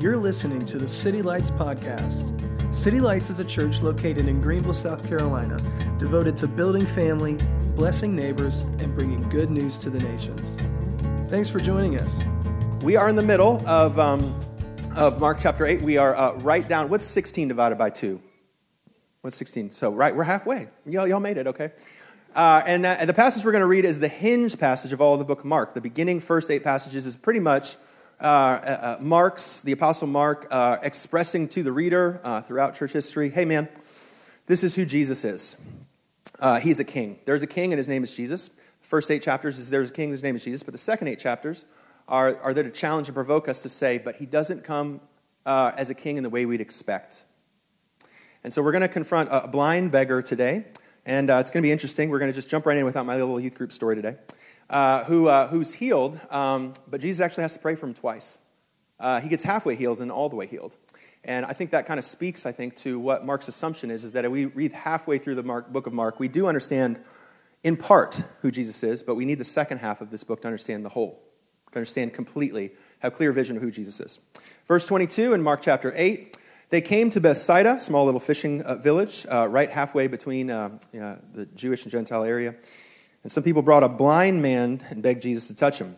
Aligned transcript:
You're 0.00 0.16
listening 0.16 0.64
to 0.66 0.78
the 0.78 0.86
City 0.86 1.22
Lights 1.22 1.50
Podcast. 1.50 2.22
City 2.72 3.00
Lights 3.00 3.30
is 3.30 3.40
a 3.40 3.44
church 3.44 3.82
located 3.82 4.28
in 4.28 4.40
Greenville, 4.40 4.72
South 4.72 5.04
Carolina, 5.08 5.58
devoted 5.98 6.36
to 6.36 6.46
building 6.46 6.86
family, 6.86 7.36
blessing 7.74 8.14
neighbors, 8.14 8.62
and 8.78 8.94
bringing 8.94 9.28
good 9.28 9.50
news 9.50 9.76
to 9.78 9.90
the 9.90 9.98
nations. 9.98 10.56
Thanks 11.28 11.48
for 11.48 11.58
joining 11.58 11.98
us. 11.98 12.22
We 12.80 12.94
are 12.94 13.08
in 13.08 13.16
the 13.16 13.24
middle 13.24 13.60
of, 13.66 13.98
um, 13.98 14.40
of 14.94 15.18
Mark 15.18 15.38
chapter 15.40 15.66
8. 15.66 15.82
We 15.82 15.96
are 15.96 16.14
uh, 16.14 16.34
right 16.34 16.68
down, 16.68 16.88
what's 16.90 17.04
16 17.04 17.48
divided 17.48 17.76
by 17.76 17.90
2? 17.90 18.22
What's 19.22 19.36
16? 19.36 19.72
So, 19.72 19.90
right, 19.90 20.14
we're 20.14 20.22
halfway. 20.22 20.68
Y'all, 20.86 21.08
y'all 21.08 21.18
made 21.18 21.38
it, 21.38 21.48
okay? 21.48 21.72
Uh, 22.36 22.62
and, 22.68 22.86
uh, 22.86 23.04
the 23.04 23.14
passage 23.14 23.44
we're 23.44 23.50
going 23.50 23.62
to 23.62 23.66
read 23.66 23.84
is 23.84 23.98
the 23.98 24.06
hinge 24.06 24.60
passage 24.60 24.92
of 24.92 25.00
all 25.00 25.14
of 25.14 25.18
the 25.18 25.24
book 25.24 25.40
of 25.40 25.46
Mark. 25.46 25.74
The 25.74 25.80
beginning 25.80 26.20
first 26.20 26.52
eight 26.52 26.62
passages 26.62 27.04
is 27.04 27.16
pretty 27.16 27.40
much 27.40 27.74
uh, 28.20 28.24
uh, 28.24 28.26
uh 28.26 28.96
Mark's, 29.00 29.62
the 29.62 29.72
Apostle 29.72 30.08
Mark, 30.08 30.46
uh, 30.50 30.78
expressing 30.82 31.48
to 31.48 31.62
the 31.62 31.72
reader 31.72 32.20
throughout 32.44 32.74
church 32.74 32.92
history 32.92 33.28
hey, 33.28 33.44
man, 33.44 33.68
this 33.74 34.64
is 34.64 34.74
who 34.74 34.84
Jesus 34.84 35.24
is. 35.24 35.66
he's 36.62 36.80
a 36.80 36.84
king. 36.84 37.18
There's 37.24 37.42
a 37.42 37.46
king, 37.46 37.72
and 37.72 37.78
his 37.78 37.88
name 37.88 38.02
is 38.02 38.16
Jesus. 38.16 38.62
First 38.80 39.10
eight 39.10 39.22
chapters 39.22 39.58
is 39.58 39.70
there's 39.70 39.90
a 39.90 39.94
king, 39.94 40.10
his 40.10 40.22
name 40.22 40.34
is 40.34 40.44
Jesus. 40.44 40.62
But 40.62 40.72
the 40.72 40.78
second 40.78 41.08
eight 41.08 41.18
chapters 41.18 41.68
are, 42.08 42.36
are 42.42 42.54
there 42.54 42.64
to 42.64 42.70
challenge 42.70 43.08
and 43.08 43.14
provoke 43.14 43.48
us 43.48 43.62
to 43.62 43.68
say, 43.68 43.98
but 43.98 44.16
he 44.16 44.26
doesn't 44.26 44.64
come 44.64 45.00
as 45.46 45.90
a 45.90 45.94
king 45.94 46.16
in 46.16 46.22
the 46.22 46.30
way 46.30 46.46
we'd 46.46 46.60
expect. 46.60 47.24
And 48.42 48.52
so 48.52 48.62
we're 48.62 48.72
going 48.72 48.82
to 48.82 48.88
confront 48.88 49.28
a 49.30 49.46
blind 49.46 49.92
beggar 49.92 50.22
today 50.22 50.64
and 51.08 51.30
uh, 51.30 51.38
it's 51.38 51.50
going 51.50 51.62
to 51.62 51.66
be 51.66 51.72
interesting. 51.72 52.10
We're 52.10 52.18
going 52.18 52.30
to 52.30 52.34
just 52.34 52.50
jump 52.50 52.66
right 52.66 52.76
in 52.76 52.84
without 52.84 53.06
my 53.06 53.16
little 53.16 53.40
youth 53.40 53.56
group 53.56 53.72
story 53.72 53.96
today. 53.96 54.16
Uh, 54.68 55.02
who, 55.04 55.28
uh, 55.28 55.48
who's 55.48 55.72
healed, 55.72 56.20
um, 56.30 56.74
but 56.86 57.00
Jesus 57.00 57.24
actually 57.24 57.40
has 57.40 57.54
to 57.54 57.58
pray 57.58 57.74
for 57.74 57.86
him 57.86 57.94
twice. 57.94 58.40
Uh, 59.00 59.18
he 59.18 59.30
gets 59.30 59.42
halfway 59.42 59.74
healed 59.74 60.00
and 60.00 60.12
all 60.12 60.28
the 60.28 60.36
way 60.36 60.46
healed. 60.46 60.76
And 61.24 61.46
I 61.46 61.54
think 61.54 61.70
that 61.70 61.86
kind 61.86 61.96
of 61.96 62.04
speaks, 62.04 62.44
I 62.44 62.52
think, 62.52 62.76
to 62.76 62.98
what 62.98 63.24
Mark's 63.24 63.48
assumption 63.48 63.90
is, 63.90 64.04
is 64.04 64.12
that 64.12 64.26
if 64.26 64.30
we 64.30 64.44
read 64.44 64.74
halfway 64.74 65.16
through 65.16 65.36
the 65.36 65.42
Mark, 65.42 65.72
book 65.72 65.86
of 65.86 65.94
Mark, 65.94 66.20
we 66.20 66.28
do 66.28 66.46
understand 66.46 67.00
in 67.64 67.78
part 67.78 68.22
who 68.42 68.50
Jesus 68.50 68.82
is, 68.82 69.02
but 69.02 69.14
we 69.14 69.24
need 69.24 69.38
the 69.38 69.44
second 69.46 69.78
half 69.78 70.02
of 70.02 70.10
this 70.10 70.22
book 70.24 70.42
to 70.42 70.48
understand 70.48 70.84
the 70.84 70.90
whole, 70.90 71.22
to 71.72 71.78
understand 71.78 72.12
completely, 72.12 72.72
have 72.98 73.14
clear 73.14 73.32
vision 73.32 73.56
of 73.56 73.62
who 73.62 73.70
Jesus 73.70 74.00
is. 74.00 74.18
Verse 74.66 74.86
22 74.86 75.32
in 75.32 75.42
Mark 75.42 75.62
chapter 75.62 75.94
8, 75.96 76.27
they 76.70 76.80
came 76.82 77.08
to 77.10 77.20
Bethsaida, 77.20 77.74
a 77.74 77.80
small 77.80 78.04
little 78.04 78.20
fishing 78.20 78.62
uh, 78.62 78.74
village, 78.74 79.26
uh, 79.30 79.48
right 79.48 79.70
halfway 79.70 80.06
between 80.06 80.50
uh, 80.50 80.78
the 80.92 81.46
Jewish 81.54 81.84
and 81.84 81.90
Gentile 81.90 82.24
area. 82.24 82.54
And 83.22 83.32
some 83.32 83.42
people 83.42 83.62
brought 83.62 83.82
a 83.82 83.88
blind 83.88 84.42
man 84.42 84.80
and 84.90 85.02
begged 85.02 85.22
Jesus 85.22 85.48
to 85.48 85.56
touch 85.56 85.80
him. 85.80 85.96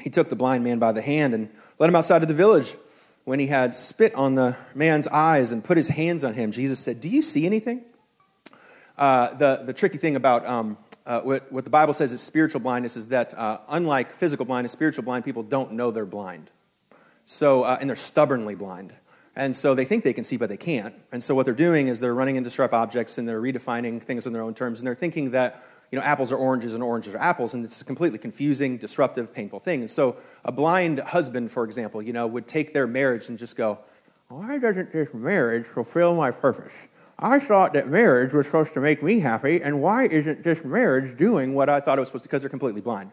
He 0.00 0.10
took 0.10 0.28
the 0.28 0.36
blind 0.36 0.64
man 0.64 0.78
by 0.78 0.92
the 0.92 1.00
hand 1.00 1.32
and 1.34 1.48
led 1.78 1.88
him 1.88 1.96
outside 1.96 2.22
of 2.22 2.28
the 2.28 2.34
village. 2.34 2.76
When 3.24 3.38
he 3.38 3.46
had 3.46 3.74
spit 3.74 4.14
on 4.14 4.34
the 4.34 4.56
man's 4.74 5.06
eyes 5.08 5.52
and 5.52 5.64
put 5.64 5.76
his 5.76 5.88
hands 5.88 6.24
on 6.24 6.34
him, 6.34 6.50
Jesus 6.50 6.80
said, 6.80 7.00
Do 7.00 7.08
you 7.08 7.22
see 7.22 7.46
anything? 7.46 7.84
Uh, 8.98 9.32
the, 9.34 9.62
the 9.64 9.72
tricky 9.72 9.96
thing 9.96 10.16
about 10.16 10.44
um, 10.44 10.76
uh, 11.06 11.20
what, 11.20 11.50
what 11.50 11.64
the 11.64 11.70
Bible 11.70 11.92
says 11.92 12.12
is 12.12 12.20
spiritual 12.20 12.60
blindness 12.60 12.96
is 12.96 13.08
that, 13.08 13.32
uh, 13.38 13.58
unlike 13.68 14.10
physical 14.10 14.44
blindness, 14.44 14.72
spiritual 14.72 15.04
blind 15.04 15.24
people 15.24 15.42
don't 15.42 15.72
know 15.72 15.90
they're 15.90 16.04
blind. 16.04 16.50
So, 17.24 17.64
and 17.64 17.88
they're 17.88 17.96
stubbornly 17.96 18.56
blind. 18.56 18.92
And 19.34 19.56
so 19.56 19.74
they 19.74 19.84
think 19.84 20.04
they 20.04 20.12
can 20.12 20.24
see, 20.24 20.36
but 20.36 20.48
they 20.48 20.56
can't. 20.56 20.94
And 21.10 21.22
so 21.22 21.34
what 21.34 21.46
they're 21.46 21.54
doing 21.54 21.86
is 21.86 22.00
they're 22.00 22.14
running 22.14 22.36
into 22.36 22.50
sharp 22.50 22.72
objects 22.74 23.16
and 23.16 23.26
they're 23.26 23.40
redefining 23.40 24.02
things 24.02 24.26
in 24.26 24.32
their 24.32 24.42
own 24.42 24.52
terms. 24.52 24.80
And 24.80 24.86
they're 24.86 24.94
thinking 24.94 25.30
that 25.30 25.62
you 25.92 25.98
know, 25.98 26.04
apples 26.04 26.32
are 26.32 26.36
oranges 26.36 26.72
and 26.72 26.82
oranges 26.82 27.14
are 27.14 27.18
apples, 27.18 27.52
and 27.52 27.64
it's 27.64 27.82
a 27.82 27.84
completely 27.84 28.18
confusing, 28.18 28.78
disruptive, 28.78 29.34
painful 29.34 29.58
thing. 29.58 29.80
And 29.80 29.90
so 29.90 30.16
a 30.42 30.50
blind 30.50 31.00
husband, 31.00 31.50
for 31.50 31.64
example, 31.64 32.00
you 32.00 32.14
know, 32.14 32.26
would 32.26 32.48
take 32.48 32.72
their 32.72 32.86
marriage 32.86 33.28
and 33.28 33.38
just 33.38 33.58
go, 33.58 33.78
why 34.28 34.58
doesn't 34.58 34.90
this 34.90 35.12
marriage 35.12 35.66
fulfill 35.66 36.14
my 36.14 36.30
purpose? 36.30 36.88
I 37.18 37.38
thought 37.38 37.74
that 37.74 37.88
marriage 37.88 38.32
was 38.32 38.46
supposed 38.46 38.72
to 38.72 38.80
make 38.80 39.02
me 39.02 39.20
happy, 39.20 39.62
and 39.62 39.82
why 39.82 40.04
isn't 40.04 40.42
this 40.42 40.64
marriage 40.64 41.16
doing 41.18 41.52
what 41.52 41.68
I 41.68 41.78
thought 41.78 41.98
it 41.98 42.00
was 42.00 42.08
supposed 42.08 42.24
to? 42.24 42.28
Because 42.30 42.40
they're 42.40 42.48
completely 42.48 42.80
blind. 42.80 43.10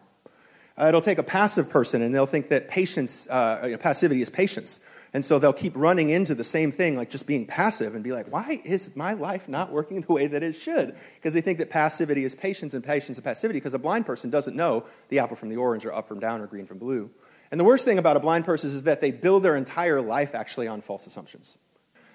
Uh, 0.80 0.86
it'll 0.88 1.00
take 1.02 1.18
a 1.18 1.22
passive 1.22 1.68
person, 1.68 2.00
and 2.00 2.14
they'll 2.14 2.24
think 2.24 2.48
that 2.48 2.66
patience, 2.66 3.28
uh, 3.28 3.60
you 3.64 3.72
know, 3.72 3.76
passivity 3.76 4.22
is 4.22 4.30
patience. 4.30 4.86
And 5.12 5.22
so 5.22 5.38
they'll 5.38 5.52
keep 5.52 5.76
running 5.76 6.08
into 6.08 6.34
the 6.34 6.44
same 6.44 6.70
thing, 6.70 6.96
like 6.96 7.10
just 7.10 7.26
being 7.26 7.44
passive, 7.44 7.94
and 7.94 8.02
be 8.02 8.12
like, 8.12 8.32
why 8.32 8.58
is 8.64 8.96
my 8.96 9.12
life 9.12 9.46
not 9.46 9.70
working 9.72 10.00
the 10.00 10.12
way 10.12 10.26
that 10.26 10.42
it 10.42 10.54
should? 10.54 10.94
Because 11.16 11.34
they 11.34 11.42
think 11.42 11.58
that 11.58 11.68
passivity 11.68 12.24
is 12.24 12.34
patience 12.34 12.72
and 12.72 12.82
patience 12.82 13.18
is 13.18 13.20
passivity, 13.20 13.58
because 13.58 13.74
a 13.74 13.78
blind 13.78 14.06
person 14.06 14.30
doesn't 14.30 14.56
know 14.56 14.86
the 15.10 15.18
apple 15.18 15.36
from 15.36 15.50
the 15.50 15.56
orange, 15.56 15.84
or 15.84 15.92
up 15.92 16.08
from 16.08 16.18
down, 16.18 16.40
or 16.40 16.46
green 16.46 16.64
from 16.64 16.78
blue. 16.78 17.10
And 17.50 17.60
the 17.60 17.64
worst 17.64 17.84
thing 17.84 17.98
about 17.98 18.16
a 18.16 18.20
blind 18.20 18.46
person 18.46 18.68
is 18.68 18.84
that 18.84 19.02
they 19.02 19.10
build 19.10 19.42
their 19.42 19.56
entire 19.56 20.00
life 20.00 20.34
actually 20.34 20.66
on 20.66 20.80
false 20.80 21.06
assumptions. 21.06 21.58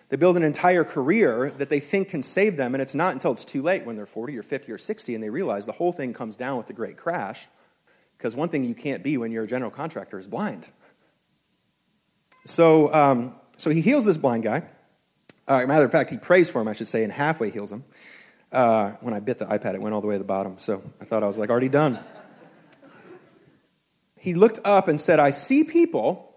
They 0.10 0.18
build 0.18 0.38
an 0.38 0.44
entire 0.44 0.84
career 0.84 1.52
that 1.52 1.70
they 1.70 1.80
think 1.80 2.10
can 2.10 2.24
save 2.24 2.58
them, 2.58 2.74
and 2.74 2.82
it's 2.82 2.96
not 2.96 3.14
until 3.14 3.32
it's 3.32 3.46
too 3.46 3.62
late 3.62 3.86
when 3.86 3.96
they're 3.96 4.08
40 4.08 4.36
or 4.40 4.44
50 4.44 4.72
or 4.72 4.78
60 4.80 5.14
and 5.14 5.24
they 5.24 5.30
realize 5.30 5.68
the 5.68 5.74
whole 5.74 5.92
thing 5.92 6.14
comes 6.14 6.36
down 6.36 6.58
with 6.58 6.68
the 6.68 6.74
great 6.74 6.98
crash. 6.98 7.48
Because 8.18 8.36
one 8.36 8.50
thing 8.50 8.64
you 8.64 8.76
can't 8.76 9.04
be 9.04 9.18
when 9.18 9.32
you're 9.32 9.44
a 9.44 9.48
general 9.48 9.72
contractor 9.72 10.18
is 10.18 10.28
blind. 10.28 10.72
So, 12.46 12.94
um, 12.94 13.36
so 13.58 13.70
he 13.70 13.82
heals 13.82 14.06
this 14.06 14.18
blind 14.18 14.44
guy. 14.44 14.64
Uh, 15.48 15.66
matter 15.68 15.86
of 15.86 15.92
fact, 15.92 16.10
he 16.10 16.18
prays 16.18 16.50
for 16.50 16.62
him, 16.62 16.68
I 16.68 16.74
should 16.74 16.88
say, 16.88 17.04
and 17.04 17.12
halfway 17.12 17.50
heals 17.50 17.72
him. 17.72 17.84
Uh, 18.52 18.92
when 19.02 19.14
I 19.14 19.20
bit 19.20 19.38
the 19.38 19.46
iPad, 19.46 19.76
it 19.76 19.82
went 19.82 19.94
all 19.94 20.02
the 20.02 20.08
way 20.08 20.16
to 20.16 20.20
the 20.20 20.24
bottom. 20.26 20.58
So 20.58 20.82
I 21.02 21.06
thought 21.06 21.24
I 21.24 21.28
was 21.28 21.38
like 21.38 21.50
already 21.50 21.70
done. 21.70 22.00
He 24.18 24.34
looked 24.34 24.60
up 24.66 24.88
and 24.88 25.00
said, 25.00 25.20
I 25.20 25.30
see 25.30 25.64
people, 25.64 26.34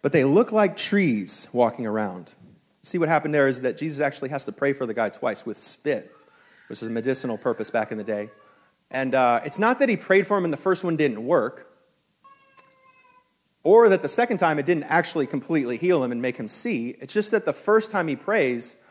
but 0.00 0.12
they 0.12 0.24
look 0.24 0.52
like 0.52 0.76
trees 0.76 1.50
walking 1.52 1.86
around. 1.86 2.34
See 2.82 2.98
what 2.98 3.08
happened 3.08 3.34
there 3.34 3.46
is 3.46 3.62
that 3.62 3.76
Jesus 3.76 4.00
actually 4.00 4.30
has 4.30 4.44
to 4.46 4.52
pray 4.52 4.72
for 4.72 4.86
the 4.86 4.94
guy 4.94 5.08
twice 5.10 5.44
with 5.44 5.56
spit, 5.56 6.10
which 6.68 6.80
is 6.80 6.88
a 6.88 6.90
medicinal 6.90 7.36
purpose 7.36 7.70
back 7.70 7.92
in 7.92 7.98
the 7.98 8.04
day. 8.04 8.30
And 8.92 9.14
uh, 9.14 9.40
it's 9.44 9.58
not 9.58 9.80
that 9.80 9.88
he 9.88 9.96
prayed 9.96 10.26
for 10.26 10.36
him 10.36 10.44
and 10.44 10.52
the 10.52 10.58
first 10.58 10.84
one 10.84 10.96
didn't 10.96 11.24
work 11.24 11.72
or 13.64 13.88
that 13.88 14.02
the 14.02 14.08
second 14.08 14.38
time 14.38 14.58
it 14.58 14.66
didn't 14.66 14.84
actually 14.84 15.26
completely 15.26 15.76
heal 15.76 16.02
him 16.04 16.12
and 16.12 16.20
make 16.20 16.36
him 16.36 16.48
see. 16.48 16.90
It's 17.00 17.14
just 17.14 17.30
that 17.30 17.44
the 17.44 17.52
first 17.52 17.90
time 17.90 18.08
he 18.08 18.16
prays, 18.16 18.86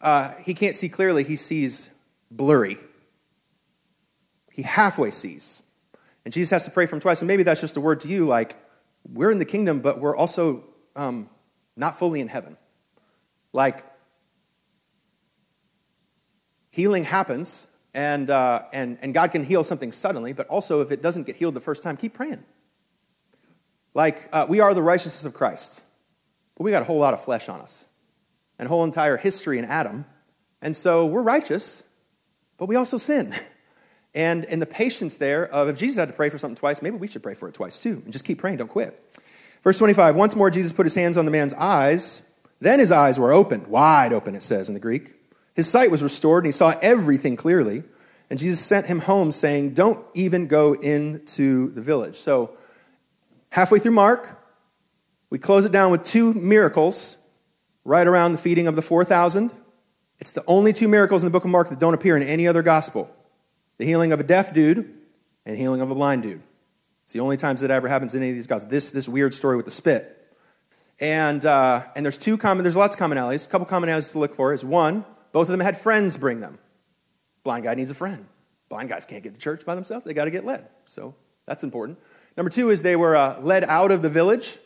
uh, 0.00 0.32
he 0.44 0.54
can't 0.54 0.76
see 0.76 0.88
clearly, 0.88 1.24
he 1.24 1.36
sees 1.36 1.98
blurry. 2.30 2.76
He 4.52 4.62
halfway 4.62 5.10
sees. 5.10 5.70
And 6.24 6.34
Jesus 6.34 6.50
has 6.50 6.64
to 6.66 6.70
pray 6.70 6.86
for 6.86 6.96
him 6.96 7.00
twice. 7.00 7.22
And 7.22 7.28
maybe 7.28 7.42
that's 7.42 7.60
just 7.60 7.76
a 7.76 7.80
word 7.80 8.00
to 8.00 8.08
you 8.08 8.26
like, 8.26 8.54
we're 9.10 9.30
in 9.30 9.38
the 9.38 9.46
kingdom, 9.46 9.80
but 9.80 9.98
we're 9.98 10.16
also 10.16 10.64
um, 10.94 11.30
not 11.76 11.98
fully 11.98 12.20
in 12.20 12.28
heaven. 12.28 12.58
Like, 13.52 13.82
healing 16.70 17.04
happens, 17.04 17.69
and, 17.94 18.30
uh, 18.30 18.62
and, 18.72 18.98
and 19.02 19.12
God 19.12 19.32
can 19.32 19.44
heal 19.44 19.64
something 19.64 19.92
suddenly, 19.92 20.32
but 20.32 20.46
also 20.48 20.80
if 20.80 20.90
it 20.90 21.02
doesn't 21.02 21.26
get 21.26 21.36
healed 21.36 21.54
the 21.54 21.60
first 21.60 21.82
time, 21.82 21.96
keep 21.96 22.14
praying. 22.14 22.44
Like, 23.94 24.28
uh, 24.32 24.46
we 24.48 24.60
are 24.60 24.72
the 24.74 24.82
righteousness 24.82 25.24
of 25.24 25.34
Christ, 25.34 25.84
but 26.56 26.64
we 26.64 26.70
got 26.70 26.82
a 26.82 26.84
whole 26.84 26.98
lot 26.98 27.14
of 27.14 27.22
flesh 27.22 27.48
on 27.48 27.60
us 27.60 27.88
and 28.58 28.68
whole 28.68 28.84
entire 28.84 29.16
history 29.16 29.58
in 29.58 29.64
Adam. 29.64 30.04
And 30.62 30.76
so 30.76 31.06
we're 31.06 31.22
righteous, 31.22 31.98
but 32.56 32.66
we 32.66 32.76
also 32.76 32.96
sin. 32.96 33.34
And 34.14 34.44
in 34.46 34.58
the 34.58 34.66
patience 34.66 35.16
there 35.16 35.46
of 35.46 35.68
if 35.68 35.78
Jesus 35.78 35.96
had 35.96 36.08
to 36.08 36.14
pray 36.14 36.30
for 36.30 36.38
something 36.38 36.56
twice, 36.56 36.82
maybe 36.82 36.96
we 36.96 37.06
should 37.06 37.22
pray 37.22 37.34
for 37.34 37.48
it 37.48 37.54
twice 37.54 37.78
too. 37.78 38.02
And 38.04 38.12
just 38.12 38.26
keep 38.26 38.38
praying, 38.38 38.56
don't 38.56 38.68
quit. 38.68 39.00
Verse 39.62 39.78
25 39.78 40.16
Once 40.16 40.34
more, 40.34 40.50
Jesus 40.50 40.72
put 40.72 40.84
his 40.84 40.94
hands 40.94 41.16
on 41.16 41.24
the 41.24 41.30
man's 41.30 41.54
eyes. 41.54 42.26
Then 42.60 42.78
his 42.78 42.92
eyes 42.92 43.18
were 43.18 43.32
opened, 43.32 43.68
wide 43.68 44.12
open, 44.12 44.34
it 44.34 44.42
says 44.42 44.68
in 44.68 44.74
the 44.74 44.80
Greek. 44.80 45.14
His 45.54 45.68
sight 45.68 45.90
was 45.90 46.02
restored, 46.02 46.44
and 46.44 46.48
he 46.48 46.52
saw 46.52 46.72
everything 46.80 47.36
clearly. 47.36 47.82
And 48.30 48.38
Jesus 48.38 48.60
sent 48.60 48.86
him 48.86 49.00
home, 49.00 49.32
saying, 49.32 49.74
Don't 49.74 50.04
even 50.14 50.46
go 50.46 50.74
into 50.74 51.70
the 51.72 51.82
village. 51.82 52.14
So 52.14 52.56
halfway 53.50 53.78
through 53.78 53.92
Mark, 53.92 54.38
we 55.30 55.38
close 55.38 55.64
it 55.64 55.72
down 55.72 55.90
with 55.90 56.04
two 56.04 56.32
miracles 56.34 57.28
right 57.84 58.06
around 58.06 58.32
the 58.32 58.38
feeding 58.38 58.66
of 58.66 58.76
the 58.76 58.82
4,000. 58.82 59.54
It's 60.18 60.32
the 60.32 60.44
only 60.46 60.72
two 60.72 60.86
miracles 60.86 61.24
in 61.24 61.28
the 61.28 61.32
book 61.32 61.44
of 61.44 61.50
Mark 61.50 61.70
that 61.70 61.80
don't 61.80 61.94
appear 61.94 62.16
in 62.16 62.22
any 62.22 62.46
other 62.46 62.62
gospel 62.62 63.14
the 63.78 63.86
healing 63.86 64.12
of 64.12 64.20
a 64.20 64.22
deaf 64.22 64.52
dude 64.52 64.92
and 65.46 65.56
healing 65.56 65.80
of 65.80 65.90
a 65.90 65.94
blind 65.94 66.22
dude. 66.22 66.42
It's 67.04 67.14
the 67.14 67.20
only 67.20 67.38
times 67.38 67.62
that 67.62 67.70
ever 67.70 67.88
happens 67.88 68.14
in 68.14 68.22
any 68.22 68.30
of 68.30 68.36
these 68.36 68.46
gospels. 68.46 68.70
This, 68.70 68.90
this 68.90 69.08
weird 69.08 69.32
story 69.32 69.56
with 69.56 69.64
the 69.64 69.70
spit. 69.70 70.16
And, 71.00 71.44
uh, 71.46 71.82
and 71.96 72.04
there's 72.04 72.18
two 72.18 72.36
common, 72.36 72.62
there's 72.62 72.76
lots 72.76 72.94
of 72.94 73.00
commonalities. 73.00 73.48
A 73.48 73.50
couple 73.50 73.66
commonalities 73.66 74.12
to 74.12 74.18
look 74.18 74.34
for 74.34 74.52
is 74.52 74.64
one, 74.64 75.04
both 75.32 75.48
of 75.48 75.52
them 75.52 75.60
had 75.60 75.76
friends 75.76 76.16
bring 76.16 76.40
them. 76.40 76.58
Blind 77.44 77.64
guy 77.64 77.74
needs 77.74 77.90
a 77.90 77.94
friend. 77.94 78.26
Blind 78.68 78.88
guys 78.88 79.04
can't 79.04 79.22
get 79.22 79.34
to 79.34 79.40
church 79.40 79.66
by 79.66 79.74
themselves, 79.74 80.04
they 80.04 80.14
got 80.14 80.24
to 80.24 80.30
get 80.30 80.44
led. 80.44 80.68
So 80.84 81.14
that's 81.46 81.64
important. 81.64 81.98
Number 82.36 82.50
two 82.50 82.70
is 82.70 82.82
they 82.82 82.96
were 82.96 83.16
uh, 83.16 83.40
led 83.40 83.64
out 83.64 83.90
of 83.90 84.02
the 84.02 84.08
village. 84.08 84.58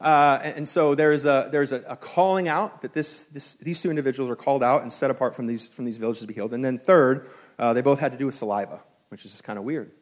Uh, 0.00 0.40
and 0.42 0.66
so 0.66 0.94
there's, 0.94 1.24
a, 1.24 1.48
there's 1.50 1.72
a, 1.72 1.80
a, 1.88 1.96
calling 1.96 2.48
out 2.48 2.82
that 2.82 2.92
this, 2.92 3.26
this, 3.26 3.54
these 3.54 3.80
two 3.80 3.90
individuals 3.90 4.28
are 4.28 4.36
called 4.36 4.62
out 4.62 4.82
and 4.82 4.92
set 4.92 5.10
apart 5.10 5.34
from 5.34 5.46
these, 5.46 5.72
from 5.72 5.84
these 5.84 5.96
villages 5.96 6.20
to 6.20 6.26
be 6.26 6.34
healed. 6.34 6.52
And 6.52 6.64
then 6.64 6.78
third, 6.78 7.26
uh, 7.58 7.72
they 7.72 7.80
both 7.80 8.00
had 8.00 8.12
to 8.12 8.18
do 8.18 8.26
with 8.26 8.34
saliva, 8.34 8.82
which 9.08 9.24
is 9.24 9.40
kind 9.40 9.58
of 9.58 9.64
weird. 9.64 9.92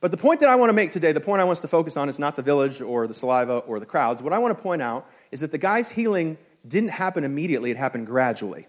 But 0.00 0.10
the 0.10 0.16
point 0.16 0.40
that 0.40 0.48
I 0.48 0.56
want 0.56 0.70
to 0.70 0.72
make 0.72 0.90
today, 0.90 1.12
the 1.12 1.20
point 1.20 1.40
I 1.40 1.44
want 1.44 1.52
us 1.52 1.60
to 1.60 1.68
focus 1.68 1.96
on 1.96 2.08
is 2.08 2.18
not 2.18 2.34
the 2.34 2.42
village 2.42 2.80
or 2.80 3.06
the 3.06 3.14
saliva 3.14 3.58
or 3.58 3.78
the 3.78 3.86
crowds. 3.86 4.22
What 4.22 4.32
I 4.32 4.38
want 4.38 4.56
to 4.56 4.62
point 4.62 4.82
out 4.82 5.06
is 5.30 5.40
that 5.40 5.52
the 5.52 5.58
guy's 5.58 5.90
healing 5.90 6.38
didn't 6.66 6.90
happen 6.90 7.22
immediately, 7.22 7.70
it 7.70 7.76
happened 7.76 8.06
gradually. 8.06 8.66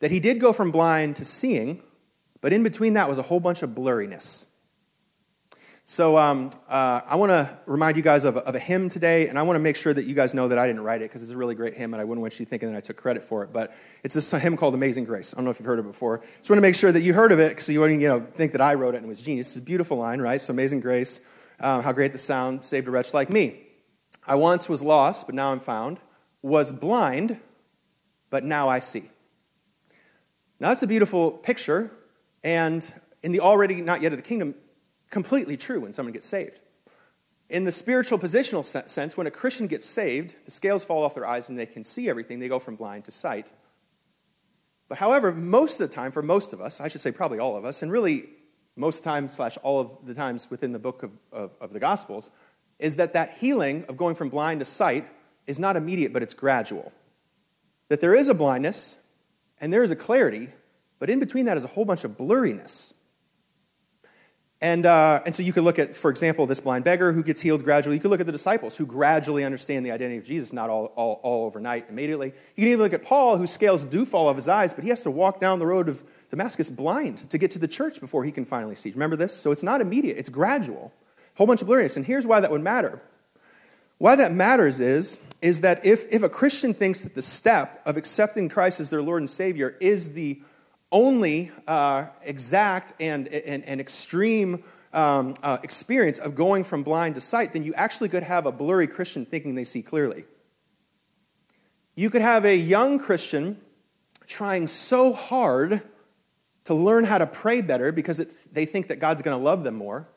That 0.00 0.10
he 0.10 0.20
did 0.20 0.40
go 0.40 0.52
from 0.52 0.70
blind 0.70 1.16
to 1.16 1.24
seeing, 1.24 1.82
but 2.40 2.52
in 2.52 2.62
between 2.62 2.94
that 2.94 3.08
was 3.08 3.18
a 3.18 3.22
whole 3.22 3.40
bunch 3.40 3.62
of 3.62 3.70
blurriness. 3.70 4.50
So 5.90 6.16
um, 6.16 6.50
uh, 6.68 7.00
I 7.04 7.16
want 7.16 7.30
to 7.30 7.58
remind 7.66 7.96
you 7.96 8.02
guys 8.04 8.24
of, 8.24 8.36
of, 8.36 8.54
a 8.54 8.60
hymn 8.60 8.88
today, 8.88 9.26
and 9.26 9.36
I 9.36 9.42
want 9.42 9.56
to 9.56 9.60
make 9.60 9.74
sure 9.74 9.92
that 9.92 10.04
you 10.04 10.14
guys 10.14 10.34
know 10.34 10.46
that 10.46 10.56
I 10.56 10.68
didn't 10.68 10.84
write 10.84 11.02
it 11.02 11.10
because 11.10 11.24
it's 11.24 11.32
a 11.32 11.36
really 11.36 11.56
great 11.56 11.74
hymn, 11.74 11.92
and 11.94 12.00
I 12.00 12.04
wouldn't 12.04 12.20
want 12.20 12.38
you 12.38 12.46
thinking 12.46 12.70
that 12.70 12.78
I 12.78 12.80
took 12.80 12.96
credit 12.96 13.24
for 13.24 13.42
it. 13.42 13.52
But 13.52 13.72
it's 14.04 14.32
a 14.32 14.38
hymn 14.38 14.56
called 14.56 14.74
"Amazing 14.74 15.06
Grace." 15.06 15.34
I 15.34 15.38
don't 15.38 15.46
know 15.46 15.50
if 15.50 15.58
you've 15.58 15.66
heard 15.66 15.80
it 15.80 15.84
before. 15.84 16.20
I 16.20 16.36
just 16.38 16.48
want 16.48 16.58
to 16.58 16.62
make 16.62 16.76
sure 16.76 16.92
that 16.92 17.00
you 17.00 17.12
heard 17.12 17.32
of 17.32 17.40
it, 17.40 17.60
so 17.60 17.72
you 17.72 17.80
wouldn't, 17.80 18.00
you 18.00 18.06
know, 18.06 18.20
think 18.20 18.52
that 18.52 18.60
I 18.60 18.74
wrote 18.74 18.94
it 18.94 18.98
and 18.98 19.06
it 19.06 19.08
was 19.08 19.20
genius. 19.20 19.56
It's 19.56 19.64
a 19.64 19.66
beautiful 19.66 19.96
line, 19.96 20.20
right? 20.20 20.40
So 20.40 20.52
"Amazing 20.52 20.78
Grace, 20.78 21.48
um, 21.58 21.82
how 21.82 21.90
great 21.90 22.12
the 22.12 22.18
sound 22.18 22.64
saved 22.64 22.86
a 22.86 22.92
wretch 22.92 23.12
like 23.12 23.28
me." 23.28 23.60
I 24.28 24.36
once 24.36 24.68
was 24.68 24.84
lost, 24.84 25.26
but 25.26 25.34
now 25.34 25.50
I'm 25.50 25.58
found. 25.58 25.98
Was 26.40 26.70
blind, 26.70 27.40
but 28.30 28.44
now 28.44 28.68
I 28.68 28.78
see. 28.78 29.02
Now 30.60 30.68
that's 30.68 30.82
a 30.82 30.86
beautiful 30.86 31.30
picture, 31.30 31.90
and 32.44 32.94
in 33.22 33.32
the 33.32 33.40
already 33.40 33.80
not 33.80 34.02
yet 34.02 34.12
of 34.12 34.18
the 34.18 34.22
kingdom 34.22 34.54
completely 35.08 35.56
true 35.56 35.80
when 35.80 35.94
someone 35.94 36.12
gets 36.12 36.26
saved. 36.26 36.60
In 37.48 37.64
the 37.64 37.72
spiritual 37.72 38.18
positional 38.18 38.62
sense, 38.62 39.16
when 39.16 39.26
a 39.26 39.30
Christian 39.30 39.66
gets 39.66 39.86
saved, 39.86 40.36
the 40.44 40.50
scales 40.50 40.84
fall 40.84 41.02
off 41.02 41.14
their 41.14 41.26
eyes 41.26 41.48
and 41.48 41.58
they 41.58 41.66
can 41.66 41.82
see 41.82 42.08
everything. 42.08 42.38
They 42.38 42.48
go 42.48 42.60
from 42.60 42.76
blind 42.76 43.06
to 43.06 43.10
sight. 43.10 43.50
But 44.88 44.98
however, 44.98 45.32
most 45.32 45.80
of 45.80 45.88
the 45.88 45.94
time, 45.94 46.12
for 46.12 46.22
most 46.22 46.52
of 46.52 46.60
us, 46.60 46.80
I 46.80 46.88
should 46.88 47.00
say 47.00 47.10
probably 47.10 47.38
all 47.38 47.56
of 47.56 47.64
us, 47.64 47.82
and 47.82 47.90
really 47.90 48.24
most 48.76 48.98
of 48.98 49.04
the 49.04 49.10
time 49.10 49.28
slash 49.28 49.56
all 49.62 49.80
of 49.80 49.96
the 50.04 50.14
times 50.14 50.50
within 50.50 50.72
the 50.72 50.78
book 50.78 51.02
of, 51.02 51.16
of, 51.32 51.52
of 51.60 51.72
the 51.72 51.80
Gospels, 51.80 52.30
is 52.78 52.96
that 52.96 53.14
that 53.14 53.38
healing 53.38 53.84
of 53.88 53.96
going 53.96 54.14
from 54.14 54.28
blind 54.28 54.60
to 54.60 54.64
sight 54.64 55.04
is 55.46 55.58
not 55.58 55.74
immediate, 55.74 56.12
but 56.12 56.22
it's 56.22 56.34
gradual. 56.34 56.92
That 57.88 58.00
there 58.00 58.14
is 58.14 58.28
a 58.28 58.34
blindness 58.34 59.09
and 59.60 59.72
there 59.72 59.82
is 59.82 59.90
a 59.90 59.96
clarity, 59.96 60.48
but 60.98 61.10
in 61.10 61.20
between 61.20 61.46
that 61.46 61.56
is 61.56 61.64
a 61.64 61.68
whole 61.68 61.84
bunch 61.84 62.04
of 62.04 62.12
blurriness. 62.12 63.00
And, 64.62 64.84
uh, 64.84 65.22
and 65.24 65.34
so 65.34 65.42
you 65.42 65.54
could 65.54 65.64
look 65.64 65.78
at, 65.78 65.96
for 65.96 66.10
example, 66.10 66.44
this 66.46 66.60
blind 66.60 66.84
beggar 66.84 67.12
who 67.12 67.22
gets 67.22 67.40
healed 67.40 67.64
gradually. 67.64 67.96
You 67.96 68.00
could 68.00 68.10
look 68.10 68.20
at 68.20 68.26
the 68.26 68.32
disciples 68.32 68.76
who 68.76 68.84
gradually 68.84 69.42
understand 69.42 69.86
the 69.86 69.90
identity 69.90 70.18
of 70.18 70.24
Jesus, 70.24 70.52
not 70.52 70.68
all, 70.68 70.86
all, 70.96 71.18
all 71.22 71.46
overnight, 71.46 71.88
immediately. 71.88 72.28
You 72.56 72.64
can 72.64 72.68
even 72.68 72.80
look 72.80 72.92
at 72.92 73.02
Paul, 73.02 73.38
whose 73.38 73.50
scales 73.50 73.84
do 73.84 74.04
fall 74.04 74.28
off 74.28 74.36
his 74.36 74.48
eyes, 74.48 74.74
but 74.74 74.84
he 74.84 74.90
has 74.90 75.02
to 75.04 75.10
walk 75.10 75.40
down 75.40 75.60
the 75.60 75.66
road 75.66 75.88
of 75.88 76.02
Damascus 76.28 76.68
blind 76.68 77.30
to 77.30 77.38
get 77.38 77.50
to 77.52 77.58
the 77.58 77.68
church 77.68 78.00
before 78.00 78.22
he 78.22 78.30
can 78.30 78.44
finally 78.44 78.74
see. 78.74 78.90
Remember 78.90 79.16
this? 79.16 79.34
So 79.34 79.50
it's 79.50 79.62
not 79.62 79.80
immediate, 79.80 80.18
it's 80.18 80.28
gradual. 80.28 80.92
A 81.34 81.38
whole 81.38 81.46
bunch 81.46 81.62
of 81.62 81.68
blurriness. 81.68 81.96
And 81.96 82.04
here's 82.04 82.26
why 82.26 82.40
that 82.40 82.50
would 82.50 82.62
matter. 82.62 83.00
Why 84.00 84.16
that 84.16 84.32
matters 84.32 84.80
is, 84.80 85.28
is 85.42 85.60
that 85.60 85.84
if, 85.84 86.10
if 86.10 86.22
a 86.22 86.30
Christian 86.30 86.72
thinks 86.72 87.02
that 87.02 87.14
the 87.14 87.20
step 87.20 87.82
of 87.84 87.98
accepting 87.98 88.48
Christ 88.48 88.80
as 88.80 88.88
their 88.88 89.02
Lord 89.02 89.20
and 89.20 89.28
Savior 89.28 89.76
is 89.78 90.14
the 90.14 90.40
only 90.90 91.50
uh, 91.68 92.06
exact 92.22 92.94
and, 92.98 93.28
and, 93.28 93.62
and 93.62 93.78
extreme 93.78 94.64
um, 94.94 95.34
uh, 95.42 95.58
experience 95.62 96.18
of 96.18 96.34
going 96.34 96.64
from 96.64 96.82
blind 96.82 97.16
to 97.16 97.20
sight, 97.20 97.52
then 97.52 97.62
you 97.62 97.74
actually 97.74 98.08
could 98.08 98.22
have 98.22 98.46
a 98.46 98.52
blurry 98.52 98.86
Christian 98.86 99.26
thinking 99.26 99.54
they 99.54 99.64
see 99.64 99.82
clearly. 99.82 100.24
You 101.94 102.08
could 102.08 102.22
have 102.22 102.46
a 102.46 102.56
young 102.56 102.98
Christian 102.98 103.60
trying 104.26 104.66
so 104.66 105.12
hard 105.12 105.82
to 106.64 106.72
learn 106.72 107.04
how 107.04 107.18
to 107.18 107.26
pray 107.26 107.60
better 107.60 107.92
because 107.92 108.18
it, 108.18 108.48
they 108.50 108.64
think 108.64 108.86
that 108.86 108.98
God's 108.98 109.20
going 109.20 109.36
to 109.36 109.44
love 109.44 109.62
them 109.62 109.74
more. 109.74 110.08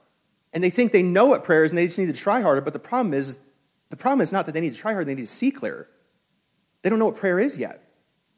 And 0.53 0.63
they 0.63 0.69
think 0.69 0.93
they 0.93 1.03
know 1.03 1.25
what 1.25 1.43
prayer 1.43 1.65
is 1.65 1.73
and 1.73 1.77
they 1.77 1.87
just 1.87 1.99
need 1.99 2.05
to 2.05 2.13
try 2.13 2.39
harder. 2.39 2.61
But 2.61 2.71
the 2.71 2.79
problem 2.79 3.13
is, 3.13 3.49
the 3.93 4.01
problem 4.01 4.21
is 4.21 4.33
not 4.33 4.47
that 4.47 4.53
they 4.53 4.61
need 4.61 4.73
to 4.73 4.79
try 4.79 4.93
harder, 4.93 5.05
they 5.05 5.13
need 5.13 5.21
to 5.21 5.27
see 5.27 5.51
clearer. 5.51 5.87
They 6.81 6.89
don't 6.89 6.99
know 6.99 7.05
what 7.05 7.15
prayer 7.15 7.39
is 7.39 7.57
yet, 7.59 7.81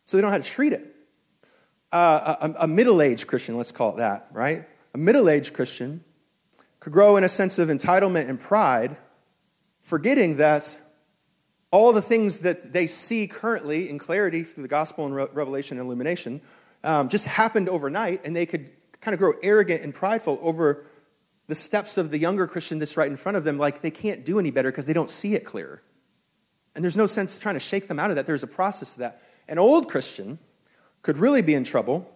so 0.03 0.17
they 0.17 0.21
don't 0.21 0.29
know 0.29 0.37
how 0.37 0.43
to 0.43 0.49
treat 0.49 0.73
it 0.73 0.95
uh, 1.95 2.35
a, 2.41 2.63
a 2.63 2.67
middle 2.67 3.01
aged 3.01 3.25
Christian, 3.25 3.55
let's 3.55 3.71
call 3.71 3.91
it 3.93 3.97
that, 3.97 4.27
right? 4.33 4.65
A 4.93 4.97
middle 4.97 5.29
aged 5.29 5.53
Christian 5.53 6.03
could 6.81 6.91
grow 6.91 7.15
in 7.15 7.23
a 7.23 7.29
sense 7.29 7.57
of 7.57 7.69
entitlement 7.69 8.27
and 8.29 8.37
pride, 8.37 8.97
forgetting 9.79 10.37
that 10.37 10.77
all 11.71 11.93
the 11.93 12.01
things 12.01 12.39
that 12.39 12.73
they 12.73 12.85
see 12.85 13.27
currently 13.27 13.89
in 13.89 13.97
clarity 13.97 14.43
through 14.43 14.63
the 14.63 14.69
gospel 14.69 15.05
and 15.05 15.15
re- 15.15 15.27
revelation 15.33 15.77
and 15.77 15.85
illumination 15.85 16.41
um, 16.83 17.07
just 17.07 17.27
happened 17.27 17.69
overnight, 17.69 18.25
and 18.25 18.35
they 18.35 18.45
could 18.45 18.71
kind 18.99 19.13
of 19.13 19.19
grow 19.19 19.31
arrogant 19.41 19.81
and 19.81 19.93
prideful 19.93 20.37
over 20.41 20.85
the 21.47 21.55
steps 21.55 21.97
of 21.97 22.09
the 22.11 22.17
younger 22.17 22.47
Christian 22.47 22.79
that's 22.79 22.97
right 22.97 23.09
in 23.09 23.17
front 23.17 23.37
of 23.37 23.43
them, 23.43 23.57
like 23.57 23.81
they 23.81 23.91
can't 23.91 24.25
do 24.25 24.39
any 24.39 24.51
better 24.51 24.71
because 24.71 24.85
they 24.85 24.93
don't 24.93 25.09
see 25.09 25.35
it 25.35 25.45
clear. 25.45 25.81
And 26.73 26.83
there's 26.83 26.97
no 26.97 27.05
sense 27.05 27.39
trying 27.39 27.55
to 27.55 27.59
shake 27.59 27.87
them 27.87 27.99
out 27.99 28.09
of 28.09 28.15
that. 28.15 28.25
There's 28.25 28.43
a 28.43 28.47
process 28.47 28.95
to 28.95 28.99
that. 29.01 29.21
An 29.47 29.59
old 29.59 29.87
Christian 29.87 30.39
could 31.01 31.17
really 31.17 31.41
be 31.41 31.53
in 31.53 31.63
trouble 31.63 32.11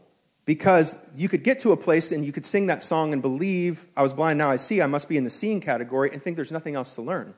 because 0.45 1.09
you 1.15 1.29
could 1.29 1.43
get 1.43 1.59
to 1.59 1.71
a 1.71 1.77
place 1.77 2.11
and 2.11 2.25
you 2.25 2.31
could 2.31 2.43
sing 2.43 2.67
that 2.67 2.81
song 2.81 3.13
and 3.13 3.21
believe, 3.21 3.85
I 3.95 4.01
was 4.01 4.13
blind, 4.13 4.39
now 4.39 4.49
I 4.49 4.55
see, 4.55 4.81
I 4.81 4.87
must 4.87 5.07
be 5.07 5.15
in 5.15 5.23
the 5.23 5.29
seeing 5.29 5.61
category, 5.61 6.09
and 6.11 6.21
think 6.21 6.35
there's 6.35 6.51
nothing 6.51 6.75
else 6.75 6.95
to 6.95 7.03
learn. 7.03 7.35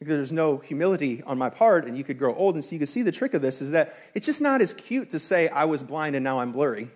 There's 0.00 0.32
no 0.32 0.58
humility 0.58 1.22
on 1.22 1.38
my 1.38 1.48
part, 1.48 1.86
and 1.86 1.96
you 1.96 2.04
could 2.04 2.18
grow 2.18 2.34
old. 2.34 2.54
And 2.54 2.64
so 2.64 2.74
you 2.74 2.78
can 2.78 2.86
see 2.86 3.02
the 3.02 3.12
trick 3.12 3.34
of 3.34 3.40
this 3.40 3.62
is 3.62 3.70
that 3.70 3.92
it's 4.14 4.26
just 4.26 4.42
not 4.42 4.60
as 4.60 4.74
cute 4.74 5.10
to 5.10 5.18
say, 5.18 5.48
I 5.48 5.64
was 5.64 5.82
blind 5.82 6.16
and 6.16 6.24
now 6.24 6.40
I'm 6.40 6.52
blurry. 6.52 6.90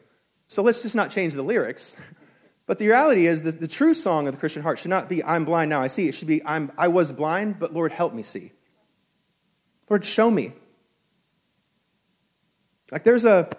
So 0.48 0.62
let's 0.62 0.82
just 0.82 0.96
not 0.96 1.10
change 1.10 1.34
the 1.34 1.42
lyrics. 1.42 2.14
But 2.70 2.78
the 2.78 2.86
reality 2.86 3.26
is, 3.26 3.42
the, 3.42 3.50
the 3.50 3.66
true 3.66 3.92
song 3.92 4.28
of 4.28 4.32
the 4.32 4.38
Christian 4.38 4.62
heart 4.62 4.78
should 4.78 4.90
not 4.90 5.08
be, 5.08 5.24
I'm 5.24 5.44
blind, 5.44 5.70
now 5.70 5.80
I 5.80 5.88
see. 5.88 6.06
It 6.06 6.14
should 6.14 6.28
be, 6.28 6.40
I'm, 6.46 6.70
I 6.78 6.86
was 6.86 7.10
blind, 7.10 7.58
but 7.58 7.72
Lord, 7.72 7.90
help 7.90 8.14
me 8.14 8.22
see. 8.22 8.52
Lord, 9.88 10.04
show 10.04 10.30
me. 10.30 10.52
Like 12.92 13.02
there's 13.02 13.24
a, 13.24 13.50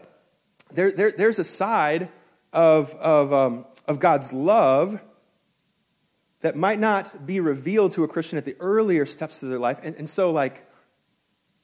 there, 0.74 0.94
there, 0.94 1.12
there's 1.12 1.40
a 1.40 1.44
side 1.44 2.10
of, 2.54 2.96
of, 3.02 3.34
um, 3.34 3.66
of 3.86 4.00
God's 4.00 4.32
love 4.32 5.02
that 6.40 6.56
might 6.56 6.80
not 6.80 7.26
be 7.26 7.42
revealed 7.42 7.92
to 7.92 8.06
a 8.06 8.08
Christian 8.08 8.38
at 8.38 8.46
the 8.46 8.56
earlier 8.62 9.06
steps 9.06 9.44
of 9.44 9.50
their 9.50 9.60
life. 9.60 9.82
And, 9.84 9.94
and 9.98 10.08
so, 10.08 10.32
like, 10.32 10.64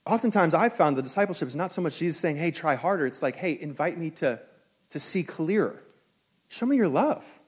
oftentimes 0.05 0.53
I've 0.53 0.73
found 0.73 0.97
the 0.97 1.01
discipleship 1.01 1.47
is 1.47 1.55
not 1.55 1.71
so 1.71 1.81
much 1.81 1.99
Jesus 1.99 2.19
saying, 2.19 2.35
hey, 2.35 2.51
try 2.51 2.75
harder. 2.75 3.05
It's 3.05 3.23
like, 3.23 3.37
hey, 3.37 3.57
invite 3.57 3.97
me 3.97 4.09
to, 4.09 4.41
to 4.89 4.99
see 4.99 5.23
clearer. 5.23 5.81
Show 6.47 6.65
me 6.65 6.75
your 6.75 6.87
love. 6.87 7.41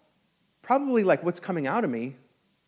Probably 0.61 1.03
like 1.03 1.23
what's 1.23 1.39
coming 1.39 1.67
out 1.67 1.83
of 1.83 1.89
me 1.89 2.15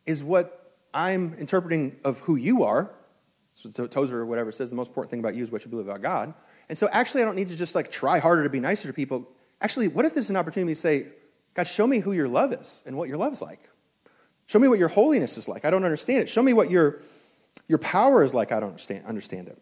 is 0.06 0.24
what 0.24 0.76
I'm 0.94 1.34
interpreting 1.36 1.98
of 2.04 2.20
who 2.20 2.36
you 2.36 2.64
are. 2.64 2.92
So 3.54 3.86
Tozer 3.86 4.20
or 4.20 4.26
whatever 4.26 4.52
says 4.52 4.70
the 4.70 4.76
most 4.76 4.90
important 4.90 5.12
thing 5.12 5.20
about 5.20 5.36
you 5.36 5.44
is 5.44 5.52
what 5.52 5.64
you 5.64 5.70
believe 5.70 5.88
about 5.88 6.02
God. 6.02 6.34
And 6.70 6.78
so 6.78 6.88
actually, 6.92 7.22
I 7.22 7.26
don't 7.26 7.36
need 7.36 7.48
to 7.48 7.58
just 7.58 7.76
like 7.76 7.92
try 7.92 8.20
harder 8.20 8.44
to 8.44 8.50
be 8.50 8.60
nicer 8.60 8.88
to 8.88 8.94
people. 8.94 9.28
Actually, 9.62 9.90
what 9.90 10.06
if 10.06 10.14
this 10.14 10.26
is 10.26 10.30
an 10.30 10.38
opportunity 10.38 10.72
to 10.72 10.80
say, 10.80 11.08
God, 11.54 11.68
show 11.68 11.86
me 11.86 12.00
who 12.00 12.14
your 12.14 12.28
love 12.28 12.54
is 12.54 12.84
and 12.88 12.98
what 12.98 13.10
your 13.10 13.18
love 13.18 13.34
is 13.34 13.42
like? 13.42 13.60
Show 14.48 14.60
me 14.60 14.68
what 14.68 14.80
your 14.80 14.88
holiness 14.88 15.38
is 15.38 15.48
like. 15.48 15.66
I 15.66 15.70
don't 15.70 15.84
understand 15.84 16.22
it. 16.22 16.30
Show 16.30 16.42
me 16.42 16.54
what 16.54 16.70
your, 16.70 17.00
your 17.68 17.78
power 17.78 18.24
is 18.24 18.34
like. 18.34 18.52
I 18.52 18.60
don't 18.60 18.70
understand, 18.70 19.06
understand 19.06 19.48
it. 19.48 19.62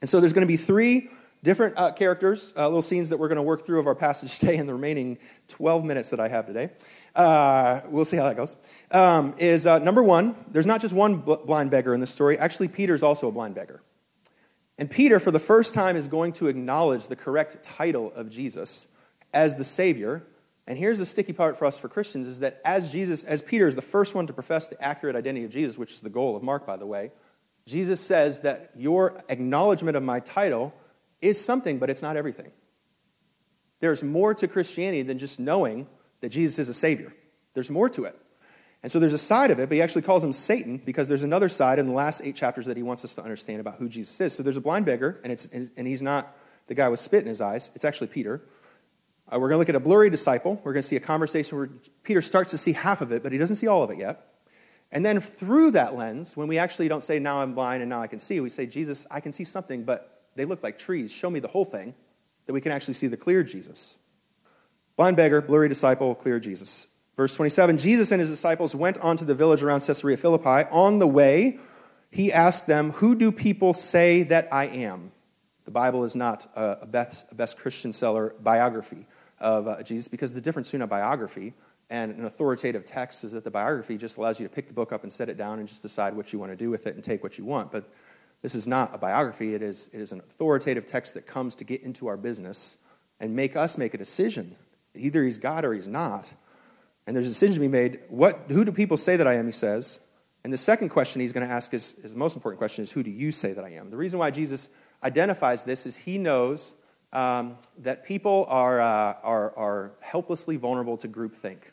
And 0.00 0.10
so 0.10 0.20
there's 0.20 0.32
going 0.32 0.46
to 0.46 0.50
be 0.52 0.56
three 0.56 1.10
different 1.42 1.74
uh, 1.76 1.90
characters, 1.92 2.54
uh, 2.56 2.66
little 2.66 2.82
scenes 2.82 3.08
that 3.08 3.18
we're 3.18 3.28
going 3.28 3.36
to 3.36 3.42
work 3.42 3.66
through 3.66 3.80
of 3.80 3.86
our 3.86 3.94
passage 3.94 4.38
today 4.40 4.56
in 4.56 4.66
the 4.66 4.72
remaining 4.72 5.18
12 5.48 5.84
minutes 5.84 6.10
that 6.10 6.20
I 6.20 6.28
have 6.28 6.46
today. 6.46 6.70
Uh, 7.14 7.80
we'll 7.88 8.04
see 8.04 8.16
how 8.16 8.24
that 8.24 8.36
goes. 8.36 8.86
Um, 8.90 9.34
is 9.38 9.66
uh, 9.66 9.78
number 9.78 10.02
one, 10.02 10.36
there's 10.48 10.66
not 10.66 10.80
just 10.80 10.94
one 10.94 11.18
blind 11.18 11.70
beggar 11.70 11.94
in 11.94 12.00
this 12.00 12.10
story. 12.10 12.38
Actually, 12.38 12.68
Peter's 12.68 13.02
also 13.02 13.28
a 13.28 13.32
blind 13.32 13.54
beggar. 13.54 13.82
And 14.78 14.90
Peter, 14.90 15.20
for 15.20 15.30
the 15.30 15.38
first 15.38 15.74
time, 15.74 15.96
is 15.96 16.08
going 16.08 16.32
to 16.34 16.48
acknowledge 16.48 17.08
the 17.08 17.16
correct 17.16 17.62
title 17.62 18.12
of 18.12 18.30
Jesus 18.30 18.96
as 19.34 19.56
the 19.56 19.64
Savior. 19.64 20.22
And 20.66 20.78
here's 20.78 20.98
the 20.98 21.04
sticky 21.04 21.34
part 21.34 21.58
for 21.58 21.66
us 21.66 21.78
for 21.78 21.88
Christians 21.88 22.26
is 22.26 22.40
that 22.40 22.60
as 22.64 22.90
Jesus, 22.90 23.24
as 23.24 23.42
Peter 23.42 23.66
is 23.66 23.76
the 23.76 23.82
first 23.82 24.14
one 24.14 24.26
to 24.26 24.32
profess 24.32 24.68
the 24.68 24.82
accurate 24.82 25.16
identity 25.16 25.44
of 25.44 25.50
Jesus, 25.50 25.76
which 25.76 25.92
is 25.92 26.00
the 26.00 26.10
goal 26.10 26.36
of 26.36 26.42
Mark, 26.42 26.66
by 26.66 26.76
the 26.76 26.86
way, 26.86 27.10
Jesus 27.66 28.00
says 28.00 28.40
that 28.40 28.70
your 28.74 29.22
acknowledgement 29.28 29.96
of 29.96 30.02
my 30.02 30.20
title 30.20 30.72
is 31.22 31.42
something, 31.42 31.78
but 31.78 31.88
it's 31.88 32.02
not 32.02 32.16
everything. 32.16 32.50
There's 33.80 34.04
more 34.04 34.34
to 34.34 34.46
Christianity 34.46 35.02
than 35.02 35.18
just 35.18 35.40
knowing 35.40 35.86
that 36.20 36.28
Jesus 36.28 36.58
is 36.58 36.68
a 36.68 36.74
Savior. 36.74 37.12
There's 37.54 37.70
more 37.70 37.88
to 37.90 38.04
it. 38.04 38.16
And 38.82 38.90
so 38.90 38.98
there's 38.98 39.12
a 39.12 39.18
side 39.18 39.50
of 39.50 39.60
it, 39.60 39.68
but 39.68 39.76
he 39.76 39.82
actually 39.82 40.02
calls 40.02 40.24
him 40.24 40.32
Satan 40.32 40.80
because 40.84 41.08
there's 41.08 41.22
another 41.22 41.48
side 41.48 41.78
in 41.78 41.86
the 41.86 41.92
last 41.92 42.22
eight 42.24 42.34
chapters 42.34 42.66
that 42.66 42.76
he 42.76 42.82
wants 42.82 43.04
us 43.04 43.14
to 43.14 43.22
understand 43.22 43.60
about 43.60 43.76
who 43.76 43.88
Jesus 43.88 44.20
is. 44.20 44.34
So 44.34 44.42
there's 44.42 44.56
a 44.56 44.60
blind 44.60 44.86
beggar, 44.86 45.20
and, 45.22 45.32
it's, 45.32 45.46
and 45.76 45.86
he's 45.86 46.02
not 46.02 46.26
the 46.66 46.74
guy 46.74 46.88
with 46.88 46.98
spit 47.00 47.22
in 47.22 47.28
his 47.28 47.40
eyes, 47.40 47.72
it's 47.74 47.84
actually 47.84 48.08
Peter. 48.08 48.40
Uh, 49.28 49.38
we're 49.38 49.48
going 49.48 49.54
to 49.54 49.58
look 49.58 49.68
at 49.68 49.74
a 49.74 49.80
blurry 49.80 50.10
disciple. 50.10 50.60
We're 50.64 50.72
going 50.72 50.82
to 50.82 50.88
see 50.88 50.96
a 50.96 51.00
conversation 51.00 51.58
where 51.58 51.68
Peter 52.02 52.20
starts 52.20 52.50
to 52.50 52.58
see 52.58 52.72
half 52.72 53.00
of 53.00 53.12
it, 53.12 53.22
but 53.22 53.32
he 53.32 53.38
doesn't 53.38 53.56
see 53.56 53.66
all 53.66 53.82
of 53.82 53.90
it 53.90 53.98
yet. 53.98 54.26
And 54.90 55.04
then 55.04 55.20
through 55.20 55.70
that 55.72 55.94
lens, 55.96 56.36
when 56.36 56.48
we 56.48 56.58
actually 56.58 56.88
don't 56.88 57.02
say, 57.02 57.18
now 57.18 57.38
I'm 57.38 57.54
blind 57.54 57.82
and 57.82 57.88
now 57.88 58.00
I 58.00 58.06
can 58.06 58.18
see, 58.18 58.40
we 58.40 58.50
say, 58.50 58.66
Jesus, 58.66 59.06
I 59.10 59.20
can 59.20 59.32
see 59.32 59.44
something, 59.44 59.84
but 59.84 60.11
they 60.34 60.44
look 60.44 60.62
like 60.62 60.78
trees. 60.78 61.12
Show 61.12 61.30
me 61.30 61.40
the 61.40 61.48
whole 61.48 61.64
thing, 61.64 61.94
that 62.46 62.52
we 62.52 62.60
can 62.60 62.72
actually 62.72 62.94
see 62.94 63.06
the 63.06 63.16
clear 63.16 63.42
Jesus. 63.42 63.98
Blind 64.96 65.16
beggar, 65.16 65.40
blurry 65.40 65.68
disciple, 65.68 66.14
clear 66.14 66.38
Jesus. 66.38 67.06
Verse 67.16 67.36
27 67.36 67.78
Jesus 67.78 68.10
and 68.10 68.20
his 68.20 68.30
disciples 68.30 68.74
went 68.74 68.98
on 68.98 69.16
to 69.16 69.24
the 69.24 69.34
village 69.34 69.62
around 69.62 69.80
Caesarea 69.80 70.16
Philippi. 70.16 70.68
On 70.70 70.98
the 70.98 71.06
way, 71.06 71.58
he 72.10 72.32
asked 72.32 72.66
them, 72.66 72.90
Who 72.92 73.14
do 73.14 73.32
people 73.32 73.72
say 73.72 74.22
that 74.24 74.48
I 74.52 74.66
am? 74.66 75.12
The 75.64 75.70
Bible 75.70 76.04
is 76.04 76.16
not 76.16 76.46
a 76.56 76.86
best, 76.86 77.32
a 77.32 77.34
best 77.34 77.58
Christian 77.58 77.92
seller 77.92 78.34
biography 78.40 79.06
of 79.38 79.68
uh, 79.68 79.82
Jesus 79.82 80.08
because 80.08 80.34
the 80.34 80.40
difference 80.40 80.68
between 80.68 80.82
a 80.82 80.86
biography 80.86 81.54
and 81.90 82.16
an 82.16 82.24
authoritative 82.24 82.84
text 82.84 83.22
is 83.22 83.32
that 83.32 83.44
the 83.44 83.50
biography 83.50 83.96
just 83.96 84.16
allows 84.16 84.40
you 84.40 84.48
to 84.48 84.52
pick 84.52 84.66
the 84.66 84.72
book 84.72 84.92
up 84.92 85.02
and 85.02 85.12
set 85.12 85.28
it 85.28 85.36
down 85.36 85.58
and 85.58 85.68
just 85.68 85.82
decide 85.82 86.14
what 86.14 86.32
you 86.32 86.38
want 86.38 86.50
to 86.50 86.56
do 86.56 86.70
with 86.70 86.86
it 86.86 86.94
and 86.94 87.04
take 87.04 87.22
what 87.22 87.38
you 87.38 87.44
want. 87.44 87.70
But 87.70 87.84
this 88.42 88.54
is 88.54 88.66
not 88.66 88.90
a 88.92 88.98
biography, 88.98 89.54
it 89.54 89.62
is, 89.62 89.94
it 89.94 90.00
is 90.00 90.12
an 90.12 90.18
authoritative 90.18 90.84
text 90.84 91.14
that 91.14 91.26
comes 91.26 91.54
to 91.56 91.64
get 91.64 91.82
into 91.82 92.08
our 92.08 92.16
business 92.16 92.92
and 93.20 93.34
make 93.34 93.56
us 93.56 93.78
make 93.78 93.94
a 93.94 93.98
decision. 93.98 94.56
Either 94.94 95.22
he's 95.22 95.38
God 95.38 95.64
or 95.64 95.72
he's 95.72 95.88
not. 95.88 96.34
And 97.06 97.16
there's 97.16 97.26
a 97.26 97.30
decision 97.30 97.54
to 97.54 97.60
be 97.60 97.68
made. 97.68 98.00
What, 98.08 98.36
who 98.48 98.64
do 98.64 98.72
people 98.72 98.96
say 98.96 99.16
that 99.16 99.26
I 99.26 99.34
am, 99.34 99.46
he 99.46 99.52
says. 99.52 100.10
And 100.44 100.52
the 100.52 100.58
second 100.58 100.88
question 100.88 101.20
he's 101.20 101.32
going 101.32 101.46
to 101.46 101.52
ask 101.52 101.72
is, 101.72 102.00
is 102.04 102.12
the 102.12 102.18
most 102.18 102.36
important 102.36 102.58
question 102.58 102.82
is, 102.82 102.92
who 102.92 103.04
do 103.04 103.10
you 103.10 103.30
say 103.30 103.52
that 103.52 103.64
I 103.64 103.70
am? 103.70 103.90
The 103.90 103.96
reason 103.96 104.18
why 104.18 104.32
Jesus 104.32 104.76
identifies 105.04 105.62
this 105.62 105.86
is 105.86 105.96
he 105.96 106.18
knows 106.18 106.82
um, 107.12 107.58
that 107.78 108.04
people 108.04 108.46
are, 108.48 108.80
uh, 108.80 109.14
are, 109.22 109.56
are 109.56 109.92
helplessly 110.00 110.56
vulnerable 110.56 110.96
to 110.96 111.08
groupthink. 111.08 111.70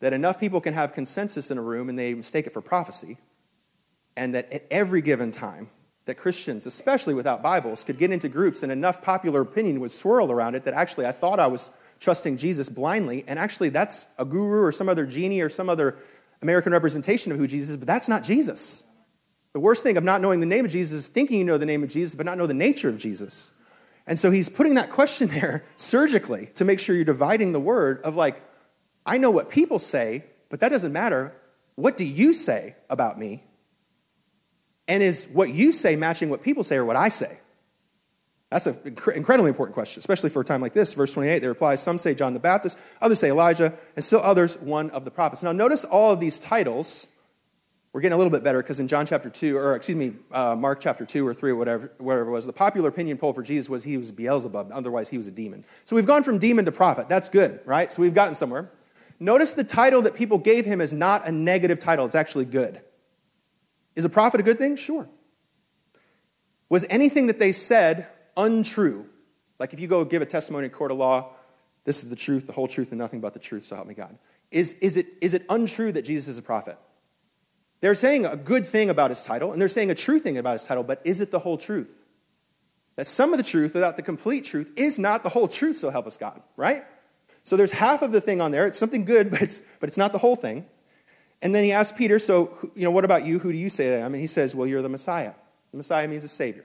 That 0.00 0.12
enough 0.12 0.38
people 0.38 0.60
can 0.60 0.74
have 0.74 0.92
consensus 0.92 1.50
in 1.50 1.58
a 1.58 1.62
room 1.62 1.88
and 1.88 1.98
they 1.98 2.12
mistake 2.12 2.46
it 2.46 2.52
for 2.52 2.60
prophecy. 2.60 3.16
And 4.20 4.34
that 4.34 4.52
at 4.52 4.66
every 4.70 5.00
given 5.00 5.30
time, 5.30 5.70
that 6.04 6.16
Christians, 6.16 6.66
especially 6.66 7.14
without 7.14 7.42
Bibles, 7.42 7.82
could 7.84 7.96
get 7.96 8.10
into 8.10 8.28
groups 8.28 8.62
and 8.62 8.70
enough 8.70 9.00
popular 9.00 9.40
opinion 9.40 9.80
would 9.80 9.90
swirl 9.90 10.30
around 10.30 10.54
it 10.54 10.64
that 10.64 10.74
actually 10.74 11.06
I 11.06 11.12
thought 11.12 11.40
I 11.40 11.46
was 11.46 11.80
trusting 12.00 12.36
Jesus 12.36 12.68
blindly. 12.68 13.24
And 13.26 13.38
actually, 13.38 13.70
that's 13.70 14.14
a 14.18 14.26
guru 14.26 14.62
or 14.62 14.72
some 14.72 14.90
other 14.90 15.06
genie 15.06 15.40
or 15.40 15.48
some 15.48 15.70
other 15.70 15.96
American 16.42 16.72
representation 16.72 17.32
of 17.32 17.38
who 17.38 17.46
Jesus 17.46 17.70
is, 17.70 17.76
but 17.78 17.86
that's 17.86 18.10
not 18.10 18.22
Jesus. 18.22 18.90
The 19.54 19.60
worst 19.60 19.82
thing 19.82 19.96
of 19.96 20.04
not 20.04 20.20
knowing 20.20 20.40
the 20.40 20.46
name 20.46 20.66
of 20.66 20.70
Jesus 20.70 20.98
is 20.98 21.08
thinking 21.08 21.38
you 21.38 21.44
know 21.44 21.56
the 21.56 21.64
name 21.64 21.82
of 21.82 21.88
Jesus, 21.88 22.14
but 22.14 22.26
not 22.26 22.36
know 22.36 22.46
the 22.46 22.52
nature 22.52 22.90
of 22.90 22.98
Jesus. 22.98 23.58
And 24.06 24.18
so 24.18 24.30
he's 24.30 24.50
putting 24.50 24.74
that 24.74 24.90
question 24.90 25.28
there 25.30 25.64
surgically 25.76 26.50
to 26.56 26.66
make 26.66 26.78
sure 26.78 26.94
you're 26.94 27.06
dividing 27.06 27.52
the 27.52 27.60
word 27.60 28.02
of 28.02 28.16
like, 28.16 28.42
I 29.06 29.16
know 29.16 29.30
what 29.30 29.48
people 29.48 29.78
say, 29.78 30.26
but 30.50 30.60
that 30.60 30.68
doesn't 30.68 30.92
matter. 30.92 31.34
What 31.76 31.96
do 31.96 32.04
you 32.04 32.34
say 32.34 32.76
about 32.90 33.18
me? 33.18 33.44
And 34.90 35.04
is 35.04 35.30
what 35.32 35.50
you 35.50 35.70
say 35.70 35.94
matching 35.94 36.30
what 36.30 36.42
people 36.42 36.64
say 36.64 36.76
or 36.76 36.84
what 36.84 36.96
I 36.96 37.08
say? 37.08 37.38
That's 38.50 38.66
an 38.66 38.96
incredibly 39.14 39.48
important 39.48 39.74
question, 39.74 40.00
especially 40.00 40.30
for 40.30 40.42
a 40.42 40.44
time 40.44 40.60
like 40.60 40.72
this. 40.72 40.94
Verse 40.94 41.14
28, 41.14 41.38
they 41.38 41.46
reply, 41.46 41.76
Some 41.76 41.96
say 41.96 42.12
John 42.12 42.34
the 42.34 42.40
Baptist, 42.40 42.76
others 43.00 43.20
say 43.20 43.30
Elijah, 43.30 43.72
and 43.94 44.04
still 44.04 44.18
others 44.18 44.60
one 44.60 44.90
of 44.90 45.04
the 45.04 45.12
prophets. 45.12 45.44
Now, 45.44 45.52
notice 45.52 45.84
all 45.84 46.12
of 46.12 46.18
these 46.18 46.40
titles. 46.40 47.16
We're 47.92 48.00
getting 48.00 48.14
a 48.14 48.16
little 48.16 48.32
bit 48.32 48.42
better 48.42 48.60
because 48.60 48.80
in 48.80 48.88
John 48.88 49.06
chapter 49.06 49.30
2, 49.30 49.56
or 49.56 49.76
excuse 49.76 49.96
me, 49.96 50.16
uh, 50.32 50.56
Mark 50.56 50.80
chapter 50.80 51.06
2 51.06 51.24
or 51.24 51.34
3 51.34 51.52
or 51.52 51.56
whatever, 51.56 51.92
whatever 51.98 52.28
it 52.28 52.32
was, 52.32 52.46
the 52.46 52.52
popular 52.52 52.88
opinion 52.88 53.16
poll 53.16 53.32
for 53.32 53.44
Jesus 53.44 53.70
was 53.70 53.84
he 53.84 53.96
was 53.96 54.10
Beelzebub, 54.10 54.72
otherwise 54.72 55.08
he 55.08 55.16
was 55.16 55.28
a 55.28 55.32
demon. 55.32 55.64
So 55.84 55.94
we've 55.94 56.06
gone 56.06 56.24
from 56.24 56.38
demon 56.38 56.64
to 56.64 56.72
prophet. 56.72 57.08
That's 57.08 57.28
good, 57.28 57.60
right? 57.64 57.92
So 57.92 58.02
we've 58.02 58.14
gotten 58.14 58.34
somewhere. 58.34 58.68
Notice 59.20 59.52
the 59.52 59.62
title 59.62 60.02
that 60.02 60.16
people 60.16 60.38
gave 60.38 60.64
him 60.64 60.80
is 60.80 60.92
not 60.92 61.28
a 61.28 61.32
negative 61.32 61.78
title, 61.78 62.06
it's 62.06 62.16
actually 62.16 62.46
good. 62.46 62.80
Is 63.96 64.04
a 64.04 64.10
prophet 64.10 64.40
a 64.40 64.42
good 64.42 64.58
thing? 64.58 64.76
Sure. 64.76 65.08
Was 66.68 66.86
anything 66.88 67.26
that 67.26 67.38
they 67.38 67.52
said 67.52 68.06
untrue. 68.36 69.06
Like 69.58 69.72
if 69.72 69.80
you 69.80 69.88
go 69.88 70.04
give 70.04 70.22
a 70.22 70.26
testimony 70.26 70.66
in 70.66 70.70
court 70.70 70.90
of 70.90 70.98
law, 70.98 71.32
this 71.84 72.02
is 72.02 72.10
the 72.10 72.16
truth, 72.16 72.46
the 72.46 72.52
whole 72.52 72.66
truth, 72.66 72.92
and 72.92 72.98
nothing 72.98 73.20
but 73.20 73.34
the 73.34 73.38
truth, 73.38 73.62
so 73.62 73.76
help 73.76 73.88
me 73.88 73.94
God. 73.94 74.16
Is, 74.50 74.78
is, 74.80 74.96
it, 74.96 75.06
is 75.20 75.34
it 75.34 75.42
untrue 75.48 75.92
that 75.92 76.02
Jesus 76.02 76.28
is 76.28 76.38
a 76.38 76.42
prophet? 76.42 76.76
They're 77.80 77.94
saying 77.94 78.26
a 78.26 78.36
good 78.36 78.66
thing 78.66 78.90
about 78.90 79.10
his 79.10 79.24
title, 79.24 79.52
and 79.52 79.60
they're 79.60 79.68
saying 79.68 79.90
a 79.90 79.94
true 79.94 80.18
thing 80.18 80.36
about 80.36 80.52
his 80.52 80.66
title, 80.66 80.82
but 80.82 81.00
is 81.04 81.20
it 81.20 81.30
the 81.30 81.38
whole 81.38 81.56
truth? 81.56 82.04
That 82.96 83.06
some 83.06 83.32
of 83.32 83.38
the 83.38 83.44
truth 83.44 83.74
without 83.74 83.96
the 83.96 84.02
complete 84.02 84.44
truth 84.44 84.72
is 84.76 84.98
not 84.98 85.22
the 85.22 85.30
whole 85.30 85.48
truth, 85.48 85.76
so 85.76 85.88
help 85.88 86.06
us 86.06 86.16
God, 86.16 86.42
right? 86.56 86.82
So 87.42 87.56
there's 87.56 87.72
half 87.72 88.02
of 88.02 88.12
the 88.12 88.20
thing 88.20 88.40
on 88.40 88.50
there. 88.50 88.66
It's 88.66 88.78
something 88.78 89.04
good, 89.04 89.30
but 89.30 89.40
it's, 89.40 89.60
but 89.78 89.88
it's 89.88 89.98
not 89.98 90.12
the 90.12 90.18
whole 90.18 90.36
thing. 90.36 90.66
And 91.42 91.54
then 91.54 91.64
he 91.64 91.72
asks 91.72 91.96
Peter, 91.96 92.18
So, 92.18 92.56
you 92.74 92.84
know, 92.84 92.90
what 92.90 93.04
about 93.04 93.24
you? 93.24 93.38
Who 93.38 93.52
do 93.52 93.58
you 93.58 93.68
say 93.68 93.90
that 93.90 94.04
I? 94.04 94.08
Mean, 94.08 94.20
he 94.20 94.26
says, 94.26 94.54
Well, 94.54 94.66
you're 94.66 94.82
the 94.82 94.88
Messiah. 94.88 95.32
The 95.70 95.76
Messiah 95.76 96.08
means 96.08 96.24
a 96.24 96.28
Savior. 96.28 96.64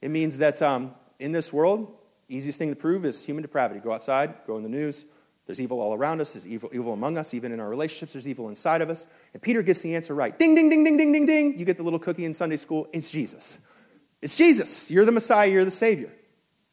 It 0.00 0.10
means 0.10 0.38
that 0.38 0.62
um, 0.62 0.94
in 1.18 1.32
this 1.32 1.52
world, 1.52 1.94
easiest 2.28 2.58
thing 2.58 2.70
to 2.70 2.76
prove 2.76 3.04
is 3.04 3.24
human 3.24 3.42
depravity. 3.42 3.80
Go 3.80 3.92
outside, 3.92 4.34
go 4.46 4.56
in 4.56 4.62
the 4.62 4.68
news. 4.68 5.06
There's 5.46 5.62
evil 5.62 5.80
all 5.80 5.94
around 5.94 6.20
us. 6.20 6.34
There's 6.34 6.46
evil, 6.46 6.68
evil 6.74 6.92
among 6.92 7.16
us. 7.16 7.32
Even 7.32 7.52
in 7.52 7.60
our 7.60 7.70
relationships, 7.70 8.12
there's 8.12 8.28
evil 8.28 8.48
inside 8.50 8.82
of 8.82 8.90
us. 8.90 9.08
And 9.32 9.42
Peter 9.42 9.62
gets 9.62 9.80
the 9.80 9.96
answer 9.96 10.14
right. 10.14 10.38
Ding, 10.38 10.54
ding, 10.54 10.68
ding, 10.68 10.84
ding, 10.84 10.98
ding, 10.98 11.10
ding, 11.10 11.24
ding. 11.24 11.58
You 11.58 11.64
get 11.64 11.78
the 11.78 11.82
little 11.82 11.98
cookie 11.98 12.26
in 12.26 12.34
Sunday 12.34 12.56
school. 12.56 12.86
It's 12.92 13.10
Jesus. 13.10 13.66
It's 14.20 14.36
Jesus. 14.36 14.90
You're 14.90 15.06
the 15.06 15.12
Messiah. 15.12 15.48
You're 15.48 15.64
the 15.64 15.70
Savior. 15.70 16.10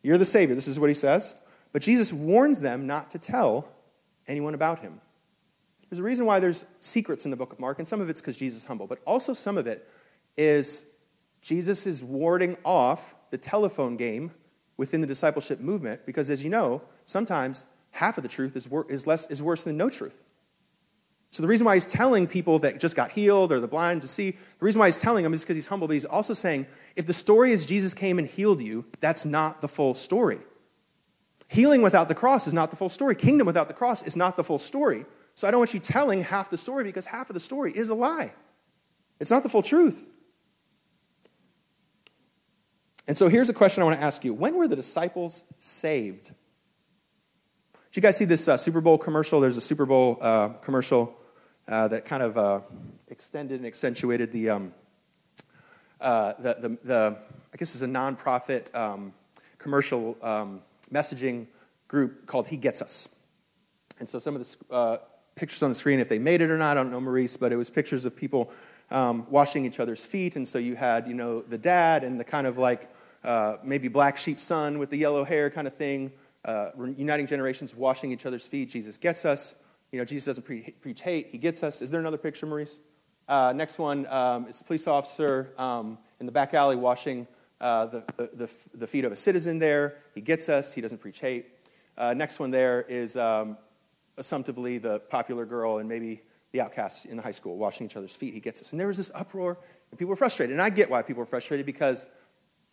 You're 0.04 0.18
the 0.18 0.26
Savior. 0.26 0.56
This 0.56 0.68
is 0.68 0.78
what 0.78 0.88
he 0.88 0.94
says. 0.94 1.42
But 1.72 1.84
Jesus 1.84 2.12
warns 2.12 2.60
them 2.60 2.86
not 2.86 3.12
to 3.12 3.20
tell 3.20 3.72
anyone 4.28 4.54
about 4.56 4.80
him. 4.80 5.00
There's 5.90 6.00
a 6.00 6.04
reason 6.04 6.26
why 6.26 6.40
there's 6.40 6.66
secrets 6.80 7.26
in 7.26 7.32
the 7.32 7.38
book 7.38 7.54
of 7.54 7.60
Mark, 7.60 7.80
and 7.80 7.88
some 7.88 8.02
of 8.02 8.10
it's 8.10 8.22
because 8.22 8.38
Jesus 8.38 8.64
is 8.64 8.66
humble, 8.66 8.88
but 8.88 9.00
also 9.06 9.34
some 9.34 9.58
of 9.58 9.68
it 9.68 9.88
is 10.38 11.00
Jesus 11.42 11.86
is 11.86 12.04
warding 12.04 12.58
off 12.66 13.16
the 13.32 13.38
telephone 13.38 13.96
game 13.98 14.32
within 14.78 15.02
the 15.02 15.08
discipleship 15.08 15.60
movement 15.60 16.06
because, 16.06 16.30
as 16.30 16.44
you 16.44 16.50
know, 16.50 16.82
sometimes 17.06 17.68
half 17.92 18.18
of 18.18 18.24
the 18.24 18.30
truth 18.30 18.56
is, 18.56 18.68
wor- 18.68 18.90
is, 18.90 19.08
less, 19.08 19.30
is 19.30 19.42
worse 19.42 19.64
than 19.64 19.78
no 19.78 19.90
truth. 19.90 20.24
So, 21.30 21.44
the 21.44 21.48
reason 21.48 21.66
why 21.66 21.76
he's 21.76 21.86
telling 21.86 22.28
people 22.28 22.60
that 22.60 22.80
just 22.80 22.96
got 22.96 23.12
healed 23.12 23.52
or 23.52 23.60
the 23.60 23.68
blind 23.68 24.02
to 24.02 24.08
see, 24.08 24.32
the 24.32 24.66
reason 24.66 24.80
why 24.80 24.88
he's 24.88 24.98
telling 24.98 25.24
them 25.24 25.34
is 25.34 25.44
because 25.44 25.58
he's 25.58 25.68
humble, 25.68 25.88
but 25.88 25.94
he's 25.94 26.06
also 26.06 26.34
saying 26.34 26.66
if 26.96 27.06
the 27.06 27.14
story 27.14 27.52
is 27.52 27.66
Jesus 27.66 27.94
came 27.94 28.18
and 28.18 28.28
healed 28.28 28.62
you, 28.62 28.86
that's 29.00 29.26
not 29.26 29.62
the 29.62 29.68
full 29.68 29.94
story. 29.94 30.40
Healing 31.48 31.82
without 31.82 32.08
the 32.08 32.16
cross 32.16 32.48
is 32.48 32.54
not 32.54 32.70
the 32.72 32.76
full 32.76 32.90
story. 32.90 33.16
Kingdom 33.16 33.46
without 33.46 33.68
the 33.68 33.74
cross 33.74 34.06
is 34.08 34.16
not 34.16 34.36
the 34.36 34.44
full 34.44 34.58
story. 34.58 35.06
So, 35.36 35.48
I 35.48 35.52
don't 35.52 35.60
want 35.60 35.74
you 35.74 35.80
telling 35.80 36.24
half 36.24 36.50
the 36.50 36.58
story 36.58 36.84
because 36.84 37.06
half 37.06 37.30
of 37.30 37.34
the 37.34 37.40
story 37.40 37.72
is 37.72 37.90
a 37.90 37.96
lie. 37.96 38.32
It's 39.20 39.32
not 39.32 39.44
the 39.44 39.50
full 39.50 39.62
truth. 39.62 40.10
And 43.08 43.18
so 43.18 43.28
here's 43.28 43.50
a 43.50 43.54
question 43.54 43.84
I 43.84 43.86
want 43.86 44.00
to 44.00 44.04
ask 44.04 44.26
you 44.26 44.34
When 44.34 44.56
were 44.56 44.68
the 44.68 44.76
disciples 44.76 45.54
saved? 45.58 46.32
Did 47.74 47.98
you 47.98 48.02
guys 48.02 48.18
see 48.18 48.26
this 48.26 48.48
uh, 48.50 48.58
Super 48.58 48.82
Bowl 48.82 48.98
commercial? 48.98 49.40
There's 49.40 49.58
a 49.58 49.62
Super 49.62 49.86
Bowl 49.86 50.18
uh, 50.20 50.50
commercial 50.62 51.16
uh, 51.68 51.88
that 51.88 52.04
kind 52.04 52.24
of 52.24 52.38
uh, 52.38 52.60
extended 53.08 53.60
and 53.60 53.66
accentuated 53.66 54.32
the, 54.32 54.50
um, 54.50 54.74
uh, 56.02 56.34
the, 56.40 56.54
the, 56.56 56.78
the, 56.84 57.18
I 57.54 57.58
guess 57.58 57.74
it's 57.74 57.84
a 57.84 57.88
nonprofit 57.88 58.74
um, 58.76 59.14
commercial 59.60 60.18
um, 60.22 60.62
messaging 60.92 61.48
group 61.88 62.26
called 62.26 62.48
He 62.48 62.58
Gets 62.58 62.82
Us. 62.82 63.24
And 64.00 64.10
so 64.10 64.20
some 64.20 64.36
of 64.36 64.42
the 64.42 64.74
uh, 64.76 64.98
pictures 65.36 65.62
on 65.64 65.70
the 65.70 65.76
screen, 65.76 66.00
if 66.00 66.10
they 66.10 66.20
made 66.20 66.42
it 66.42 66.50
or 66.50 66.58
not, 66.58 66.78
I 66.78 66.82
don't 66.82 66.92
know, 66.92 67.02
Maurice, 67.02 67.38
but 67.38 67.52
it 67.52 67.58
was 67.58 67.70
pictures 67.70 68.06
of 68.06 68.16
people 68.16 68.52
um, 68.90 69.30
washing 69.30 69.66
each 69.66 69.80
other's 69.80 70.06
feet. 70.06 70.36
And 70.36 70.48
so 70.48 70.58
you 70.58 70.76
had, 70.76 71.08
you 71.08 71.14
know, 71.14 71.42
the 71.42 71.58
dad 71.58 72.04
and 72.04 72.20
the 72.20 72.24
kind 72.24 72.48
of 72.48 72.58
like 72.58 72.88
uh, 73.24 73.58
maybe 73.64 73.88
black 73.88 74.18
sheep 74.18 74.40
son 74.40 74.80
with 74.80 74.90
the 74.90 74.98
yellow 74.98 75.24
hair 75.24 75.50
kind 75.50 75.68
of 75.68 75.74
thing, 75.74 76.12
uh, 76.46 76.70
uniting 76.98 77.28
generations, 77.28 77.76
washing 77.76 78.12
each 78.12 78.26
other's 78.26 78.48
feet. 78.48 78.70
Jesus 78.70 78.98
gets 78.98 79.26
us. 79.26 79.64
You 79.92 80.00
know, 80.00 80.06
Jesus 80.06 80.26
doesn't 80.26 80.46
pre- 80.46 80.74
preach 80.82 81.02
hate, 81.02 81.28
he 81.28 81.38
gets 81.38 81.64
us. 81.64 81.82
Is 81.82 81.92
there 81.92 82.00
another 82.00 82.18
picture, 82.18 82.46
Maurice? 82.46 82.80
Uh, 83.28 83.54
next 83.56 83.80
one 83.80 84.06
um, 84.10 84.48
is 84.48 84.62
police 84.62 84.88
officer 84.88 85.52
um, 85.58 85.98
in 86.20 86.26
the 86.26 86.32
back 86.32 86.54
alley 86.54 86.76
washing 86.76 87.28
uh, 87.60 87.86
the, 87.88 88.04
the, 88.18 88.68
the, 88.76 88.88
feet 88.88 89.06
of 89.06 89.12
a 89.12 89.16
citizen 89.16 89.58
there. 89.58 89.98
He 90.14 90.22
gets 90.22 90.50
us, 90.50 90.74
he 90.74 90.82
doesn't 90.82 91.00
preach 91.00 91.20
hate. 91.20 91.46
Uh, 91.98 92.14
next 92.14 92.40
one 92.40 92.52
there 92.52 92.86
is 92.88 93.16
um, 93.18 93.58
assumptively 94.18 94.78
the 94.78 95.00
popular 95.00 95.46
girl 95.46 95.80
and 95.80 95.90
maybe 95.90 96.22
the 96.52 96.62
outcasts 96.62 97.06
in 97.06 97.18
the 97.18 97.24
high 97.24 97.32
school 97.32 97.58
washing 97.58 97.86
each 97.86 97.98
other's 97.98 98.16
feet. 98.16 98.34
He 98.34 98.40
gets 98.40 98.62
us. 98.62 98.72
And 98.72 98.80
there 98.80 98.88
was 98.88 98.98
this 98.98 99.12
uproar, 99.14 99.58
and 99.92 100.00
people 100.00 100.10
were 100.10 100.16
frustrated. 100.16 100.54
And 100.54 100.62
I 100.62 100.70
get 100.70 100.90
why 100.90 101.02
people 101.02 101.20
were 101.20 101.26
frustrated 101.26 101.66
because, 101.66 102.12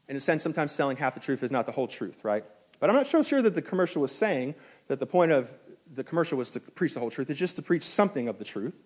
in 0.09 0.17
a 0.17 0.21
sense, 0.21 0.43
sometimes 0.43 0.73
selling 0.73 0.97
half 0.97 1.15
the 1.15 1.21
truth 1.21 1.43
is 1.43 1.51
not 1.51 1.67
the 1.67 1.73
whole 1.73 1.87
truth, 1.87 2.25
right? 2.25 2.45
But 2.81 2.91
I'm 2.91 2.97
not 2.97 3.07
so 3.07 3.23
sure 3.23 3.43
that 3.43 3.55
the 3.55 3.63
commercial 3.63 4.03
was 4.03 4.13
saying 4.13 4.55
that 4.89 4.99
the 4.99 5.07
point 5.07 5.33
of 5.33 5.57
the 5.93 6.05
commercial 6.05 6.39
was 6.39 6.51
to 6.53 6.61
preach 6.61 6.95
the 6.95 7.01
whole 7.01 7.11
truth. 7.11 7.29
It's 7.29 7.39
just 7.39 7.57
to 7.57 7.63
preach 7.63 7.83
something 7.83 8.29
of 8.29 8.39
the 8.39 8.45
truth. 8.45 8.83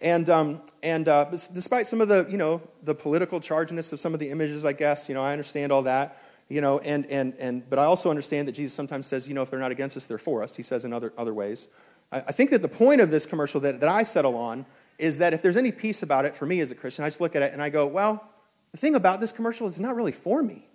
And, 0.00 0.28
um, 0.30 0.62
and 0.82 1.08
uh, 1.08 1.26
despite 1.30 1.86
some 1.86 2.00
of 2.00 2.08
the, 2.08 2.26
you 2.30 2.36
know, 2.36 2.62
the 2.82 2.94
political 2.94 3.40
chargedness 3.40 3.92
of 3.92 4.00
some 4.00 4.14
of 4.14 4.20
the 4.20 4.30
images, 4.30 4.64
I 4.64 4.72
guess, 4.72 5.08
you 5.08 5.14
know, 5.14 5.22
I 5.22 5.32
understand 5.32 5.72
all 5.72 5.82
that, 5.82 6.18
you 6.48 6.60
know, 6.60 6.78
and, 6.80 7.06
and, 7.06 7.34
and, 7.38 7.68
but 7.68 7.78
I 7.78 7.84
also 7.84 8.10
understand 8.10 8.48
that 8.48 8.52
Jesus 8.52 8.72
sometimes 8.72 9.06
says, 9.06 9.28
you 9.28 9.34
know, 9.34 9.42
if 9.42 9.50
they're 9.50 9.58
not 9.58 9.72
against 9.72 9.96
us, 9.96 10.06
they're 10.06 10.18
for 10.18 10.42
us. 10.42 10.56
He 10.56 10.62
says 10.62 10.84
in 10.84 10.92
other, 10.92 11.12
other 11.18 11.34
ways. 11.34 11.74
I 12.10 12.32
think 12.32 12.50
that 12.50 12.62
the 12.62 12.68
point 12.68 13.00
of 13.00 13.10
this 13.10 13.26
commercial 13.26 13.60
that, 13.60 13.80
that 13.80 13.88
I 13.88 14.02
settle 14.02 14.36
on 14.36 14.64
is 14.98 15.18
that 15.18 15.34
if 15.34 15.42
there's 15.42 15.56
any 15.56 15.72
peace 15.72 16.02
about 16.02 16.24
it 16.24 16.34
for 16.34 16.46
me 16.46 16.60
as 16.60 16.70
a 16.70 16.74
Christian, 16.74 17.04
I 17.04 17.08
just 17.08 17.20
look 17.20 17.36
at 17.36 17.42
it 17.42 17.52
and 17.52 17.62
I 17.62 17.68
go, 17.70 17.86
well, 17.86 18.26
the 18.72 18.78
thing 18.78 18.94
about 18.94 19.20
this 19.20 19.30
commercial 19.30 19.66
is 19.66 19.80
not 19.80 19.94
really 19.94 20.12
for 20.12 20.42
me. 20.42 20.66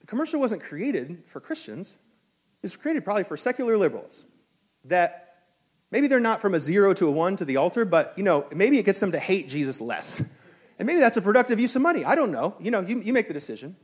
The 0.00 0.06
commercial 0.06 0.40
wasn't 0.40 0.62
created 0.62 1.24
for 1.26 1.40
Christians, 1.40 2.02
it 2.62 2.66
was 2.66 2.76
created 2.76 3.04
probably 3.04 3.24
for 3.24 3.36
secular 3.36 3.76
liberals 3.76 4.26
that 4.84 5.22
Maybe 5.92 6.06
they're 6.06 6.20
not 6.20 6.40
from 6.40 6.54
a 6.54 6.58
zero 6.58 6.94
to 6.94 7.06
a 7.06 7.10
one 7.10 7.36
to 7.36 7.44
the 7.44 7.58
altar, 7.58 7.84
but 7.84 8.14
you 8.16 8.24
know, 8.24 8.46
maybe 8.56 8.78
it 8.78 8.86
gets 8.86 8.98
them 8.98 9.12
to 9.12 9.18
hate 9.18 9.48
Jesus 9.48 9.80
less. 9.80 10.36
And 10.78 10.86
maybe 10.86 11.00
that's 11.00 11.18
a 11.18 11.22
productive 11.22 11.60
use 11.60 11.76
of 11.76 11.82
money. 11.82 12.04
I 12.04 12.16
don't 12.16 12.32
know. 12.32 12.56
You 12.58 12.72
know, 12.72 12.80
you, 12.80 12.98
you 12.98 13.12
make 13.12 13.28
the 13.28 13.34
decision. 13.34 13.76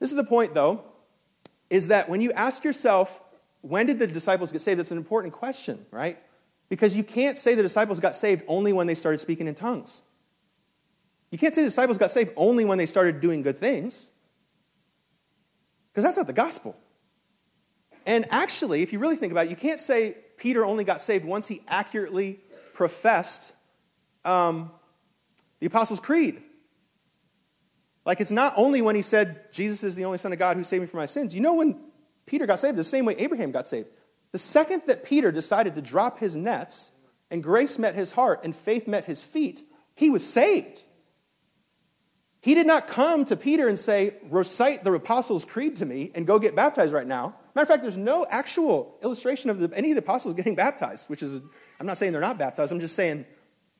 This 0.00 0.10
is 0.10 0.16
the 0.16 0.24
point, 0.24 0.52
though, 0.52 0.84
is 1.70 1.88
that 1.88 2.10
when 2.10 2.20
you 2.20 2.30
ask 2.32 2.62
yourself, 2.62 3.22
when 3.68 3.86
did 3.86 3.98
the 3.98 4.06
disciples 4.06 4.52
get 4.52 4.60
saved? 4.60 4.78
That's 4.78 4.92
an 4.92 4.98
important 4.98 5.32
question, 5.32 5.84
right? 5.90 6.18
Because 6.68 6.96
you 6.96 7.04
can't 7.04 7.36
say 7.36 7.54
the 7.54 7.62
disciples 7.62 8.00
got 8.00 8.14
saved 8.14 8.42
only 8.48 8.72
when 8.72 8.86
they 8.86 8.94
started 8.94 9.18
speaking 9.18 9.46
in 9.46 9.54
tongues. 9.54 10.04
You 11.30 11.38
can't 11.38 11.54
say 11.54 11.62
the 11.62 11.66
disciples 11.66 11.98
got 11.98 12.10
saved 12.10 12.32
only 12.36 12.64
when 12.64 12.78
they 12.78 12.86
started 12.86 13.20
doing 13.20 13.42
good 13.42 13.56
things, 13.56 14.16
because 15.90 16.04
that's 16.04 16.16
not 16.16 16.26
the 16.26 16.32
gospel. 16.32 16.76
And 18.06 18.24
actually, 18.30 18.82
if 18.82 18.92
you 18.92 19.00
really 19.00 19.16
think 19.16 19.32
about 19.32 19.46
it, 19.46 19.50
you 19.50 19.56
can't 19.56 19.80
say 19.80 20.16
Peter 20.36 20.64
only 20.64 20.84
got 20.84 21.00
saved 21.00 21.24
once 21.24 21.48
he 21.48 21.60
accurately 21.66 22.38
professed 22.72 23.56
um, 24.24 24.70
the 25.58 25.66
Apostles' 25.66 25.98
Creed. 25.98 26.40
Like, 28.04 28.20
it's 28.20 28.30
not 28.30 28.52
only 28.56 28.82
when 28.82 28.94
he 28.94 29.02
said, 29.02 29.52
Jesus 29.52 29.82
is 29.82 29.96
the 29.96 30.04
only 30.04 30.18
Son 30.18 30.32
of 30.32 30.38
God 30.38 30.56
who 30.56 30.62
saved 30.62 30.82
me 30.82 30.86
from 30.86 30.98
my 30.98 31.06
sins. 31.06 31.34
You 31.34 31.42
know 31.42 31.54
when 31.54 31.80
Peter 32.26 32.46
got 32.46 32.58
saved? 32.58 32.76
The 32.76 32.84
same 32.84 33.04
way 33.04 33.14
Abraham 33.16 33.52
got 33.52 33.68
saved. 33.68 33.88
The 34.32 34.38
second 34.38 34.82
that 34.86 35.04
Peter 35.04 35.32
decided 35.32 35.74
to 35.76 35.82
drop 35.82 36.18
his 36.18 36.36
nets 36.36 37.00
and 37.30 37.42
grace 37.42 37.78
met 37.78 37.94
his 37.94 38.12
heart 38.12 38.44
and 38.44 38.54
faith 38.54 38.86
met 38.86 39.04
his 39.04 39.22
feet, 39.22 39.62
he 39.94 40.10
was 40.10 40.28
saved. 40.28 40.80
He 42.40 42.54
did 42.54 42.66
not 42.66 42.86
come 42.86 43.24
to 43.24 43.36
Peter 43.36 43.66
and 43.66 43.78
say, 43.78 44.14
recite 44.30 44.84
the 44.84 44.92
Apostles' 44.92 45.44
Creed 45.44 45.76
to 45.76 45.86
me 45.86 46.12
and 46.14 46.26
go 46.26 46.38
get 46.38 46.54
baptized 46.54 46.92
right 46.92 47.06
now. 47.06 47.34
Matter 47.56 47.62
of 47.62 47.68
fact, 47.68 47.82
there's 47.82 47.96
no 47.96 48.26
actual 48.28 48.98
illustration 49.02 49.48
of 49.48 49.58
the, 49.58 49.70
any 49.74 49.90
of 49.90 49.96
the 49.96 50.02
apostles 50.02 50.34
getting 50.36 50.54
baptized, 50.54 51.08
which 51.08 51.22
is, 51.22 51.40
I'm 51.80 51.86
not 51.86 51.96
saying 51.96 52.12
they're 52.12 52.20
not 52.20 52.38
baptized, 52.38 52.70
I'm 52.70 52.80
just 52.80 52.94
saying 52.94 53.24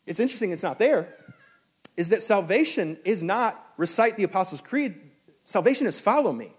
it's 0.07 0.19
interesting 0.19 0.51
it's 0.51 0.63
not 0.63 0.79
there. 0.79 1.15
Is 1.97 2.09
that 2.09 2.23
salvation 2.23 2.97
is 3.05 3.23
not 3.23 3.55
recite 3.77 4.17
the 4.17 4.25
Apostles' 4.25 4.63
Creed, 4.63 4.95
salvation 5.45 5.87
is 5.87 6.01
follow 6.01 6.33
me. 6.33 6.56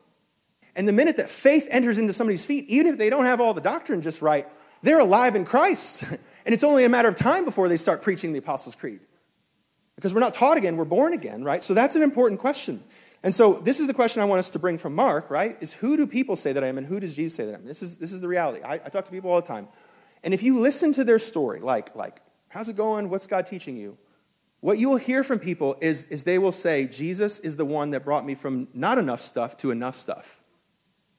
And 0.78 0.88
the 0.88 0.94
minute 0.94 1.18
that 1.18 1.28
faith 1.28 1.68
enters 1.72 1.98
into 1.98 2.14
somebody's 2.14 2.46
feet, 2.46 2.66
even 2.70 2.88
if 2.88 2.98
they 2.98 3.10
don't 3.10 3.26
have 3.26 3.42
all 3.42 3.54
the 3.54 3.62
doctrine 3.62 4.02
just 4.02 4.22
right, 4.22 4.46
they're 4.84 5.00
alive 5.00 5.36
in 5.36 5.44
Christ. 5.44 6.06
And 6.46 6.54
it's 6.54 6.64
only 6.64 6.86
a 6.86 6.90
matter 6.90 7.10
of 7.10 7.16
time 7.16 7.44
before 7.44 7.68
they 7.68 7.76
start 7.76 8.02
preaching 8.02 8.32
the 8.32 8.40
Apostles' 8.40 8.74
Creed 8.74 9.02
because 9.98 10.14
we're 10.14 10.22
not 10.22 10.34
taught 10.34 10.58
again, 10.58 10.78
we're 10.78 10.86
born 10.86 11.12
again, 11.12 11.44
right? 11.44 11.62
So 11.62 11.74
that's 11.74 11.98
an 11.98 12.04
important 12.04 12.40
question. 12.40 12.80
And 13.22 13.36
so 13.36 13.56
this 13.56 13.82
is 13.82 13.88
the 13.88 13.94
question 13.94 14.22
I 14.22 14.26
want 14.26 14.40
us 14.40 14.50
to 14.52 14.60
bring 14.60 14.78
from 14.78 14.96
Mark, 14.96 15.30
right? 15.30 15.58
Is 15.60 15.74
who 15.74 15.98
do 15.98 16.08
people 16.08 16.38
say 16.38 16.54
that 16.54 16.64
I 16.64 16.68
am 16.68 16.78
and 16.78 16.88
who 16.88 17.02
does 17.02 17.18
Jesus 17.18 17.36
say 17.36 17.46
that 17.48 17.52
I 17.52 17.56
am? 17.56 17.66
This 17.66 17.82
is, 17.82 17.98
this 17.98 18.14
is 18.14 18.22
the 18.22 18.30
reality. 18.30 18.64
I, 18.64 18.76
I 18.76 18.90
talk 18.90 19.04
to 19.04 19.12
people 19.12 19.30
all 19.30 19.42
the 19.42 19.48
time. 19.48 19.68
And 20.24 20.34
if 20.34 20.42
you 20.42 20.62
listen 20.62 20.94
to 20.94 21.04
their 21.04 21.20
story, 21.20 21.60
like, 21.60 21.94
like, 21.96 22.22
how's 22.48 22.70
it 22.70 22.78
going? 22.78 23.10
What's 23.10 23.28
God 23.28 23.46
teaching 23.46 23.76
you? 23.76 23.98
What 24.62 24.78
you 24.78 24.90
will 24.90 24.98
hear 24.98 25.24
from 25.24 25.40
people 25.40 25.76
is, 25.82 26.10
is 26.12 26.24
they 26.24 26.40
will 26.40 26.54
say, 26.54 26.88
Jesus 26.88 27.40
is 27.40 27.58
the 27.58 27.66
one 27.66 27.92
that 27.92 28.06
brought 28.06 28.26
me 28.26 28.36
from 28.36 28.70
not 28.74 28.98
enough 28.98 29.20
stuff 29.20 29.58
to 29.58 29.72
enough 29.72 29.96
stuff. 29.96 30.42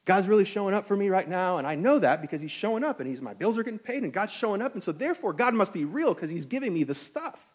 God's 0.09 0.27
really 0.27 0.47
showing 0.47 0.73
up 0.73 0.87
for 0.87 0.97
me 0.97 1.11
right 1.11 1.29
now, 1.29 1.59
and 1.59 1.67
I 1.67 1.75
know 1.75 1.99
that 1.99 2.23
because 2.23 2.41
He's 2.41 2.51
showing 2.51 2.83
up, 2.83 2.99
and 2.99 3.07
He's 3.07 3.21
my 3.21 3.35
bills 3.35 3.59
are 3.59 3.63
getting 3.63 3.79
paid, 3.79 4.05
and 4.05 4.13
God's 4.13 4.33
showing 4.33 4.63
up, 4.63 4.73
and 4.73 4.83
so 4.83 4.91
therefore 4.91 5.35
God 5.35 5.53
must 5.53 5.75
be 5.75 5.85
real 5.85 6.15
because 6.15 6.31
He's 6.31 6.47
giving 6.47 6.73
me 6.73 6.83
the 6.83 6.95
stuff. 6.95 7.53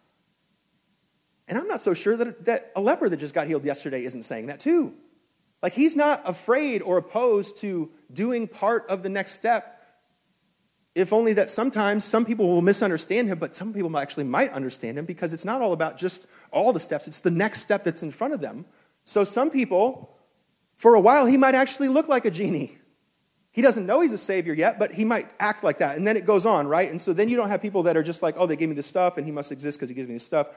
And 1.47 1.57
I'm 1.57 1.67
not 1.67 1.79
so 1.79 1.95
sure 1.95 2.15
that, 2.15 2.45
that 2.45 2.71
a 2.75 2.81
leper 2.81 3.09
that 3.09 3.17
just 3.17 3.33
got 3.33 3.47
healed 3.47 3.65
yesterday 3.65 4.05
isn't 4.05 4.21
saying 4.21 4.47
that 4.47 4.59
too. 4.59 4.93
Like 5.63 5.73
he's 5.73 5.95
not 5.95 6.21
afraid 6.25 6.83
or 6.83 6.99
opposed 6.99 7.57
to 7.61 7.89
doing 8.11 8.47
part 8.47 8.85
of 8.87 9.01
the 9.01 9.09
next 9.09 9.31
step, 9.31 9.81
if 10.93 11.11
only 11.11 11.33
that 11.33 11.49
sometimes 11.49 12.03
some 12.03 12.23
people 12.23 12.47
will 12.47 12.61
misunderstand 12.61 13.29
him, 13.29 13.39
but 13.39 13.55
some 13.55 13.73
people 13.73 13.97
actually 13.97 14.25
might 14.25 14.51
understand 14.51 14.99
him 14.99 15.05
because 15.05 15.33
it's 15.33 15.43
not 15.43 15.61
all 15.61 15.73
about 15.73 15.97
just 15.97 16.29
all 16.51 16.71
the 16.71 16.79
steps, 16.79 17.07
it's 17.07 17.21
the 17.21 17.31
next 17.31 17.61
step 17.61 17.83
that's 17.83 18.03
in 18.03 18.11
front 18.11 18.35
of 18.35 18.41
them. 18.41 18.65
So 19.05 19.23
some 19.23 19.49
people, 19.49 20.15
for 20.75 20.95
a 20.95 20.99
while, 20.99 21.25
he 21.25 21.37
might 21.37 21.55
actually 21.55 21.87
look 21.87 22.07
like 22.07 22.25
a 22.25 22.31
genie. 22.31 22.77
He 23.51 23.61
doesn't 23.61 23.85
know 23.85 24.01
he's 24.01 24.13
a 24.13 24.17
savior 24.17 24.53
yet, 24.53 24.79
but 24.79 24.91
he 24.91 25.05
might 25.05 25.25
act 25.39 25.63
like 25.63 25.77
that. 25.77 25.95
And 25.95 26.07
then 26.07 26.17
it 26.17 26.25
goes 26.25 26.45
on, 26.45 26.67
right? 26.67 26.89
And 26.89 26.99
so 26.99 27.13
then 27.13 27.29
you 27.29 27.37
don't 27.37 27.49
have 27.49 27.61
people 27.61 27.83
that 27.83 27.95
are 27.95 28.01
just 28.01 28.23
like, 28.23 28.35
oh, 28.37 28.47
they 28.47 28.55
gave 28.55 28.69
me 28.69 28.75
this 28.75 28.87
stuff 28.87 29.17
and 29.17 29.25
he 29.25 29.31
must 29.31 29.51
exist 29.51 29.77
because 29.77 29.89
he 29.89 29.95
gives 29.95 30.07
me 30.07 30.15
this 30.15 30.25
stuff. 30.25 30.49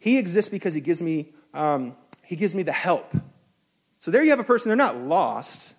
He 0.00 0.18
exists 0.18 0.50
because 0.50 0.74
he 0.74 0.80
gives 0.80 1.00
me, 1.00 1.28
um, 1.54 1.96
he 2.24 2.34
gives 2.34 2.54
me 2.54 2.64
the 2.64 2.72
help. 2.72 3.14
So 4.00 4.10
there 4.10 4.24
you 4.24 4.30
have 4.30 4.40
a 4.40 4.44
person, 4.44 4.68
they're 4.70 4.76
not 4.76 4.96
lost, 4.96 5.76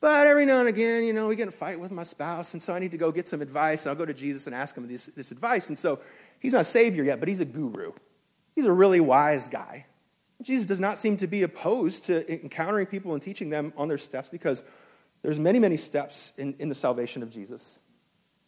but 0.00 0.26
every 0.26 0.44
now 0.44 0.60
and 0.60 0.68
again, 0.68 1.04
you 1.04 1.12
know, 1.12 1.28
we 1.28 1.36
get 1.36 1.44
in 1.44 1.48
a 1.48 1.52
fight 1.52 1.80
with 1.80 1.90
my 1.90 2.02
spouse, 2.02 2.52
and 2.52 2.62
so 2.62 2.74
I 2.74 2.78
need 2.78 2.90
to 2.90 2.98
go 2.98 3.10
get 3.10 3.26
some 3.26 3.40
advice, 3.40 3.86
and 3.86 3.90
I'll 3.90 3.96
go 3.96 4.04
to 4.04 4.12
Jesus 4.12 4.46
and 4.46 4.54
ask 4.54 4.76
him 4.76 4.86
this, 4.86 5.06
this 5.06 5.32
advice. 5.32 5.68
And 5.68 5.78
so 5.78 5.98
he's 6.38 6.52
not 6.52 6.60
a 6.60 6.64
savior 6.64 7.02
yet, 7.02 7.18
but 7.18 7.28
he's 7.28 7.40
a 7.40 7.46
guru. 7.46 7.92
He's 8.54 8.66
a 8.66 8.72
really 8.72 9.00
wise 9.00 9.48
guy. 9.48 9.86
Jesus 10.42 10.66
does 10.66 10.80
not 10.80 10.98
seem 10.98 11.16
to 11.18 11.26
be 11.26 11.42
opposed 11.42 12.04
to 12.04 12.30
encountering 12.42 12.86
people 12.86 13.14
and 13.14 13.22
teaching 13.22 13.50
them 13.50 13.72
on 13.76 13.88
their 13.88 13.98
steps 13.98 14.28
because 14.28 14.70
there's 15.22 15.40
many, 15.40 15.58
many 15.58 15.76
steps 15.76 16.38
in, 16.38 16.54
in 16.58 16.68
the 16.68 16.74
salvation 16.74 17.22
of 17.22 17.30
Jesus. 17.30 17.80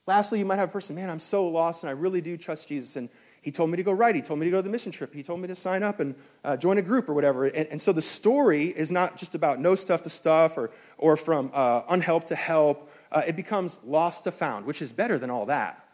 Lastly, 0.06 0.38
you 0.38 0.44
might 0.44 0.58
have 0.58 0.68
a 0.68 0.72
person, 0.72 0.96
man, 0.96 1.10
I'm 1.10 1.18
so 1.18 1.48
lost 1.48 1.84
and 1.84 1.90
I 1.90 1.92
really 1.92 2.20
do 2.20 2.36
trust 2.36 2.68
Jesus. 2.68 2.96
And 2.96 3.08
he 3.42 3.50
told 3.50 3.70
me 3.70 3.76
to 3.76 3.82
go 3.82 3.92
right. 3.92 4.14
He 4.14 4.20
told 4.20 4.40
me 4.40 4.46
to 4.46 4.50
go 4.50 4.58
to 4.58 4.62
the 4.62 4.70
mission 4.70 4.92
trip. 4.92 5.14
He 5.14 5.22
told 5.22 5.40
me 5.40 5.48
to 5.48 5.54
sign 5.54 5.82
up 5.82 6.00
and 6.00 6.14
uh, 6.44 6.56
join 6.56 6.78
a 6.78 6.82
group 6.82 7.08
or 7.08 7.14
whatever. 7.14 7.46
And, 7.46 7.68
and, 7.68 7.80
so 7.80 7.92
the 7.92 8.02
story 8.02 8.64
is 8.64 8.90
not 8.90 9.16
just 9.16 9.34
about 9.34 9.58
no 9.58 9.74
stuff 9.74 10.02
to 10.02 10.10
stuff 10.10 10.58
or, 10.58 10.70
or 10.96 11.16
from 11.16 11.50
uh, 11.54 11.82
unhelp 11.84 12.24
to 12.24 12.34
help. 12.34 12.90
Uh, 13.12 13.22
it 13.26 13.36
becomes 13.36 13.84
lost 13.84 14.24
to 14.24 14.30
found, 14.30 14.66
which 14.66 14.82
is 14.82 14.92
better 14.92 15.18
than 15.18 15.30
all 15.30 15.46
that. 15.46 15.87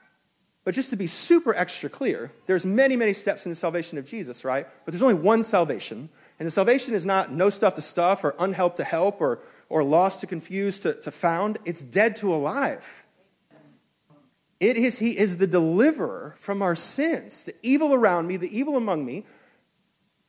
But 0.64 0.74
just 0.74 0.90
to 0.90 0.96
be 0.96 1.06
super 1.06 1.54
extra 1.54 1.90
clear, 1.90 2.32
there's 2.46 2.64
many, 2.64 2.96
many 2.96 3.12
steps 3.12 3.44
in 3.44 3.50
the 3.50 3.56
salvation 3.56 3.98
of 3.98 4.06
Jesus, 4.06 4.44
right? 4.44 4.66
But 4.84 4.92
there's 4.92 5.02
only 5.02 5.14
one 5.14 5.42
salvation. 5.42 6.08
And 6.38 6.46
the 6.46 6.50
salvation 6.50 6.94
is 6.94 7.04
not 7.04 7.30
no 7.30 7.50
stuff 7.50 7.74
to 7.74 7.80
stuff 7.82 8.24
or 8.24 8.32
unhelp 8.38 8.74
to 8.76 8.84
help 8.84 9.20
or, 9.20 9.40
or 9.68 9.84
lost 9.84 10.20
to 10.20 10.26
confuse 10.26 10.80
to, 10.80 10.94
to 10.94 11.10
found. 11.10 11.58
It's 11.64 11.82
dead 11.82 12.16
to 12.16 12.34
alive. 12.34 13.04
It 14.58 14.76
is 14.76 14.98
He 14.98 15.10
is 15.10 15.36
the 15.36 15.46
deliverer 15.46 16.34
from 16.38 16.62
our 16.62 16.74
sins, 16.74 17.44
the 17.44 17.54
evil 17.62 17.92
around 17.92 18.26
me, 18.26 18.38
the 18.38 18.56
evil 18.56 18.76
among 18.76 19.04
me. 19.04 19.24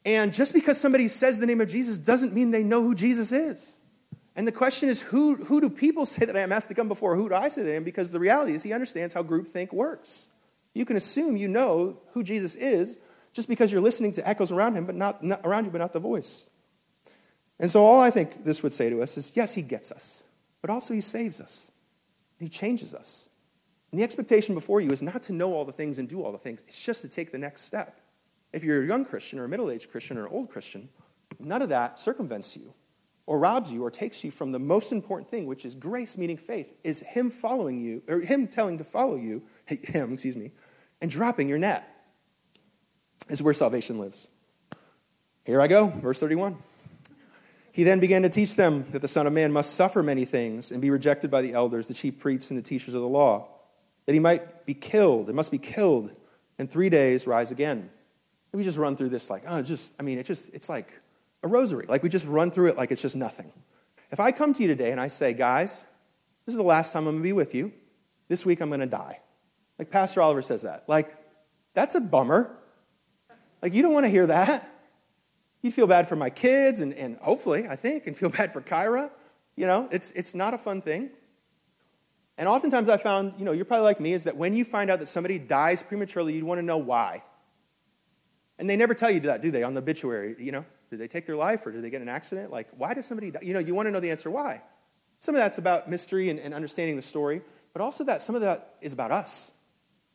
And 0.06 0.34
just 0.34 0.54
because 0.54 0.80
somebody 0.80 1.08
says 1.08 1.40
the 1.40 1.48
name 1.48 1.62
of 1.62 1.70
Jesus 1.70 1.98
doesn't 1.98 2.34
mean 2.34 2.52
they 2.52 2.64
know 2.64 2.82
who 2.84 2.94
Jesus 2.94 3.32
is. 3.32 3.82
And 4.36 4.48
the 4.48 4.52
question 4.52 4.90
is, 4.90 5.02
who, 5.02 5.36
who 5.36 5.62
do 5.62 5.70
people 5.70 6.06
say 6.06 6.26
that 6.26 6.36
I 6.36 6.42
am 6.42 6.52
asked 6.52 6.70
to 6.70 6.76
come 6.76 6.88
before? 6.88 7.16
Who 7.16 7.30
do 7.30 7.36
I 7.36 7.48
say 7.48 7.64
that 7.64 7.72
I 7.72 7.76
am? 7.76 7.84
Because 7.84 8.12
the 8.12 8.20
reality 8.20 8.54
is, 8.54 8.64
he 8.64 8.74
understands 8.74 9.14
how 9.14 9.24
groupthink 9.24 9.74
works. 9.74 10.32
You 10.74 10.86
can 10.86 10.98
assume 10.98 11.38
you 11.38 11.48
know 11.48 11.98
who 12.12 12.24
Jesus 12.24 12.56
is 12.56 13.00
just 13.34 13.48
because 13.48 13.72
you're 13.72 13.82
listening 13.82 14.12
to 14.14 14.28
echoes 14.28 14.52
around 14.52 14.76
him, 14.76 14.86
but 14.86 14.96
not, 14.96 15.24
not 15.24 15.42
around 15.44 15.66
you, 15.66 15.72
but 15.72 15.80
not 15.80 15.94
the 15.94 16.00
voice. 16.00 16.50
And 17.60 17.72
so, 17.72 17.86
all 17.86 18.02
I 18.02 18.10
think 18.10 18.44
this 18.44 18.62
would 18.64 18.74
say 18.74 18.90
to 18.90 19.02
us 19.02 19.18
is, 19.18 19.36
yes, 19.38 19.56
he 19.56 19.62
gets 19.62 19.92
us, 19.92 20.30
but 20.62 20.70
also 20.70 20.94
he 20.94 21.00
saves 21.00 21.40
us. 21.40 21.72
He 22.38 22.50
changes 22.50 22.94
us. 22.94 23.30
And 23.92 24.00
the 24.00 24.04
expectation 24.04 24.56
before 24.56 24.82
you 24.82 24.92
is 24.92 25.02
not 25.02 25.24
to 25.24 25.34
know 25.34 25.54
all 25.54 25.64
the 25.64 25.72
things 25.72 26.00
and 26.00 26.10
do 26.10 26.22
all 26.22 26.34
the 26.34 26.38
things, 26.38 26.64
it's 26.64 26.86
just 26.86 27.02
to 27.04 27.10
take 27.10 27.32
the 27.32 27.38
next 27.38 27.62
step. 27.62 27.98
If 28.52 28.64
you're 28.64 28.84
a 28.84 28.88
young 28.88 29.06
Christian 29.06 29.40
or 29.40 29.46
a 29.46 29.50
middle 29.50 29.72
aged 29.72 29.90
Christian 29.92 30.18
or 30.18 30.26
an 30.26 30.32
old 30.34 30.50
Christian, 30.50 30.90
none 31.40 31.62
of 31.62 31.70
that 31.70 32.00
circumvents 32.00 32.58
you 32.58 32.74
or 33.28 33.40
robs 33.40 33.74
you 33.74 33.84
or 33.84 33.90
takes 33.90 34.24
you 34.24 34.32
from 34.32 34.52
the 34.52 34.60
most 34.60 34.92
important 34.92 35.30
thing, 35.30 35.46
which 35.48 35.66
is 35.66 35.76
grace, 35.76 36.18
meaning 36.18 36.38
faith, 36.38 36.74
is 36.84 37.02
Him 37.02 37.30
following 37.30 37.80
you, 37.80 38.04
or 38.08 38.20
Him 38.20 38.48
telling 38.48 38.78
to 38.78 38.84
follow 38.84 39.16
you, 39.16 39.44
Him, 39.68 40.14
excuse 40.14 40.38
me, 40.38 40.52
and 41.02 41.10
dropping 41.10 41.50
your 41.50 41.58
net 41.58 41.84
is 43.30 43.42
where 43.42 43.54
salvation 43.54 44.00
lives. 44.00 44.30
Here 45.46 45.62
I 45.62 45.68
go, 45.68 45.88
verse 45.88 46.20
31. 46.20 46.56
He 47.72 47.84
then 47.84 48.00
began 48.00 48.22
to 48.22 48.30
teach 48.30 48.56
them 48.56 48.86
that 48.92 49.02
the 49.02 49.08
Son 49.08 49.28
of 49.28 49.34
Man 49.34 49.52
must 49.52 49.76
suffer 49.76 50.02
many 50.02 50.24
things 50.24 50.72
and 50.72 50.82
be 50.82 50.90
rejected 50.90 51.30
by 51.30 51.42
the 51.42 51.54
elders, 51.54 51.88
the 51.88 51.94
chief 51.94 52.20
priests, 52.20 52.50
and 52.50 52.58
the 52.58 52.64
teachers 52.64 52.94
of 52.94 53.02
the 53.02 53.08
law 53.08 53.50
that 54.06 54.14
he 54.14 54.20
might 54.20 54.66
be 54.66 54.74
killed, 54.74 55.28
and 55.28 55.36
must 55.36 55.52
be 55.52 55.58
killed, 55.58 56.12
and 56.58 56.70
three 56.70 56.90
days 56.90 57.28
rise 57.28 57.52
again. 57.52 57.78
And 57.80 58.58
we 58.60 58.64
just 58.64 58.78
run 58.78 58.96
through 58.96 59.10
this 59.10 59.30
like, 59.30 59.44
oh, 59.48 59.62
just, 59.62 60.00
I 60.00 60.06
mean, 60.06 60.18
it 60.18 60.26
just, 60.26 60.54
it's 60.54 60.70
like 60.70 61.02
a 61.46 61.48
rosary. 61.48 61.86
Like 61.88 62.04
we 62.04 62.10
just 62.10 62.28
run 62.28 62.52
through 62.52 62.68
it 62.70 62.78
like 62.78 62.92
it's 62.92 63.04
just 63.04 63.16
nothing. 63.16 63.52
If 64.12 64.20
I 64.20 64.32
come 64.32 64.52
to 64.54 64.62
you 64.64 64.68
today 64.68 64.92
and 64.92 65.00
I 65.00 65.08
say, 65.08 65.34
guys, 65.34 65.86
this 66.46 66.54
is 66.54 66.58
the 66.58 66.64
last 66.64 66.92
time 66.92 67.08
I'm 67.08 67.14
gonna 67.14 67.24
be 67.24 67.34
with 67.34 67.56
you, 67.56 67.72
this 68.28 68.46
week 68.46 68.62
I'm 68.62 68.70
gonna 68.70 68.88
die. 68.88 69.22
Like 69.78 69.92
Pastor 69.92 70.22
Oliver 70.22 70.42
says 70.42 70.64
that. 70.64 70.90
Like, 70.90 71.16
that's 71.74 71.96
a 71.96 72.02
bummer. 72.02 72.58
Like, 73.62 73.74
you 73.74 73.84
don't 73.84 73.94
wanna 73.94 74.10
hear 74.10 74.26
that. 74.26 74.68
You'd 75.62 75.74
feel 75.74 75.88
bad 75.88 76.08
for 76.08 76.16
my 76.16 76.32
kids 76.32 76.80
and, 76.80 76.94
and 76.94 77.18
hopefully, 77.18 77.68
I 77.70 77.76
think, 77.76 78.08
and 78.08 78.18
feel 78.18 78.30
bad 78.38 78.52
for 78.52 78.62
Kyra. 78.62 79.12
You 79.56 79.68
know, 79.68 79.88
it's, 79.92 80.12
it's 80.12 80.34
not 80.34 80.54
a 80.54 80.58
fun 80.58 80.82
thing. 80.82 81.12
And 82.38 82.50
oftentimes 82.50 82.90
I 82.90 82.98
found, 82.98 83.36
you 83.38 83.46
know, 83.46 83.52
you're 83.52 83.66
probably 83.66 83.86
like 83.86 84.00
me, 84.00 84.14
is 84.14 84.26
that 84.26 84.36
when 84.36 84.56
you 84.56 84.66
find 84.66 84.90
out 84.90 85.00
that 85.00 85.06
somebody 85.06 85.40
dies 85.40 85.84
prematurely, 85.84 86.34
you 86.34 86.46
want 86.46 86.58
to 86.58 86.66
know 86.66 86.78
why. 86.78 87.24
And 88.58 88.70
they 88.70 88.76
never 88.76 88.94
tell 88.94 89.12
you 89.12 89.20
that, 89.22 89.42
do 89.42 89.52
they, 89.52 89.64
on 89.64 89.74
the 89.74 89.82
obituary? 89.82 90.36
You 90.38 90.52
know, 90.52 90.66
did 90.90 91.00
they 91.00 91.08
take 91.08 91.26
their 91.26 91.36
life 91.36 91.66
or 91.66 91.72
did 91.72 91.84
they 91.84 91.90
get 91.90 92.02
an 92.02 92.10
accident? 92.10 92.52
Like, 92.52 92.70
why 92.78 92.94
does 92.94 93.06
somebody 93.06 93.32
die? 93.32 93.40
You 93.44 93.54
know, 93.54 93.60
you 93.60 93.76
want 93.76 93.88
to 93.88 93.92
know 93.92 94.00
the 94.00 94.12
answer 94.12 94.30
why. 94.30 94.62
Some 95.20 95.36
of 95.36 95.42
that's 95.42 95.58
about 95.58 95.90
mystery 95.90 96.30
and, 96.30 96.40
and 96.40 96.54
understanding 96.54 96.96
the 96.96 97.02
story, 97.02 97.42
but 97.74 97.82
also 97.82 98.04
that 98.06 98.22
some 98.22 98.36
of 98.36 98.42
that 98.42 98.76
is 98.82 98.94
about 98.94 99.12
us. 99.12 99.62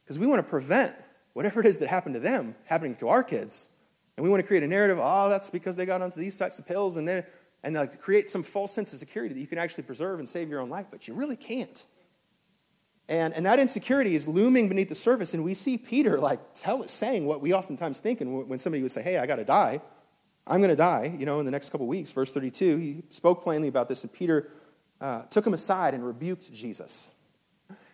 because 0.04 0.18
we 0.18 0.26
want 0.26 0.44
to 0.44 0.48
prevent 0.48 0.94
whatever 1.32 1.60
it 1.60 1.66
is 1.66 1.78
that 1.78 1.88
happened 1.88 2.14
to 2.14 2.20
them 2.20 2.54
happening 2.66 2.94
to 2.96 3.08
our 3.08 3.22
kids. 3.22 3.76
And 4.16 4.24
we 4.24 4.30
want 4.30 4.42
to 4.42 4.46
create 4.46 4.62
a 4.62 4.68
narrative, 4.68 4.98
oh, 5.00 5.28
that's 5.28 5.50
because 5.50 5.76
they 5.76 5.86
got 5.86 6.02
onto 6.02 6.20
these 6.20 6.36
types 6.36 6.58
of 6.58 6.66
pills, 6.66 6.96
and 6.96 7.08
then 7.08 7.24
and 7.62 7.74
like 7.74 8.00
create 8.00 8.30
some 8.30 8.42
false 8.42 8.72
sense 8.72 8.92
of 8.92 8.98
security 8.98 9.34
that 9.34 9.40
you 9.40 9.46
can 9.46 9.58
actually 9.58 9.84
preserve 9.84 10.18
and 10.18 10.28
save 10.28 10.48
your 10.48 10.60
own 10.60 10.70
life, 10.70 10.86
but 10.90 11.06
you 11.08 11.14
really 11.14 11.36
can't. 11.36 11.86
And, 13.08 13.34
and 13.34 13.44
that 13.44 13.58
insecurity 13.58 14.14
is 14.14 14.28
looming 14.28 14.68
beneath 14.68 14.88
the 14.88 14.94
surface, 14.94 15.34
and 15.34 15.42
we 15.42 15.54
see 15.54 15.76
Peter 15.76 16.18
like 16.18 16.40
tell, 16.54 16.86
saying 16.86 17.26
what 17.26 17.40
we 17.40 17.52
oftentimes 17.52 17.98
think, 17.98 18.20
and 18.20 18.48
when 18.48 18.58
somebody 18.58 18.82
would 18.82 18.90
say, 18.92 19.02
"Hey, 19.02 19.18
I 19.18 19.26
got 19.26 19.36
to 19.36 19.44
die," 19.44 19.80
I'm 20.50 20.58
going 20.58 20.70
to 20.70 20.76
die, 20.76 21.14
you 21.16 21.26
know, 21.26 21.38
in 21.38 21.44
the 21.44 21.52
next 21.52 21.70
couple 21.70 21.86
weeks. 21.86 22.10
Verse 22.10 22.32
32, 22.32 22.76
he 22.76 23.02
spoke 23.08 23.40
plainly 23.40 23.68
about 23.68 23.88
this, 23.88 24.02
and 24.02 24.12
Peter 24.12 24.50
uh, 25.00 25.22
took 25.26 25.46
him 25.46 25.54
aside 25.54 25.94
and 25.94 26.04
rebuked 26.04 26.52
Jesus. 26.52 27.22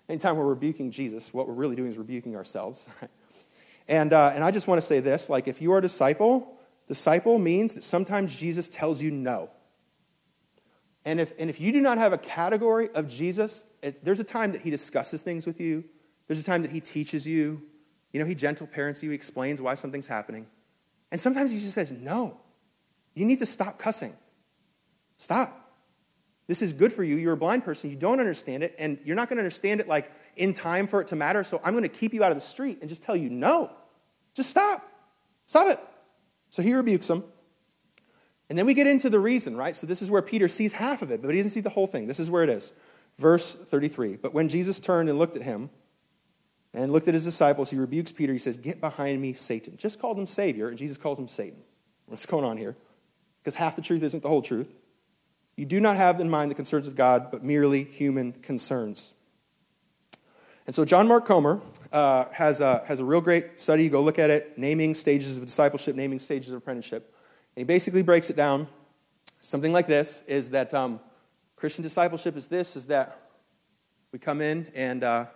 Anytime 0.08 0.38
we're 0.38 0.46
rebuking 0.46 0.90
Jesus, 0.90 1.34
what 1.34 1.46
we're 1.46 1.54
really 1.54 1.76
doing 1.76 1.90
is 1.90 1.98
rebuking 1.98 2.34
ourselves. 2.34 2.88
and, 3.88 4.14
uh, 4.14 4.32
and 4.34 4.42
I 4.42 4.50
just 4.50 4.68
want 4.68 4.80
to 4.80 4.86
say 4.86 5.00
this 5.00 5.28
like, 5.28 5.48
if 5.48 5.60
you 5.60 5.70
are 5.72 5.78
a 5.78 5.82
disciple, 5.82 6.58
disciple 6.86 7.38
means 7.38 7.74
that 7.74 7.82
sometimes 7.82 8.40
Jesus 8.40 8.70
tells 8.70 9.02
you 9.02 9.10
no. 9.10 9.50
And 11.04 11.20
if, 11.20 11.32
and 11.38 11.50
if 11.50 11.60
you 11.60 11.72
do 11.72 11.82
not 11.82 11.98
have 11.98 12.14
a 12.14 12.18
category 12.18 12.88
of 12.94 13.06
Jesus, 13.06 13.74
there's 14.02 14.18
a 14.18 14.24
time 14.24 14.52
that 14.52 14.62
he 14.62 14.70
discusses 14.70 15.20
things 15.20 15.46
with 15.46 15.60
you, 15.60 15.84
there's 16.26 16.40
a 16.40 16.46
time 16.46 16.62
that 16.62 16.70
he 16.70 16.80
teaches 16.80 17.28
you. 17.28 17.62
You 18.12 18.20
know, 18.20 18.26
he 18.26 18.34
gentle 18.34 18.66
parents 18.66 19.02
you, 19.02 19.10
he 19.10 19.14
explains 19.14 19.60
why 19.60 19.74
something's 19.74 20.06
happening. 20.06 20.46
And 21.12 21.20
sometimes 21.20 21.52
he 21.52 21.58
just 21.58 21.74
says, 21.74 21.92
no, 21.92 22.40
you 23.16 23.26
need 23.26 23.40
to 23.40 23.46
stop 23.46 23.78
cussing. 23.78 24.12
Stop. 25.16 25.52
This 26.46 26.62
is 26.62 26.72
good 26.72 26.92
for 26.92 27.02
you. 27.02 27.16
You're 27.16 27.32
a 27.32 27.36
blind 27.36 27.64
person. 27.64 27.90
You 27.90 27.96
don't 27.96 28.20
understand 28.20 28.62
it, 28.62 28.76
and 28.78 28.98
you're 29.04 29.16
not 29.16 29.28
going 29.28 29.38
to 29.38 29.42
understand 29.42 29.80
it 29.80 29.88
like 29.88 30.12
in 30.36 30.52
time 30.52 30.86
for 30.86 31.00
it 31.00 31.08
to 31.08 31.16
matter. 31.16 31.42
So 31.42 31.60
I'm 31.64 31.72
going 31.72 31.82
to 31.82 31.88
keep 31.88 32.14
you 32.14 32.22
out 32.22 32.30
of 32.30 32.36
the 32.36 32.42
street 32.42 32.78
and 32.80 32.88
just 32.88 33.02
tell 33.02 33.16
you, 33.16 33.30
no, 33.30 33.70
just 34.34 34.50
stop. 34.50 34.82
Stop 35.46 35.66
it. 35.68 35.78
So 36.50 36.62
he 36.62 36.74
rebukes 36.74 37.10
him. 37.10 37.24
And 38.48 38.56
then 38.56 38.66
we 38.66 38.74
get 38.74 38.86
into 38.86 39.10
the 39.10 39.18
reason, 39.18 39.56
right? 39.56 39.74
So 39.74 39.88
this 39.88 40.02
is 40.02 40.10
where 40.10 40.22
Peter 40.22 40.46
sees 40.46 40.72
half 40.72 41.02
of 41.02 41.10
it, 41.10 41.20
but 41.20 41.30
he 41.30 41.38
doesn't 41.38 41.50
see 41.50 41.60
the 41.60 41.70
whole 41.70 41.86
thing. 41.86 42.06
This 42.06 42.20
is 42.20 42.30
where 42.30 42.44
it 42.44 42.50
is. 42.50 42.78
Verse 43.18 43.68
33. 43.68 44.18
But 44.18 44.34
when 44.34 44.48
Jesus 44.48 44.78
turned 44.78 45.08
and 45.08 45.18
looked 45.18 45.34
at 45.34 45.42
him 45.42 45.70
and 46.72 46.92
looked 46.92 47.08
at 47.08 47.14
his 47.14 47.24
disciples, 47.24 47.70
he 47.70 47.78
rebukes 47.78 48.12
Peter. 48.12 48.32
He 48.32 48.38
says, 48.38 48.56
Get 48.56 48.80
behind 48.80 49.20
me, 49.20 49.32
Satan. 49.32 49.76
Just 49.76 50.00
called 50.00 50.18
him 50.18 50.26
Savior, 50.26 50.68
and 50.68 50.78
Jesus 50.78 50.96
calls 50.96 51.18
him 51.18 51.26
Satan. 51.26 51.58
What's 52.06 52.26
going 52.26 52.44
on 52.44 52.56
here? 52.56 52.76
Because 53.46 53.54
half 53.54 53.76
the 53.76 53.82
truth 53.82 54.02
isn't 54.02 54.24
the 54.24 54.28
whole 54.28 54.42
truth. 54.42 54.84
You 55.56 55.66
do 55.66 55.78
not 55.78 55.96
have 55.96 56.18
in 56.18 56.28
mind 56.28 56.50
the 56.50 56.56
concerns 56.56 56.88
of 56.88 56.96
God, 56.96 57.28
but 57.30 57.44
merely 57.44 57.84
human 57.84 58.32
concerns. 58.32 59.14
And 60.66 60.74
so 60.74 60.84
John 60.84 61.06
Mark 61.06 61.26
Comer 61.26 61.60
uh, 61.92 62.24
has, 62.32 62.60
a, 62.60 62.82
has 62.88 62.98
a 62.98 63.04
real 63.04 63.20
great 63.20 63.60
study. 63.60 63.88
Go 63.88 64.02
look 64.02 64.18
at 64.18 64.30
it, 64.30 64.58
naming 64.58 64.94
stages 64.94 65.38
of 65.38 65.44
discipleship, 65.44 65.94
naming 65.94 66.18
stages 66.18 66.50
of 66.50 66.58
apprenticeship. 66.58 67.14
And 67.54 67.60
he 67.60 67.64
basically 67.64 68.02
breaks 68.02 68.30
it 68.30 68.36
down 68.36 68.66
something 69.38 69.72
like 69.72 69.86
this 69.86 70.26
is 70.26 70.50
that 70.50 70.74
um, 70.74 70.98
Christian 71.54 71.84
discipleship 71.84 72.34
is 72.34 72.48
this, 72.48 72.74
is 72.74 72.86
that 72.86 73.16
we 74.10 74.18
come 74.18 74.40
in 74.40 74.66
and 74.74 75.04
uh, 75.04 75.26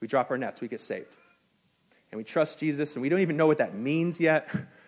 we 0.00 0.08
drop 0.08 0.32
our 0.32 0.38
nets, 0.38 0.60
we 0.60 0.66
get 0.66 0.80
saved. 0.80 1.14
And 2.10 2.18
we 2.18 2.24
trust 2.24 2.58
Jesus, 2.58 2.96
and 2.96 3.02
we 3.04 3.08
don't 3.08 3.20
even 3.20 3.36
know 3.36 3.46
what 3.46 3.58
that 3.58 3.76
means 3.76 4.20
yet. 4.20 4.52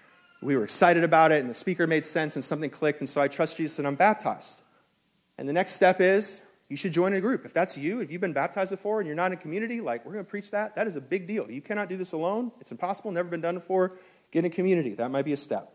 We 0.42 0.57
were 0.57 0.64
excited 0.64 1.05
about 1.05 1.31
it, 1.31 1.40
and 1.40 1.48
the 1.48 1.55
speaker 1.55 1.87
made 1.87 2.05
sense, 2.05 2.35
and 2.35 2.44
something 2.44 2.68
clicked, 2.68 3.00
and 3.00 3.09
so 3.09 3.20
I 3.20 3.28
trust 3.28 3.57
Jesus 3.57 3.78
and 3.78 3.87
I'm 3.87 3.94
baptized. 3.94 4.64
And 5.38 5.48
the 5.48 5.52
next 5.52 5.72
step 5.72 6.00
is 6.00 6.52
you 6.68 6.76
should 6.76 6.92
join 6.92 7.12
a 7.12 7.20
group. 7.20 7.44
If 7.44 7.52
that's 7.52 7.78
you, 7.78 8.00
if 8.00 8.11
you've 8.11 8.20
been 8.20 8.33
baptized 8.33 8.70
before 8.70 9.00
and 9.00 9.07
you're 9.07 9.16
not 9.16 9.31
in 9.31 9.38
community, 9.38 9.81
like 9.81 10.05
we're 10.05 10.12
going 10.12 10.24
to 10.24 10.31
preach 10.31 10.50
that, 10.50 10.74
that 10.74 10.87
is 10.87 10.96
a 10.96 11.00
big 11.00 11.26
deal. 11.26 11.50
You 11.50 11.61
cannot 11.61 11.88
do 11.88 11.96
this 11.96 12.12
alone. 12.12 12.50
It's 12.61 12.72
impossible, 12.72 13.12
never 13.12 13.28
been 13.28 13.40
done 13.40 13.57
before. 13.57 13.98
Get 14.31 14.44
in 14.44 14.50
community. 14.50 14.94
That 14.94 15.11
might 15.11 15.24
be 15.24 15.33
a 15.33 15.37
step. 15.37 15.68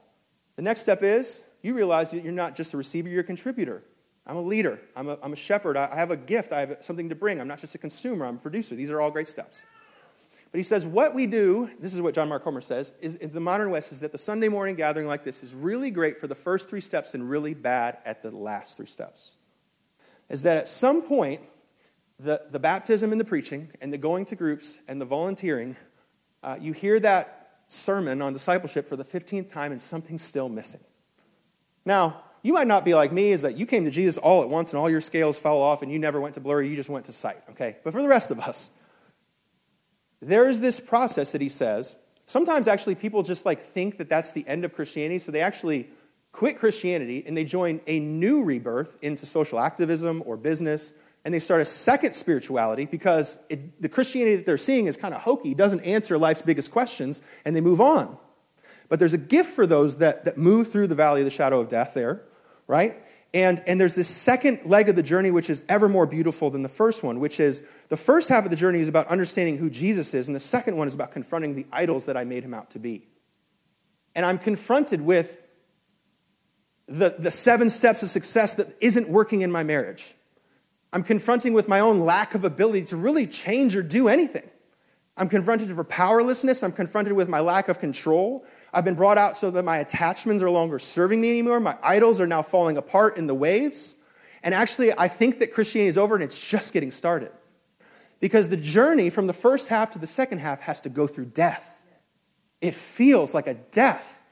The 0.56 0.64
next 0.64 0.82
step 0.82 1.04
is 1.04 1.54
you 1.62 1.76
realize 1.76 2.12
that 2.12 2.24
you're 2.24 2.34
not 2.34 2.56
just 2.56 2.74
a 2.74 2.78
receiver, 2.78 3.08
you're 3.10 3.22
a 3.22 3.24
contributor. 3.24 3.84
I'm 4.26 4.36
a 4.36 4.42
leader, 4.42 4.82
I'm 4.96 5.08
a, 5.08 5.18
I'm 5.24 5.32
a 5.32 5.38
shepherd, 5.38 5.78
I 5.78 5.96
have 5.96 6.12
a 6.12 6.18
gift, 6.18 6.52
I 6.52 6.62
have 6.62 6.78
something 6.82 7.08
to 7.10 7.16
bring. 7.16 7.40
I'm 7.40 7.48
not 7.48 7.60
just 7.60 7.76
a 7.76 7.78
consumer, 7.78 8.26
I'm 8.26 8.36
a 8.36 8.40
producer. 8.40 8.76
These 8.76 8.92
are 8.92 9.00
all 9.00 9.12
great 9.12 9.28
steps. 9.28 9.66
But 10.52 10.60
he 10.60 10.64
says, 10.64 10.86
what 10.86 11.14
we 11.14 11.28
do, 11.28 11.70
this 11.80 11.94
is 11.94 12.02
what 12.02 12.16
John 12.16 12.30
Mark 12.30 12.44
Comer 12.44 12.62
says, 12.62 12.98
is 13.02 13.16
in 13.16 13.32
the 13.32 13.40
modern 13.40 13.70
West, 13.70 13.92
is 13.92 14.00
that 14.00 14.12
the 14.12 14.18
Sunday 14.18 14.48
morning 14.48 14.76
gathering 14.76 15.08
like 15.08 15.24
this 15.24 15.44
is 15.44 15.54
really 15.54 15.92
great 15.92 16.18
for 16.18 16.28
the 16.28 16.36
first 16.36 16.70
three 16.70 16.80
steps 16.80 17.14
and 17.14 17.30
really 17.30 17.54
bad 17.54 17.98
at 18.06 18.24
the 18.24 18.32
last 18.32 18.78
three 18.78 18.86
steps. 18.86 19.38
Is 20.30 20.44
that 20.44 20.58
at 20.58 20.68
some 20.68 21.02
point, 21.02 21.42
the, 22.20 22.42
the 22.50 22.60
baptism 22.60 23.12
and 23.12 23.20
the 23.20 23.26
preaching 23.26 23.70
and 23.82 23.92
the 23.94 23.98
going 23.98 24.26
to 24.26 24.36
groups 24.36 24.82
and 24.88 25.00
the 25.00 25.06
volunteering, 25.06 25.76
uh, 26.44 26.58
you 26.60 26.74
hear 26.74 27.00
that 27.00 27.60
sermon 27.68 28.22
on 28.22 28.34
discipleship 28.34 28.88
for 28.88 28.96
the 28.96 29.04
15th 29.04 29.52
time 29.52 29.72
and 29.72 29.82
something's 29.82 30.24
still 30.24 30.50
missing. 30.50 30.82
Now, 31.86 32.24
you 32.42 32.54
might 32.54 32.68
not 32.68 32.86
be 32.86 32.94
like 32.94 33.12
me, 33.12 33.32
is 33.32 33.42
that 33.42 33.58
you 33.58 33.66
came 33.66 33.84
to 33.84 33.92
Jesus 33.92 34.18
all 34.18 34.42
at 34.42 34.50
once 34.50 34.72
and 34.72 34.80
all 34.80 34.90
your 34.90 35.02
scales 35.02 35.40
fell 35.40 35.58
off 35.58 35.82
and 35.82 35.92
you 35.92 36.00
never 36.00 36.22
went 36.22 36.36
to 36.36 36.42
blurry, 36.42 36.68
you 36.70 36.76
just 36.76 36.90
went 36.90 37.06
to 37.06 37.12
sight, 37.12 37.38
okay? 37.52 37.78
But 37.84 37.92
for 37.92 38.02
the 38.02 38.08
rest 38.08 38.32
of 38.32 38.40
us, 38.40 38.77
there 40.20 40.50
is 40.50 40.62
this 40.62 40.80
process 40.80 41.32
that 41.32 41.42
he 41.42 41.50
says. 41.50 42.04
Sometimes 42.26 42.68
actually 42.68 42.96
people 42.96 43.24
just 43.24 43.46
like 43.46 43.60
think 43.60 43.98
that 43.98 44.10
that's 44.10 44.32
the 44.32 44.46
end 44.48 44.66
of 44.66 44.74
Christianity, 44.74 45.20
so 45.20 45.32
they 45.32 45.42
actually 45.42 45.88
quit 46.32 46.58
Christianity 46.58 47.24
and 47.26 47.36
they 47.36 47.44
join 47.44 47.82
a 47.88 48.00
new 48.00 48.44
rebirth 48.44 48.98
into 49.02 49.26
social 49.26 49.60
activism 49.60 50.22
or 50.26 50.38
business 50.38 51.02
and 51.28 51.34
they 51.34 51.40
start 51.40 51.60
a 51.60 51.66
second 51.66 52.14
spirituality 52.14 52.86
because 52.86 53.46
it, 53.50 53.82
the 53.82 53.90
Christianity 53.90 54.38
that 54.38 54.46
they're 54.46 54.56
seeing 54.56 54.86
is 54.86 54.96
kind 54.96 55.14
of 55.14 55.22
hokey, 55.22 55.54
doesn't 55.54 55.82
answer 55.82 56.18
life's 56.18 56.42
biggest 56.42 56.72
questions, 56.72 57.22
and 57.44 57.54
they 57.54 57.60
move 57.60 57.82
on. 57.82 58.18
But 58.88 59.00
there's 59.00 59.14
a 59.14 59.18
gift 59.18 59.50
for 59.50 59.68
those 59.68 59.98
that, 59.98 60.24
that 60.24 60.38
move 60.38 60.70
through 60.70 60.88
the 60.88 60.96
valley 60.96 61.20
of 61.20 61.26
the 61.26 61.32
shadow 61.32 61.60
of 61.60 61.68
death 61.68 61.94
there, 61.94 62.22
right? 62.66 62.94
And, 63.34 63.62
and 63.68 63.80
there's 63.80 63.96
this 63.96 64.08
second 64.08 64.62
leg 64.66 64.90
of 64.90 64.96
the 64.96 65.04
journey, 65.04 65.32
which 65.32 65.50
is 65.50 65.66
ever 65.68 65.90
more 65.90 66.06
beautiful 66.06 66.50
than 66.50 66.64
the 66.64 66.70
first 66.70 67.04
one, 67.04 67.20
which 67.20 67.40
is 67.40 67.70
the 67.90 67.98
first 67.98 68.30
half 68.30 68.46
of 68.46 68.50
the 68.50 68.56
journey 68.56 68.80
is 68.80 68.90
about 68.90 69.08
understanding 69.08 69.58
who 69.58 69.70
Jesus 69.70 70.14
is, 70.14 70.28
and 70.28 70.36
the 70.36 70.40
second 70.40 70.78
one 70.78 70.88
is 70.88 70.96
about 70.96 71.12
confronting 71.12 71.56
the 71.56 71.66
idols 71.72 72.06
that 72.06 72.16
I 72.16 72.24
made 72.24 72.44
him 72.44 72.54
out 72.54 72.70
to 72.72 72.80
be. 72.80 73.06
And 74.16 74.26
I'm 74.26 74.38
confronted 74.38 75.02
with 75.02 75.42
the, 76.88 77.16
the 77.20 77.32
seven 77.32 77.70
steps 77.70 78.02
of 78.02 78.10
success 78.10 78.54
that 78.56 78.68
isn't 78.82 79.10
working 79.10 79.42
in 79.42 79.52
my 79.52 79.64
marriage. 79.64 80.14
I'm 80.94 81.04
confronting 81.04 81.54
with 81.54 81.68
my 81.68 81.82
own 81.82 82.00
lack 82.00 82.34
of 82.34 82.46
ability 82.46 82.86
to 82.86 82.98
really 82.98 83.28
change 83.28 83.76
or 83.76 83.84
do 83.84 84.08
anything. 84.08 84.50
I'm 85.18 85.28
confronted 85.28 85.70
for 85.70 85.84
powerlessness. 85.84 86.64
I'm 86.64 86.72
confronted 86.72 87.14
with 87.14 87.28
my 87.28 87.40
lack 87.40 87.68
of 87.68 87.80
control. 87.80 88.46
I've 88.74 88.86
been 88.86 88.96
brought 88.96 89.18
out 89.18 89.38
so 89.38 89.50
that 89.52 89.64
my 89.64 89.78
attachments 89.78 90.44
are 90.44 90.48
no 90.48 90.52
longer 90.52 90.80
serving 90.80 91.22
me 91.22 91.32
anymore. 91.32 91.60
My 91.60 91.78
idols 91.82 92.20
are 92.20 92.28
now 92.28 92.42
falling 92.42 92.78
apart 92.78 93.18
in 93.18 93.28
the 93.28 93.34
waves. 93.34 94.04
And 94.44 94.54
actually, 94.54 94.92
I 94.98 95.08
think 95.08 95.40
that 95.40 95.54
Christianity 95.54 95.90
is 95.90 95.98
over 95.98 96.16
and 96.16 96.24
it's 96.24 96.50
just 96.50 96.74
getting 96.74 96.92
started. 96.92 97.32
Because 98.20 98.50
the 98.50 98.58
journey 98.58 99.10
from 99.10 99.28
the 99.28 99.34
first 99.34 99.70
half 99.70 99.92
to 99.92 100.00
the 100.00 100.08
second 100.08 100.40
half 100.40 100.62
has 100.62 100.82
to 100.82 100.90
go 100.90 101.08
through 101.08 101.26
death. 101.26 101.88
It 102.62 102.74
feels 102.74 103.34
like 103.34 103.48
a 103.48 103.54
death. 103.54 104.24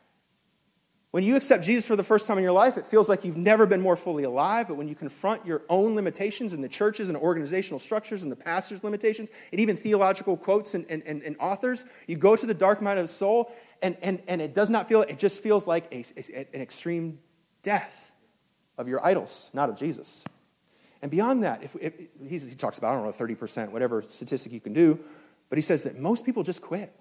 When 1.12 1.24
you 1.24 1.38
accept 1.38 1.64
Jesus 1.64 1.88
for 1.88 1.96
the 1.96 2.04
first 2.04 2.28
time 2.28 2.38
in 2.38 2.44
your 2.44 2.52
life, 2.52 2.76
it 2.76 2.86
feels 2.86 3.08
like 3.08 3.24
you've 3.24 3.38
never 3.38 3.66
been 3.66 3.80
more 3.80 3.96
fully 3.96 4.26
alive. 4.26 4.68
But 4.68 4.76
when 4.76 4.90
you 4.90 4.96
confront 4.96 5.46
your 5.46 5.62
own 5.70 5.96
limitations 5.96 6.54
in 6.54 6.62
the 6.62 6.68
churches 6.68 7.08
and 7.08 7.18
organizational 7.18 7.80
structures 7.80 8.24
and 8.24 8.32
the 8.32 8.36
pastor's 8.36 8.84
limitations, 8.84 9.32
and 9.54 9.62
even 9.62 9.78
theological 9.78 10.36
quotes 10.36 10.74
and, 10.74 10.86
and, 10.90 11.02
and, 11.06 11.22
and 11.22 11.38
authors, 11.40 11.86
you 12.08 12.18
go 12.18 12.36
to 12.36 12.46
the 12.46 12.54
dark 12.54 12.82
night 12.82 12.98
of 12.98 13.06
the 13.06 13.08
soul, 13.08 13.50
and, 13.82 13.98
and, 14.02 14.22
and 14.28 14.42
it 14.42 14.54
does 14.54 14.70
not 14.70 14.88
feel, 14.88 15.02
it 15.02 15.20
just 15.20 15.44
feels 15.44 15.68
like 15.68 15.86
a, 15.94 16.04
a, 16.18 16.56
an 16.56 16.62
extreme 16.62 17.20
death 17.62 18.14
of 18.78 18.88
your 18.88 19.06
idols, 19.06 19.52
not 19.54 19.70
of 19.70 19.76
Jesus. 19.76 20.26
And 21.02 21.12
beyond 21.12 21.44
that, 21.44 21.64
if, 21.64 21.76
if 21.76 21.94
he 22.28 22.56
talks 22.56 22.78
about, 22.78 22.94
I 22.94 22.96
don't 22.96 23.06
know, 23.06 23.12
30%, 23.12 23.72
whatever 23.72 24.02
statistic 24.02 24.52
you 24.52 24.60
can 24.60 24.74
do, 24.74 25.00
but 25.50 25.58
he 25.58 25.62
says 25.62 25.84
that 25.84 25.98
most 26.00 26.26
people 26.26 26.44
just 26.44 26.62
quit 26.62 26.92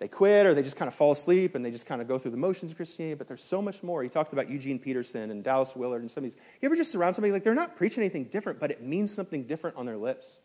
they 0.00 0.08
quit 0.08 0.46
or 0.46 0.54
they 0.54 0.62
just 0.62 0.78
kind 0.78 0.88
of 0.88 0.94
fall 0.94 1.10
asleep 1.10 1.54
and 1.54 1.62
they 1.62 1.70
just 1.70 1.86
kind 1.86 2.00
of 2.00 2.08
go 2.08 2.16
through 2.16 2.30
the 2.30 2.38
motions 2.38 2.72
of 2.72 2.76
Christianity, 2.78 3.14
but 3.16 3.28
there's 3.28 3.44
so 3.44 3.60
much 3.60 3.82
more. 3.82 4.02
He 4.02 4.08
talked 4.08 4.32
about 4.32 4.48
Eugene 4.48 4.78
Peterson 4.78 5.30
and 5.30 5.44
Dallas 5.44 5.76
Willard 5.76 6.00
and 6.00 6.10
some 6.10 6.24
of 6.24 6.30
these. 6.30 6.38
You 6.60 6.66
ever 6.66 6.74
just 6.74 6.90
surround 6.90 7.14
somebody 7.14 7.32
like 7.32 7.44
they're 7.44 7.54
not 7.54 7.76
preaching 7.76 8.02
anything 8.02 8.24
different, 8.24 8.58
but 8.58 8.70
it 8.70 8.82
means 8.82 9.12
something 9.12 9.44
different 9.44 9.76
on 9.76 9.84
their 9.84 9.98
lips? 9.98 10.40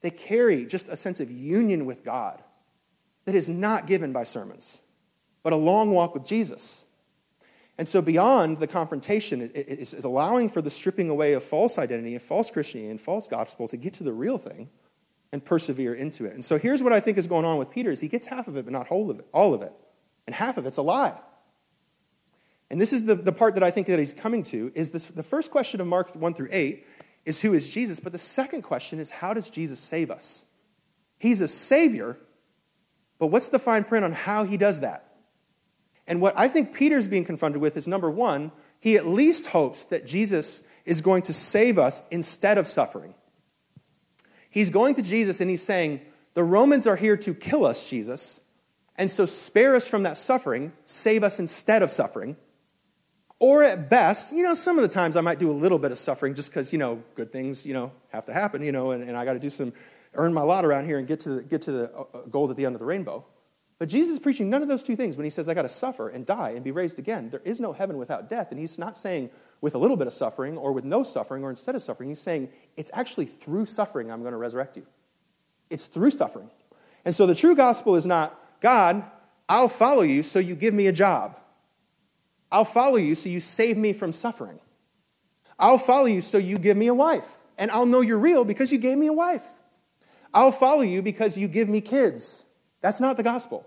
They 0.00 0.10
carry 0.10 0.66
just 0.66 0.88
a 0.88 0.96
sense 0.96 1.20
of 1.20 1.30
union 1.30 1.86
with 1.86 2.04
God 2.04 2.42
that 3.28 3.34
is 3.34 3.46
not 3.46 3.86
given 3.86 4.10
by 4.10 4.22
sermons, 4.22 4.86
but 5.42 5.52
a 5.52 5.56
long 5.56 5.90
walk 5.90 6.14
with 6.14 6.24
Jesus. 6.24 6.96
And 7.76 7.86
so, 7.86 8.00
beyond 8.00 8.58
the 8.58 8.66
confrontation, 8.66 9.50
is 9.54 10.02
allowing 10.02 10.48
for 10.48 10.62
the 10.62 10.70
stripping 10.70 11.10
away 11.10 11.34
of 11.34 11.44
false 11.44 11.78
identity 11.78 12.14
and 12.14 12.22
false 12.22 12.50
Christianity 12.50 12.90
and 12.90 12.98
false 12.98 13.28
gospel 13.28 13.68
to 13.68 13.76
get 13.76 13.92
to 13.94 14.02
the 14.02 14.14
real 14.14 14.38
thing 14.38 14.70
and 15.30 15.44
persevere 15.44 15.92
into 15.92 16.24
it. 16.24 16.32
And 16.32 16.42
so 16.42 16.56
here's 16.56 16.82
what 16.82 16.94
I 16.94 17.00
think 17.00 17.18
is 17.18 17.26
going 17.26 17.44
on 17.44 17.58
with 17.58 17.70
Peter 17.70 17.90
is 17.90 18.00
he 18.00 18.08
gets 18.08 18.26
half 18.28 18.48
of 18.48 18.56
it, 18.56 18.64
but 18.64 18.72
not 18.72 18.86
whole 18.86 19.10
of 19.10 19.18
it, 19.18 19.26
all 19.30 19.52
of 19.52 19.60
it. 19.60 19.74
And 20.26 20.34
half 20.34 20.56
of 20.56 20.64
it's 20.64 20.78
a 20.78 20.82
lie. 20.82 21.12
And 22.70 22.80
this 22.80 22.94
is 22.94 23.04
the, 23.04 23.14
the 23.14 23.30
part 23.30 23.52
that 23.54 23.62
I 23.62 23.70
think 23.70 23.88
that 23.88 23.98
he's 23.98 24.14
coming 24.14 24.42
to 24.44 24.72
is 24.74 24.90
this, 24.90 25.08
the 25.08 25.22
first 25.22 25.50
question 25.50 25.82
of 25.82 25.86
Mark 25.86 26.14
1 26.14 26.32
through 26.32 26.48
8 26.50 26.86
is 27.26 27.42
who 27.42 27.52
is 27.52 27.72
Jesus? 27.74 28.00
But 28.00 28.12
the 28.12 28.18
second 28.18 28.62
question 28.62 28.98
is 28.98 29.10
how 29.10 29.34
does 29.34 29.50
Jesus 29.50 29.78
save 29.78 30.10
us? 30.10 30.54
He's 31.18 31.42
a 31.42 31.48
Savior, 31.48 32.16
but 33.18 33.28
what's 33.28 33.48
the 33.48 33.58
fine 33.58 33.84
print 33.84 34.04
on 34.04 34.12
how 34.12 34.44
He 34.44 34.56
does 34.56 34.80
that? 34.80 35.04
And 36.08 36.22
what 36.22 36.34
I 36.36 36.48
think 36.48 36.74
Peter's 36.74 37.06
being 37.06 37.24
confronted 37.24 37.60
with 37.60 37.76
is 37.76 37.86
number 37.86 38.10
one, 38.10 38.50
he 38.80 38.96
at 38.96 39.06
least 39.06 39.48
hopes 39.48 39.84
that 39.84 40.06
Jesus 40.06 40.72
is 40.86 41.00
going 41.00 41.22
to 41.22 41.32
save 41.32 41.78
us 41.78 42.08
instead 42.08 42.58
of 42.58 42.66
suffering. 42.66 43.14
He's 44.50 44.70
going 44.70 44.94
to 44.94 45.02
Jesus 45.02 45.40
and 45.40 45.50
he's 45.50 45.62
saying, 45.62 46.00
The 46.34 46.44
Romans 46.44 46.86
are 46.86 46.96
here 46.96 47.16
to 47.18 47.34
kill 47.34 47.66
us, 47.66 47.90
Jesus, 47.90 48.50
and 48.96 49.10
so 49.10 49.26
spare 49.26 49.76
us 49.76 49.90
from 49.90 50.04
that 50.04 50.16
suffering, 50.16 50.72
save 50.84 51.22
us 51.22 51.38
instead 51.38 51.82
of 51.82 51.90
suffering. 51.90 52.36
Or 53.40 53.62
at 53.62 53.88
best, 53.88 54.34
you 54.34 54.42
know, 54.42 54.54
some 54.54 54.78
of 54.78 54.82
the 54.82 54.88
times 54.88 55.16
I 55.16 55.20
might 55.20 55.38
do 55.38 55.48
a 55.50 55.52
little 55.52 55.78
bit 55.78 55.92
of 55.92 55.98
suffering 55.98 56.34
just 56.34 56.50
because, 56.50 56.72
you 56.72 56.78
know, 56.78 57.02
good 57.14 57.30
things, 57.30 57.64
you 57.64 57.74
know, 57.74 57.92
have 58.08 58.24
to 58.26 58.32
happen, 58.32 58.62
you 58.64 58.72
know, 58.72 58.90
and, 58.90 59.04
and 59.04 59.16
I 59.16 59.24
got 59.24 59.34
to 59.34 59.38
do 59.38 59.50
some, 59.50 59.72
earn 60.14 60.32
my 60.34 60.42
lot 60.42 60.64
around 60.64 60.86
here 60.86 60.98
and 60.98 61.06
get 61.06 61.20
to 61.20 61.30
the, 61.30 61.42
get 61.42 61.62
to 61.62 61.72
the 61.72 61.92
uh, 61.94 62.04
uh, 62.14 62.22
gold 62.30 62.50
at 62.50 62.56
the 62.56 62.64
end 62.64 62.74
of 62.74 62.78
the 62.78 62.84
rainbow. 62.84 63.24
But 63.78 63.88
Jesus 63.88 64.14
is 64.14 64.18
preaching 64.18 64.50
none 64.50 64.62
of 64.62 64.68
those 64.68 64.82
two 64.82 64.96
things 64.96 65.16
when 65.16 65.24
he 65.24 65.30
says, 65.30 65.48
I 65.48 65.54
got 65.54 65.62
to 65.62 65.68
suffer 65.68 66.08
and 66.08 66.26
die 66.26 66.50
and 66.50 66.64
be 66.64 66.72
raised 66.72 66.98
again. 66.98 67.30
There 67.30 67.42
is 67.44 67.60
no 67.60 67.72
heaven 67.72 67.96
without 67.96 68.28
death. 68.28 68.50
And 68.50 68.58
he's 68.58 68.78
not 68.78 68.96
saying 68.96 69.30
with 69.60 69.76
a 69.76 69.78
little 69.78 69.96
bit 69.96 70.08
of 70.08 70.12
suffering 70.12 70.58
or 70.58 70.72
with 70.72 70.84
no 70.84 71.04
suffering 71.04 71.44
or 71.44 71.50
instead 71.50 71.76
of 71.76 71.82
suffering. 71.82 72.08
He's 72.08 72.20
saying 72.20 72.48
it's 72.76 72.90
actually 72.92 73.26
through 73.26 73.66
suffering 73.66 74.10
I'm 74.10 74.20
going 74.20 74.32
to 74.32 74.38
resurrect 74.38 74.76
you. 74.76 74.86
It's 75.70 75.86
through 75.86 76.10
suffering. 76.10 76.50
And 77.04 77.14
so 77.14 77.26
the 77.26 77.34
true 77.34 77.54
gospel 77.54 77.94
is 77.94 78.06
not, 78.06 78.38
God, 78.60 79.04
I'll 79.48 79.68
follow 79.68 80.02
you 80.02 80.22
so 80.22 80.40
you 80.40 80.56
give 80.56 80.74
me 80.74 80.88
a 80.88 80.92
job. 80.92 81.36
I'll 82.50 82.64
follow 82.64 82.96
you 82.96 83.14
so 83.14 83.28
you 83.28 83.40
save 83.40 83.76
me 83.76 83.92
from 83.92 84.10
suffering. 84.10 84.58
I'll 85.58 85.78
follow 85.78 86.06
you 86.06 86.20
so 86.20 86.38
you 86.38 86.58
give 86.58 86.76
me 86.76 86.88
a 86.88 86.94
wife. 86.94 87.42
And 87.58 87.70
I'll 87.70 87.86
know 87.86 88.00
you're 88.00 88.18
real 88.18 88.44
because 88.44 88.72
you 88.72 88.78
gave 88.78 88.98
me 88.98 89.06
a 89.06 89.12
wife. 89.12 89.57
I'll 90.32 90.52
follow 90.52 90.82
you 90.82 91.02
because 91.02 91.36
you 91.38 91.48
give 91.48 91.68
me 91.68 91.80
kids. 91.80 92.50
That's 92.80 93.00
not 93.00 93.16
the 93.16 93.22
gospel. 93.22 93.66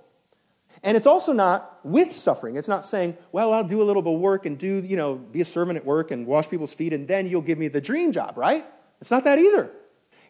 And 0.83 0.95
it's 0.95 1.07
also 1.07 1.33
not 1.33 1.79
with 1.83 2.13
suffering. 2.13 2.55
It's 2.55 2.69
not 2.69 2.85
saying, 2.85 3.17
well, 3.31 3.53
I'll 3.53 3.63
do 3.63 3.81
a 3.81 3.83
little 3.83 4.01
bit 4.01 4.13
of 4.13 4.19
work 4.19 4.45
and 4.45 4.57
do, 4.57 4.81
you 4.81 4.95
know, 4.95 5.15
be 5.15 5.41
a 5.41 5.45
servant 5.45 5.77
at 5.77 5.85
work 5.85 6.11
and 6.11 6.25
wash 6.25 6.49
people's 6.49 6.73
feet 6.73 6.93
and 6.93 7.07
then 7.07 7.27
you'll 7.27 7.41
give 7.41 7.57
me 7.57 7.67
the 7.67 7.81
dream 7.81 8.11
job, 8.11 8.37
right? 8.37 8.63
It's 8.99 9.11
not 9.11 9.23
that 9.25 9.37
either. 9.37 9.71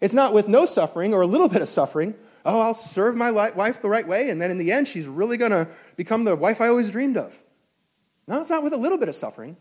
It's 0.01 0.13
not 0.13 0.33
with 0.33 0.47
no 0.47 0.65
suffering 0.65 1.13
or 1.13 1.21
a 1.21 1.27
little 1.27 1.47
bit 1.47 1.61
of 1.61 1.67
suffering. 1.67 2.15
Oh, 2.43 2.61
I'll 2.61 2.73
serve 2.73 3.15
my 3.15 3.29
wife 3.29 3.81
the 3.81 3.89
right 3.89 4.07
way 4.07 4.29
and 4.29 4.41
then 4.41 4.49
in 4.49 4.57
the 4.57 4.71
end 4.71 4.87
she's 4.87 5.07
really 5.07 5.37
going 5.37 5.51
to 5.51 5.67
become 5.95 6.23
the 6.23 6.35
wife 6.35 6.59
I 6.59 6.67
always 6.67 6.91
dreamed 6.91 7.17
of. 7.17 7.37
No, 8.27 8.41
it's 8.41 8.49
not 8.49 8.63
with 8.63 8.73
a 8.73 8.77
little 8.77 8.97
bit 8.97 9.09
of 9.09 9.15
suffering. 9.15 9.57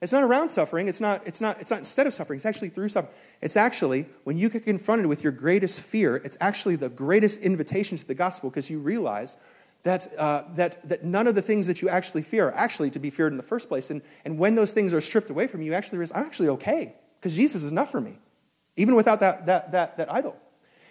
It's 0.00 0.12
not 0.12 0.22
around 0.22 0.48
suffering. 0.48 0.86
It's 0.86 1.00
not, 1.00 1.26
it's 1.26 1.40
not, 1.40 1.60
it's 1.60 1.70
not 1.70 1.78
instead 1.78 2.06
of 2.06 2.12
suffering. 2.12 2.36
It's 2.36 2.46
actually 2.46 2.68
through 2.68 2.88
suffering. 2.88 3.14
It's 3.42 3.56
actually, 3.56 4.06
when 4.24 4.36
you 4.36 4.48
get 4.48 4.62
confronted 4.64 5.06
with 5.06 5.24
your 5.24 5.32
greatest 5.32 5.80
fear, 5.80 6.16
it's 6.16 6.36
actually 6.40 6.76
the 6.76 6.88
greatest 6.88 7.42
invitation 7.42 7.98
to 7.98 8.06
the 8.06 8.14
gospel 8.14 8.50
because 8.50 8.70
you 8.70 8.78
realize 8.78 9.38
that, 9.82 10.06
uh, 10.16 10.42
that, 10.54 10.82
that 10.88 11.04
none 11.04 11.26
of 11.26 11.34
the 11.34 11.42
things 11.42 11.66
that 11.66 11.82
you 11.82 11.88
actually 11.88 12.22
fear 12.22 12.46
are 12.46 12.54
actually 12.54 12.90
to 12.90 12.98
be 12.98 13.10
feared 13.10 13.32
in 13.32 13.36
the 13.36 13.42
first 13.42 13.68
place. 13.68 13.90
And, 13.90 14.02
and 14.24 14.38
when 14.38 14.54
those 14.54 14.72
things 14.72 14.94
are 14.94 15.00
stripped 15.00 15.30
away 15.30 15.46
from 15.46 15.62
you, 15.62 15.68
you 15.68 15.74
actually 15.74 15.98
realize, 15.98 16.12
I'm 16.12 16.24
actually 16.24 16.48
okay 16.50 16.94
because 17.20 17.36
Jesus 17.36 17.64
is 17.64 17.72
enough 17.72 17.90
for 17.90 18.00
me, 18.00 18.18
even 18.76 18.94
without 18.94 19.20
that, 19.20 19.46
that, 19.46 19.72
that, 19.72 19.96
that 19.96 20.12
idol. 20.12 20.36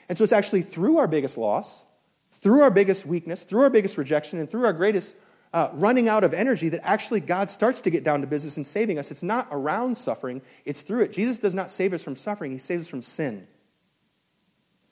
And 0.10 0.18
so 0.18 0.24
it's 0.24 0.34
actually 0.34 0.62
through 0.62 0.98
our 0.98 1.08
biggest 1.08 1.38
loss, 1.38 1.86
through 2.32 2.62
our 2.62 2.72
biggest 2.72 3.06
weakness, 3.06 3.44
through 3.44 3.62
our 3.62 3.70
biggest 3.70 3.98
rejection, 3.98 4.40
and 4.40 4.50
through 4.50 4.66
our 4.66 4.74
greatest 4.74 5.18
uh, 5.54 5.70
running 5.74 6.10
out 6.10 6.24
of 6.24 6.34
energy 6.34 6.70
that 6.70 6.82
actually 6.84 7.20
God 7.20 7.50
starts 7.50 7.82
to 7.82 7.90
get 7.90 8.04
down 8.04 8.22
to 8.22 8.28
business 8.28 8.58
and 8.58 8.66
saving 8.66 9.00
us. 9.00 9.12
It's 9.12 9.24
not 9.24 9.48
around 9.52 9.98
suffering, 9.98 10.42
it's 10.66 10.82
through 10.82 11.04
it. 11.04 11.12
Jesus 11.12 11.40
does 11.40 11.54
not 11.54 11.72
save 11.72 11.94
us 11.94 12.04
from 12.04 12.16
suffering, 12.16 12.52
He 12.52 12.58
saves 12.58 12.84
us 12.84 12.90
from 12.90 13.02
sin 13.02 13.48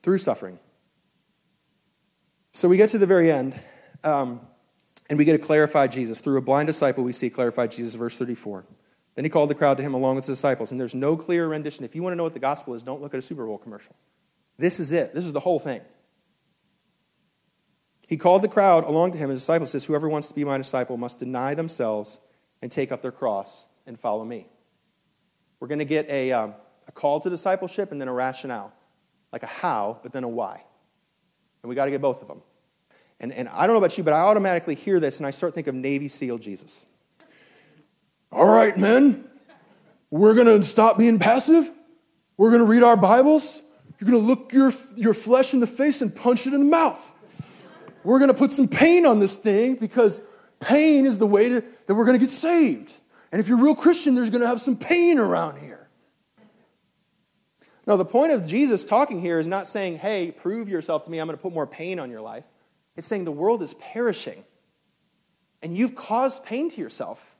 through 0.01 0.19
suffering. 0.19 0.59
So 2.51 2.69
we 2.69 2.77
get 2.77 2.89
to 2.89 2.97
the 2.97 3.07
very 3.07 3.31
end, 3.31 3.59
um, 4.03 4.39
and 5.09 5.19
we 5.19 5.25
get 5.25 5.33
to 5.33 5.45
clarify 5.45 5.87
Jesus. 5.87 6.21
Through 6.21 6.37
a 6.37 6.41
blind 6.41 6.67
disciple, 6.67 7.03
we 7.03 7.11
see 7.11 7.29
clarified 7.29 7.71
Jesus, 7.71 7.95
verse 7.95 8.17
34. 8.17 8.65
Then 9.15 9.25
he 9.25 9.29
called 9.29 9.49
the 9.49 9.55
crowd 9.55 9.77
to 9.77 9.83
him 9.83 9.93
along 9.93 10.15
with 10.15 10.25
his 10.25 10.37
disciples, 10.37 10.71
and 10.71 10.79
there's 10.79 10.95
no 10.95 11.17
clear 11.17 11.47
rendition. 11.47 11.83
If 11.85 11.95
you 11.95 12.03
want 12.03 12.13
to 12.13 12.17
know 12.17 12.23
what 12.23 12.33
the 12.33 12.39
gospel 12.39 12.75
is, 12.75 12.83
don't 12.83 13.01
look 13.01 13.13
at 13.13 13.17
a 13.17 13.21
Super 13.21 13.45
Bowl 13.45 13.57
commercial. 13.57 13.95
This 14.57 14.79
is 14.79 14.91
it. 14.91 15.13
This 15.13 15.25
is 15.25 15.33
the 15.33 15.39
whole 15.39 15.59
thing. 15.59 15.81
He 18.07 18.17
called 18.17 18.43
the 18.43 18.47
crowd 18.47 18.83
along 18.83 19.13
to 19.13 19.17
him, 19.17 19.25
and 19.25 19.31
his 19.31 19.41
disciples 19.41 19.71
says, 19.71 19.85
Whoever 19.85 20.07
wants 20.07 20.27
to 20.27 20.35
be 20.35 20.43
my 20.43 20.57
disciple 20.57 20.97
must 20.97 21.19
deny 21.19 21.55
themselves 21.55 22.19
and 22.61 22.71
take 22.71 22.91
up 22.91 23.01
their 23.01 23.11
cross 23.11 23.67
and 23.87 23.99
follow 23.99 24.23
me. 24.23 24.47
We're 25.59 25.67
going 25.67 25.79
to 25.79 25.85
get 25.85 26.07
a, 26.09 26.31
um, 26.31 26.53
a 26.87 26.91
call 26.91 27.19
to 27.21 27.29
discipleship 27.29 27.91
and 27.91 27.99
then 27.99 28.07
a 28.07 28.13
rationale, 28.13 28.71
like 29.31 29.43
a 29.43 29.47
how, 29.47 29.99
but 30.03 30.11
then 30.11 30.23
a 30.23 30.29
why. 30.29 30.63
And 31.63 31.69
we 31.69 31.75
got 31.75 31.85
to 31.85 31.91
get 31.91 32.01
both 32.01 32.21
of 32.21 32.27
them. 32.27 32.41
And, 33.19 33.31
and 33.31 33.47
I 33.49 33.65
don't 33.65 33.73
know 33.73 33.79
about 33.79 33.97
you, 33.97 34.03
but 34.03 34.13
I 34.13 34.19
automatically 34.19 34.75
hear 34.75 34.99
this 34.99 35.19
and 35.19 35.25
I 35.25 35.31
start 35.31 35.53
thinking 35.53 35.75
of 35.75 35.81
Navy 35.81 36.07
SEAL 36.07 36.37
Jesus. 36.37 36.85
All 38.31 38.53
right, 38.53 38.77
men, 38.77 39.27
we're 40.11 40.35
going 40.35 40.47
to 40.47 40.61
stop 40.61 40.99
being 40.99 41.17
passive. 41.17 41.69
We're 42.37 42.49
going 42.49 42.61
to 42.61 42.67
read 42.67 42.83
our 42.83 42.97
Bibles. 42.97 43.63
You're 43.99 44.11
going 44.11 44.21
to 44.21 44.27
look 44.27 44.51
your, 44.51 44.71
your 44.95 45.13
flesh 45.13 45.53
in 45.53 45.61
the 45.61 45.67
face 45.67 46.01
and 46.01 46.13
punch 46.13 46.45
it 46.45 46.53
in 46.53 46.59
the 46.59 46.69
mouth 46.69 47.14
we're 48.05 48.19
going 48.19 48.31
to 48.31 48.37
put 48.37 48.51
some 48.51 48.67
pain 48.67 49.05
on 49.05 49.19
this 49.19 49.35
thing 49.35 49.75
because 49.75 50.27
pain 50.59 51.05
is 51.05 51.17
the 51.17 51.25
way 51.25 51.49
to, 51.49 51.63
that 51.87 51.95
we're 51.95 52.05
going 52.05 52.17
to 52.17 52.23
get 52.23 52.29
saved. 52.29 52.93
And 53.31 53.41
if 53.41 53.49
you're 53.49 53.59
a 53.59 53.61
real 53.61 53.75
Christian, 53.75 54.15
there's 54.15 54.29
going 54.29 54.41
to 54.41 54.47
have 54.47 54.61
some 54.61 54.77
pain 54.77 55.19
around 55.19 55.59
here. 55.59 55.89
Now, 57.87 57.97
the 57.97 58.05
point 58.05 58.31
of 58.31 58.47
Jesus 58.47 58.85
talking 58.85 59.21
here 59.21 59.39
is 59.39 59.47
not 59.47 59.67
saying, 59.67 59.97
hey, 59.97 60.31
prove 60.35 60.69
yourself 60.69 61.03
to 61.03 61.11
me, 61.11 61.19
I'm 61.19 61.27
going 61.27 61.37
to 61.37 61.41
put 61.41 61.53
more 61.53 61.67
pain 61.67 61.99
on 61.99 62.09
your 62.09 62.21
life. 62.21 62.45
It's 62.95 63.05
saying 63.05 63.25
the 63.25 63.31
world 63.31 63.61
is 63.61 63.73
perishing 63.75 64.43
and 65.61 65.73
you've 65.73 65.95
caused 65.95 66.45
pain 66.45 66.69
to 66.69 66.81
yourself. 66.81 67.35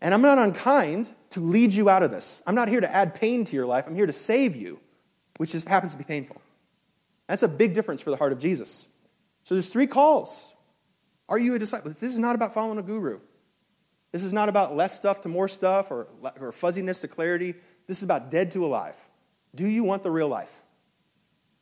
And 0.00 0.14
I'm 0.14 0.22
not 0.22 0.38
unkind 0.38 1.12
to 1.30 1.40
lead 1.40 1.72
you 1.72 1.88
out 1.88 2.02
of 2.02 2.10
this. 2.10 2.42
I'm 2.46 2.54
not 2.54 2.68
here 2.68 2.80
to 2.80 2.94
add 2.94 3.14
pain 3.14 3.44
to 3.44 3.56
your 3.56 3.66
life, 3.66 3.86
I'm 3.86 3.94
here 3.94 4.06
to 4.06 4.12
save 4.12 4.56
you, 4.56 4.80
which 5.36 5.52
just 5.52 5.68
happens 5.68 5.92
to 5.92 5.98
be 5.98 6.04
painful. 6.04 6.40
That's 7.26 7.42
a 7.42 7.48
big 7.48 7.74
difference 7.74 8.00
for 8.00 8.10
the 8.10 8.16
heart 8.16 8.32
of 8.32 8.38
Jesus. 8.38 8.97
So 9.48 9.54
there's 9.54 9.70
three 9.70 9.86
calls. 9.86 10.54
Are 11.26 11.38
you 11.38 11.54
a 11.54 11.58
disciple? 11.58 11.88
This 11.88 12.02
is 12.02 12.18
not 12.18 12.34
about 12.34 12.52
following 12.52 12.76
a 12.76 12.82
guru. 12.82 13.18
This 14.12 14.22
is 14.22 14.34
not 14.34 14.50
about 14.50 14.76
less 14.76 14.94
stuff 14.94 15.22
to 15.22 15.30
more 15.30 15.48
stuff 15.48 15.90
or, 15.90 16.06
or 16.38 16.52
fuzziness 16.52 17.00
to 17.00 17.08
clarity. 17.08 17.54
This 17.86 17.96
is 17.96 18.02
about 18.02 18.30
dead 18.30 18.50
to 18.50 18.66
alive. 18.66 19.02
Do 19.54 19.66
you 19.66 19.84
want 19.84 20.02
the 20.02 20.10
real 20.10 20.28
life? 20.28 20.64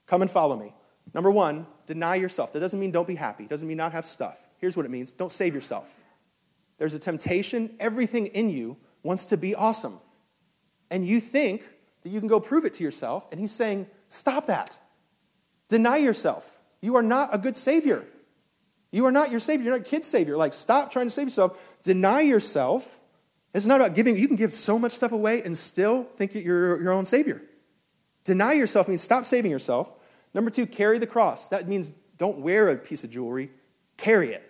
Come 0.07 0.21
and 0.21 0.29
follow 0.29 0.57
me. 0.57 0.75
Number 1.15 1.31
one, 1.31 1.65
deny 1.87 2.17
yourself. 2.17 2.53
That 2.53 2.59
doesn't 2.59 2.81
mean 2.81 2.91
don't 2.91 3.07
be 3.07 3.15
happy, 3.15 3.45
it 3.45 3.51
doesn't 3.51 3.69
mean 3.69 3.77
not 3.77 3.93
have 3.93 4.05
stuff. 4.05 4.49
Here's 4.59 4.77
what 4.77 4.85
it 4.85 4.91
means 4.91 5.13
don't 5.13 5.31
save 5.31 5.55
yourself. 5.55 6.01
There's 6.79 6.95
a 6.95 6.99
temptation, 6.99 7.71
everything 7.79 8.27
in 8.27 8.51
you 8.51 8.79
wants 9.05 9.27
to 9.27 9.37
be 9.37 9.55
awesome. 9.55 9.95
And 10.91 11.07
you 11.07 11.21
think 11.21 11.63
that 12.03 12.09
you 12.09 12.19
can 12.19 12.29
go 12.29 12.41
prove 12.41 12.65
it 12.65 12.73
to 12.75 12.83
yourself. 12.83 13.29
And 13.31 13.39
he's 13.39 13.53
saying, 13.53 13.87
stop 14.09 14.47
that. 14.47 14.81
Deny 15.69 15.99
yourself. 15.99 16.56
You 16.83 16.97
are 16.97 17.03
not 17.03 17.31
a 17.33 17.39
good 17.39 17.57
Savior. 17.57 18.05
You 18.93 19.05
are 19.07 19.13
not 19.13 19.31
your 19.31 19.41
Savior. 19.41 19.65
You're 19.65 19.79
not 19.79 19.87
a 19.87 19.91
kid's 19.91 20.07
Savior. 20.07 20.37
Like, 20.37 20.53
stop 20.53 20.91
trying 20.91 21.07
to 21.07 21.11
save 21.11 21.27
yourself. 21.27 21.79
Deny 21.83 22.21
yourself. 22.23 23.01
It's 23.53 23.67
not 23.67 23.81
about 23.81 23.95
giving. 23.95 24.17
You 24.17 24.27
can 24.27 24.37
give 24.37 24.53
so 24.53 24.79
much 24.79 24.93
stuff 24.93 25.13
away 25.13 25.43
and 25.43 25.57
still 25.57 26.05
think 26.05 26.35
you're 26.35 26.81
your 26.83 26.93
own 26.93 27.05
Savior. 27.05 27.43
Deny 28.25 28.53
yourself 28.53 28.89
means 28.89 29.03
stop 29.03 29.25
saving 29.25 29.51
yourself. 29.51 29.93
Number 30.35 30.51
two, 30.51 30.67
carry 30.67 30.99
the 30.99 31.07
cross. 31.07 31.49
That 31.49 31.69
means 31.69 31.91
don't 32.19 32.39
wear 32.39 32.69
a 32.69 32.77
piece 32.77 33.05
of 33.05 33.11
jewelry, 33.11 33.51
carry 33.97 34.29
it. 34.29 34.43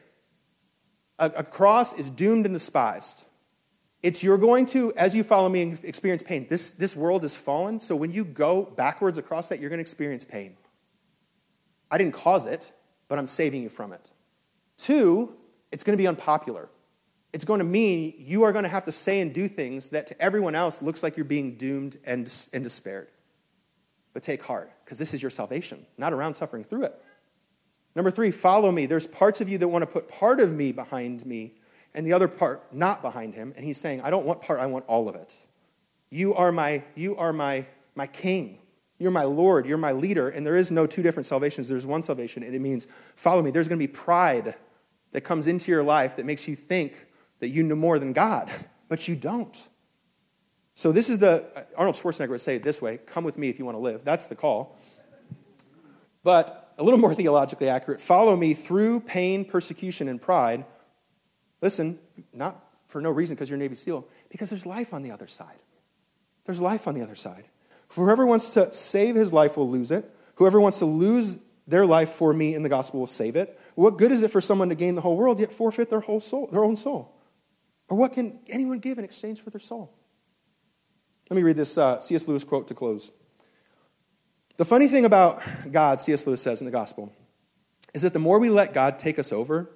A, 1.18 1.26
a 1.36 1.42
cross 1.44 1.98
is 1.98 2.10
doomed 2.10 2.46
and 2.46 2.54
despised. 2.54 3.28
It's 4.02 4.22
you're 4.22 4.38
going 4.38 4.66
to, 4.66 4.92
as 4.96 5.16
you 5.16 5.22
follow 5.22 5.48
me, 5.48 5.74
experience 5.82 6.22
pain. 6.22 6.46
This, 6.48 6.72
this 6.72 6.94
world 6.94 7.24
is 7.24 7.36
fallen, 7.36 7.80
so 7.80 7.96
when 7.96 8.12
you 8.12 8.24
go 8.24 8.64
backwards 8.64 9.18
across 9.18 9.48
that, 9.48 9.58
you're 9.58 9.70
going 9.70 9.78
to 9.78 9.82
experience 9.82 10.24
pain. 10.24 10.56
I 11.90 11.98
didn't 11.98 12.14
cause 12.14 12.46
it, 12.46 12.72
but 13.08 13.18
I'm 13.18 13.26
saving 13.26 13.62
you 13.62 13.68
from 13.68 13.92
it. 13.92 14.10
Two, 14.76 15.34
it's 15.72 15.84
going 15.84 15.96
to 15.96 16.02
be 16.02 16.06
unpopular. 16.06 16.68
It's 17.32 17.44
going 17.44 17.58
to 17.58 17.66
mean 17.66 18.14
you 18.16 18.44
are 18.44 18.52
going 18.52 18.64
to 18.64 18.70
have 18.70 18.84
to 18.84 18.92
say 18.92 19.20
and 19.20 19.32
do 19.32 19.48
things 19.48 19.90
that 19.90 20.06
to 20.08 20.20
everyone 20.20 20.54
else 20.54 20.80
looks 20.82 21.02
like 21.02 21.16
you're 21.16 21.24
being 21.24 21.56
doomed 21.56 21.96
and, 22.06 22.20
and 22.52 22.64
despaired. 22.64 23.08
But 24.14 24.22
take 24.22 24.42
heart, 24.42 24.70
because 24.84 24.98
this 24.98 25.12
is 25.12 25.22
your 25.22 25.30
salvation, 25.30 25.84
not 25.98 26.12
around 26.12 26.34
suffering 26.34 26.64
through 26.64 26.84
it. 26.84 26.94
Number 27.94 28.10
three, 28.10 28.30
follow 28.30 28.70
me. 28.70 28.86
There's 28.86 29.06
parts 29.06 29.40
of 29.40 29.48
you 29.48 29.58
that 29.58 29.68
want 29.68 29.82
to 29.82 29.90
put 29.90 30.08
part 30.08 30.40
of 30.40 30.54
me 30.54 30.72
behind 30.72 31.24
me 31.26 31.54
and 31.94 32.06
the 32.06 32.12
other 32.12 32.28
part 32.28 32.72
not 32.72 33.02
behind 33.02 33.34
him. 33.34 33.52
And 33.56 33.64
he's 33.64 33.78
saying, 33.78 34.02
I 34.02 34.10
don't 34.10 34.26
want 34.26 34.42
part, 34.42 34.60
I 34.60 34.66
want 34.66 34.84
all 34.86 35.08
of 35.08 35.14
it. 35.14 35.46
You 36.10 36.34
are 36.34 36.52
my, 36.52 36.84
you 36.94 37.16
are 37.16 37.32
my, 37.32 37.66
my 37.94 38.06
king. 38.06 38.58
You're 38.98 39.10
my 39.10 39.24
Lord, 39.24 39.66
you're 39.66 39.76
my 39.76 39.92
leader, 39.92 40.28
and 40.28 40.46
there 40.46 40.56
is 40.56 40.70
no 40.70 40.86
two 40.86 41.02
different 41.02 41.26
salvations. 41.26 41.68
There's 41.68 41.86
one 41.86 42.02
salvation, 42.02 42.42
and 42.42 42.54
it 42.54 42.60
means 42.60 42.86
follow 43.16 43.42
me. 43.42 43.50
There's 43.50 43.68
going 43.68 43.78
to 43.78 43.86
be 43.86 43.92
pride 43.92 44.54
that 45.12 45.20
comes 45.20 45.46
into 45.46 45.70
your 45.70 45.82
life 45.82 46.16
that 46.16 46.26
makes 46.26 46.48
you 46.48 46.54
think 46.54 47.06
that 47.40 47.48
you 47.48 47.62
know 47.62 47.74
more 47.74 47.98
than 47.98 48.12
God, 48.12 48.50
but 48.88 49.06
you 49.08 49.16
don't. 49.16 49.68
So, 50.74 50.92
this 50.92 51.08
is 51.08 51.18
the, 51.18 51.44
uh, 51.56 51.62
Arnold 51.76 51.94
Schwarzenegger 51.94 52.30
would 52.30 52.40
say 52.40 52.56
it 52.56 52.62
this 52.62 52.82
way 52.82 52.98
come 52.98 53.24
with 53.24 53.38
me 53.38 53.48
if 53.48 53.58
you 53.58 53.64
want 53.64 53.76
to 53.76 53.80
live. 53.80 54.04
That's 54.04 54.26
the 54.26 54.34
call. 54.34 54.76
But 56.22 56.74
a 56.78 56.82
little 56.82 56.98
more 56.98 57.14
theologically 57.14 57.68
accurate 57.68 58.00
follow 58.00 58.36
me 58.36 58.54
through 58.54 59.00
pain, 59.00 59.44
persecution, 59.44 60.08
and 60.08 60.20
pride. 60.20 60.64
Listen, 61.62 61.98
not 62.32 62.62
for 62.88 63.00
no 63.00 63.10
reason 63.10 63.36
because 63.36 63.50
you're 63.50 63.58
Navy 63.58 63.74
SEAL, 63.74 64.06
because 64.30 64.50
there's 64.50 64.66
life 64.66 64.92
on 64.92 65.02
the 65.02 65.10
other 65.10 65.26
side. 65.26 65.58
There's 66.44 66.60
life 66.60 66.86
on 66.86 66.94
the 66.94 67.02
other 67.02 67.14
side. 67.14 67.44
Whoever 67.94 68.26
wants 68.26 68.54
to 68.54 68.72
save 68.72 69.14
his 69.14 69.32
life 69.32 69.56
will 69.56 69.68
lose 69.68 69.90
it. 69.90 70.04
Whoever 70.36 70.60
wants 70.60 70.78
to 70.80 70.86
lose 70.86 71.44
their 71.66 71.86
life 71.86 72.10
for 72.10 72.32
me 72.32 72.54
in 72.54 72.62
the 72.62 72.68
gospel 72.68 73.00
will 73.00 73.06
save 73.06 73.36
it. 73.36 73.58
What 73.74 73.98
good 73.98 74.10
is 74.10 74.22
it 74.22 74.30
for 74.30 74.40
someone 74.40 74.68
to 74.68 74.74
gain 74.74 74.94
the 74.94 75.00
whole 75.00 75.16
world 75.16 75.40
yet 75.40 75.52
forfeit 75.52 75.90
their 75.90 76.00
whole 76.00 76.20
soul, 76.20 76.48
their 76.48 76.64
own 76.64 76.76
soul? 76.76 77.14
Or 77.88 77.96
what 77.96 78.12
can 78.12 78.40
anyone 78.48 78.78
give 78.78 78.98
in 78.98 79.04
exchange 79.04 79.40
for 79.40 79.50
their 79.50 79.60
soul? 79.60 79.92
Let 81.30 81.36
me 81.36 81.42
read 81.42 81.56
this 81.56 81.76
uh, 81.76 82.00
C.S. 82.00 82.28
Lewis 82.28 82.44
quote 82.44 82.68
to 82.68 82.74
close. 82.74 83.12
The 84.56 84.64
funny 84.64 84.88
thing 84.88 85.04
about 85.04 85.42
God, 85.70 86.00
C.S. 86.00 86.26
Lewis 86.26 86.42
says 86.42 86.60
in 86.60 86.64
the 86.64 86.72
gospel, 86.72 87.12
is 87.94 88.02
that 88.02 88.12
the 88.12 88.18
more 88.18 88.38
we 88.38 88.48
let 88.48 88.72
God 88.72 88.98
take 88.98 89.18
us 89.18 89.32
over, 89.32 89.70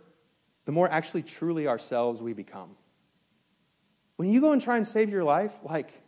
the 0.65 0.73
more 0.73 0.89
actually 0.91 1.23
truly 1.23 1.67
ourselves 1.67 2.23
we 2.23 2.33
become. 2.33 2.77
When 4.17 4.29
you 4.29 4.41
go 4.41 4.53
and 4.53 4.61
try 4.61 4.77
and 4.77 4.87
save 4.87 5.11
your 5.11 5.25
life, 5.25 5.59
like, 5.63 6.01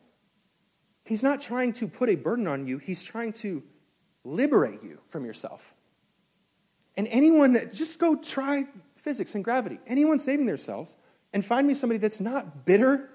He's 1.05 1.25
not 1.25 1.41
trying 1.41 1.73
to 1.73 1.88
put 1.88 2.09
a 2.09 2.17
burden 2.17 2.47
on 2.47 2.67
you, 2.67 2.79
He's 2.79 3.03
trying 3.03 3.33
to 3.35 3.62
liberate 4.25 4.83
you 4.83 5.01
from 5.07 5.25
yourself. 5.25 5.75
And 6.97 7.09
anyone 7.11 7.55
that, 7.55 7.73
just 7.73 7.99
go 7.99 8.21
try 8.21 8.65
physics 8.95 9.35
and 9.35 9.43
gravity, 9.43 9.79
anyone 9.87 10.19
saving 10.19 10.47
themselves, 10.47 10.97
and 11.33 11.45
find 11.45 11.67
me 11.67 11.75
somebody 11.75 11.99
that's 11.99 12.21
not 12.21 12.67
bitter, 12.67 13.09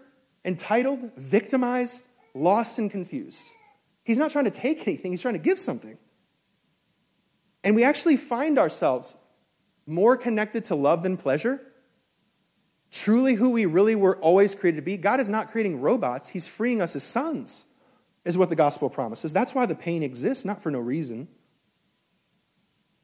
entitled, 0.43 1.12
victimized, 1.15 2.10
lost, 2.34 2.80
and 2.80 2.89
confused. 2.89 3.47
He's 4.04 4.17
not 4.17 4.32
trying 4.32 4.45
to 4.45 4.52
take 4.52 4.88
anything, 4.88 5.12
he's 5.12 5.21
trying 5.21 5.36
to 5.36 5.39
give 5.39 5.60
something. 5.60 5.97
And 7.63 7.76
we 7.76 7.84
actually 7.84 8.17
find 8.17 8.58
ourselves 8.58 9.17
more 9.86 10.17
connected 10.17 10.65
to 10.65 10.76
love 10.76 11.04
than 11.04 11.17
pleasure. 11.17 11.62
Truly, 12.91 13.36
who 13.36 13.52
we 13.52 13.65
really 13.65 13.95
were 13.95 14.17
always 14.17 14.56
created 14.56 14.78
to 14.78 14.82
be. 14.82 14.97
God 14.97 15.19
is 15.19 15.30
not 15.30 15.47
creating 15.50 15.82
robots, 15.82 16.30
He's 16.30 16.47
freeing 16.47 16.82
us 16.82 16.95
as 16.95 17.04
sons, 17.04 17.73
is 18.27 18.37
what 18.37 18.49
the 18.49 18.55
gospel 18.55 18.89
promises. 18.89 19.33
That's 19.33 19.55
why 19.55 19.65
the 19.65 19.75
pain 19.75 20.03
exists, 20.03 20.45
not 20.45 20.61
for 20.61 20.71
no 20.71 20.79
reason. 20.79 21.27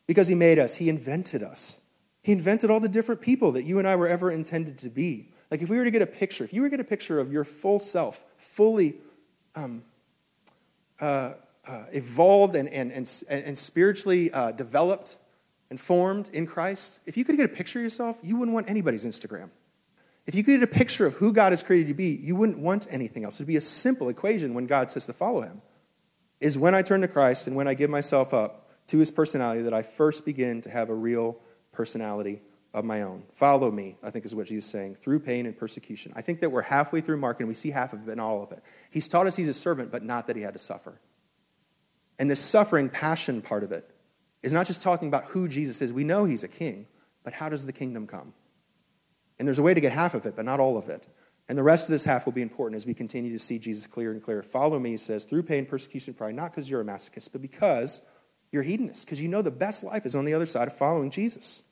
Because 0.07 0.27
He 0.27 0.35
made 0.35 0.59
us, 0.59 0.77
He 0.77 0.89
invented 0.89 1.41
us. 1.41 1.87
He 2.21 2.31
invented 2.31 2.69
all 2.69 2.79
the 2.79 2.89
different 2.89 3.21
people 3.21 3.51
that 3.53 3.63
you 3.63 3.79
and 3.79 3.87
I 3.87 3.95
were 3.95 4.07
ever 4.07 4.31
intended 4.31 4.77
to 4.79 4.89
be. 4.89 5.29
Like 5.51 5.61
if 5.61 5.69
we 5.69 5.77
were 5.77 5.83
to 5.83 5.91
get 5.91 6.01
a 6.01 6.07
picture, 6.07 6.43
if 6.43 6.53
you 6.53 6.61
were 6.61 6.69
to 6.69 6.77
get 6.77 6.79
a 6.79 6.87
picture 6.87 7.19
of 7.19 7.31
your 7.31 7.43
full 7.43 7.79
self, 7.79 8.23
fully 8.37 8.95
um, 9.55 9.83
uh, 10.99 11.33
uh, 11.67 11.83
evolved 11.91 12.55
and, 12.55 12.69
and, 12.69 12.91
and, 12.91 13.07
and 13.29 13.57
spiritually 13.57 14.31
uh, 14.31 14.51
developed 14.51 15.17
and 15.69 15.79
formed 15.79 16.29
in 16.33 16.45
Christ, 16.45 17.07
if 17.07 17.17
you 17.17 17.25
could 17.25 17.37
get 17.37 17.45
a 17.45 17.53
picture 17.53 17.79
of 17.79 17.83
yourself, 17.83 18.19
you 18.23 18.37
wouldn't 18.37 18.53
want 18.53 18.69
anybody's 18.69 19.05
Instagram. 19.05 19.49
If 20.25 20.35
you 20.35 20.43
could 20.43 20.59
get 20.59 20.63
a 20.63 20.73
picture 20.73 21.05
of 21.05 21.15
who 21.15 21.33
God 21.33 21.51
has 21.51 21.63
created 21.63 21.87
you 21.87 21.93
to 21.93 21.97
be, 21.97 22.17
you 22.21 22.35
wouldn't 22.35 22.59
want 22.59 22.87
anything 22.89 23.25
else. 23.25 23.37
It'd 23.39 23.47
be 23.47 23.57
a 23.57 23.61
simple 23.61 24.09
equation 24.09 24.53
when 24.53 24.67
God 24.67 24.89
says 24.89 25.05
to 25.07 25.13
follow 25.13 25.41
him. 25.41 25.61
Is 26.39 26.57
when 26.57 26.75
I 26.75 26.81
turn 26.81 27.01
to 27.01 27.07
Christ 27.07 27.47
and 27.47 27.55
when 27.55 27.67
I 27.67 27.73
give 27.73 27.89
myself 27.89 28.33
up 28.33 28.69
to 28.87 28.97
his 28.97 29.11
personality 29.11 29.61
that 29.63 29.73
I 29.73 29.81
first 29.81 30.25
begin 30.25 30.61
to 30.61 30.69
have 30.69 30.89
a 30.89 30.93
real 30.93 31.37
personality 31.71 32.41
of 32.73 32.85
my 32.85 33.03
own. 33.03 33.23
Follow 33.31 33.69
me, 33.69 33.97
I 34.01 34.09
think 34.09 34.25
is 34.25 34.35
what 34.35 34.47
Jesus 34.47 34.65
is 34.65 34.71
saying, 34.71 34.95
through 34.95 35.19
pain 35.19 35.45
and 35.45 35.57
persecution. 35.57 36.11
I 36.15 36.21
think 36.21 36.39
that 36.39 36.49
we're 36.49 36.63
halfway 36.63 37.01
through 37.01 37.17
Mark 37.17 37.39
and 37.39 37.47
we 37.47 37.53
see 37.53 37.69
half 37.69 37.93
of 37.93 38.07
it 38.07 38.11
and 38.11 38.19
all 38.19 38.41
of 38.41 38.51
it. 38.51 38.63
He's 38.91 39.07
taught 39.07 39.27
us 39.27 39.35
he's 39.35 39.49
a 39.49 39.53
servant, 39.53 39.91
but 39.91 40.03
not 40.03 40.27
that 40.27 40.35
he 40.35 40.41
had 40.41 40.53
to 40.53 40.59
suffer. 40.59 40.99
And 42.17 42.29
this 42.29 42.39
suffering 42.39 42.89
passion 42.89 43.41
part 43.41 43.63
of 43.63 43.71
it 43.71 43.89
is 44.41 44.53
not 44.53 44.65
just 44.65 44.81
talking 44.81 45.07
about 45.07 45.25
who 45.25 45.47
Jesus 45.47 45.81
is. 45.81 45.93
We 45.93 46.03
know 46.03 46.25
he's 46.25 46.43
a 46.43 46.47
king, 46.47 46.87
but 47.23 47.33
how 47.33 47.49
does 47.49 47.65
the 47.65 47.73
kingdom 47.73 48.07
come? 48.07 48.33
And 49.39 49.47
there's 49.47 49.59
a 49.59 49.63
way 49.63 49.73
to 49.73 49.81
get 49.81 49.91
half 49.91 50.13
of 50.13 50.25
it, 50.25 50.35
but 50.35 50.45
not 50.45 50.59
all 50.59 50.77
of 50.77 50.89
it. 50.89 51.07
And 51.49 51.57
the 51.57 51.63
rest 51.63 51.89
of 51.89 51.91
this 51.91 52.05
half 52.05 52.25
will 52.25 52.33
be 52.33 52.41
important 52.41 52.77
as 52.77 52.87
we 52.87 52.93
continue 52.93 53.31
to 53.31 53.39
see 53.39 53.59
Jesus 53.59 53.85
clear 53.85 54.11
and 54.11 54.21
clear. 54.21 54.41
Follow 54.41 54.79
me, 54.79 54.91
he 54.91 54.97
says, 54.97 55.25
through 55.25 55.43
pain, 55.43 55.65
persecution, 55.65 56.13
pride, 56.13 56.35
not 56.35 56.51
because 56.51 56.69
you're 56.69 56.81
a 56.81 56.85
masochist, 56.85 57.31
but 57.31 57.41
because 57.41 58.09
you're 58.51 58.63
hedonist, 58.63 59.05
because 59.05 59.21
you 59.21 59.27
know 59.27 59.41
the 59.41 59.51
best 59.51 59.83
life 59.83 60.05
is 60.05 60.15
on 60.15 60.25
the 60.25 60.33
other 60.33 60.45
side 60.45 60.67
of 60.67 60.73
following 60.75 61.09
Jesus 61.09 61.69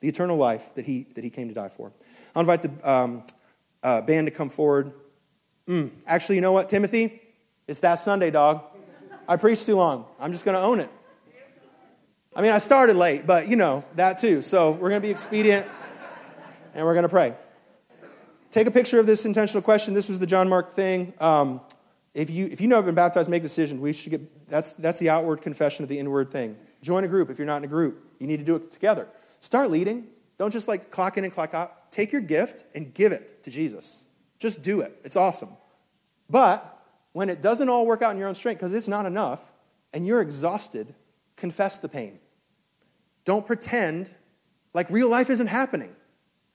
the 0.00 0.08
eternal 0.08 0.36
life 0.36 0.74
that 0.74 0.84
he, 0.84 1.06
that 1.14 1.22
he 1.22 1.30
came 1.30 1.48
to 1.48 1.54
die 1.54 1.68
for. 1.68 1.92
I'll 2.34 2.40
invite 2.40 2.62
the 2.62 2.90
um, 2.90 3.24
uh, 3.82 4.00
band 4.02 4.26
to 4.26 4.32
come 4.32 4.48
forward. 4.48 4.92
Mm, 5.66 5.90
actually, 6.06 6.36
you 6.36 6.42
know 6.42 6.52
what, 6.52 6.68
Timothy? 6.68 7.20
It's 7.68 7.80
that 7.80 7.94
Sunday, 7.94 8.30
dog. 8.30 8.62
I 9.28 9.36
preached 9.36 9.64
too 9.64 9.76
long. 9.76 10.06
I'm 10.18 10.32
just 10.32 10.44
going 10.44 10.56
to 10.56 10.62
own 10.62 10.80
it. 10.80 10.90
I 12.36 12.42
mean, 12.42 12.50
I 12.50 12.58
started 12.58 12.96
late, 12.96 13.26
but 13.26 13.48
you 13.48 13.56
know, 13.56 13.84
that 13.94 14.18
too. 14.18 14.42
So 14.42 14.72
we're 14.72 14.88
going 14.88 15.00
to 15.00 15.06
be 15.06 15.10
expedient 15.10 15.66
and 16.74 16.84
we're 16.84 16.94
going 16.94 17.04
to 17.04 17.08
pray. 17.08 17.34
Take 18.50 18.66
a 18.66 18.70
picture 18.70 19.00
of 19.00 19.06
this 19.06 19.24
intentional 19.24 19.62
question. 19.62 19.94
This 19.94 20.08
was 20.08 20.18
the 20.18 20.26
John 20.26 20.48
Mark 20.48 20.70
thing. 20.70 21.12
Um, 21.20 21.60
if 22.14 22.30
you 22.30 22.46
if 22.46 22.60
you 22.60 22.68
know 22.68 22.78
I've 22.78 22.86
been 22.86 22.94
baptized, 22.94 23.28
make 23.28 23.42
a 23.42 23.44
decision. 23.44 23.80
We 23.80 23.92
should 23.92 24.10
get 24.10 24.48
that's 24.48 24.72
that's 24.72 24.98
the 24.98 25.10
outward 25.10 25.40
confession 25.40 25.82
of 25.82 25.88
the 25.88 25.98
inward 25.98 26.30
thing. 26.30 26.56
Join 26.80 27.02
a 27.02 27.08
group 27.08 27.30
if 27.30 27.38
you're 27.38 27.46
not 27.46 27.56
in 27.56 27.64
a 27.64 27.68
group. 27.68 28.04
You 28.20 28.26
need 28.26 28.38
to 28.38 28.44
do 28.44 28.56
it 28.56 28.70
together. 28.70 29.08
Start 29.40 29.70
leading. 29.70 30.06
Don't 30.38 30.52
just 30.52 30.68
like 30.68 30.90
clock 30.90 31.18
in 31.18 31.24
and 31.24 31.32
clock 31.32 31.54
out. 31.54 31.90
Take 31.90 32.12
your 32.12 32.20
gift 32.20 32.64
and 32.74 32.92
give 32.94 33.12
it 33.12 33.42
to 33.42 33.50
Jesus. 33.50 34.08
Just 34.38 34.62
do 34.62 34.80
it. 34.80 34.96
It's 35.04 35.16
awesome. 35.16 35.50
But 36.28 36.78
when 37.12 37.28
it 37.28 37.42
doesn't 37.42 37.68
all 37.68 37.86
work 37.86 38.02
out 38.02 38.12
in 38.12 38.18
your 38.18 38.28
own 38.28 38.34
strength, 38.34 38.58
because 38.58 38.74
it's 38.74 38.88
not 38.88 39.06
enough, 39.06 39.52
and 39.92 40.06
you're 40.06 40.20
exhausted, 40.20 40.94
confess 41.36 41.78
the 41.78 41.88
pain. 41.88 42.18
Don't 43.24 43.46
pretend 43.46 44.14
like 44.74 44.90
real 44.90 45.08
life 45.08 45.30
isn't 45.30 45.46
happening. 45.46 45.94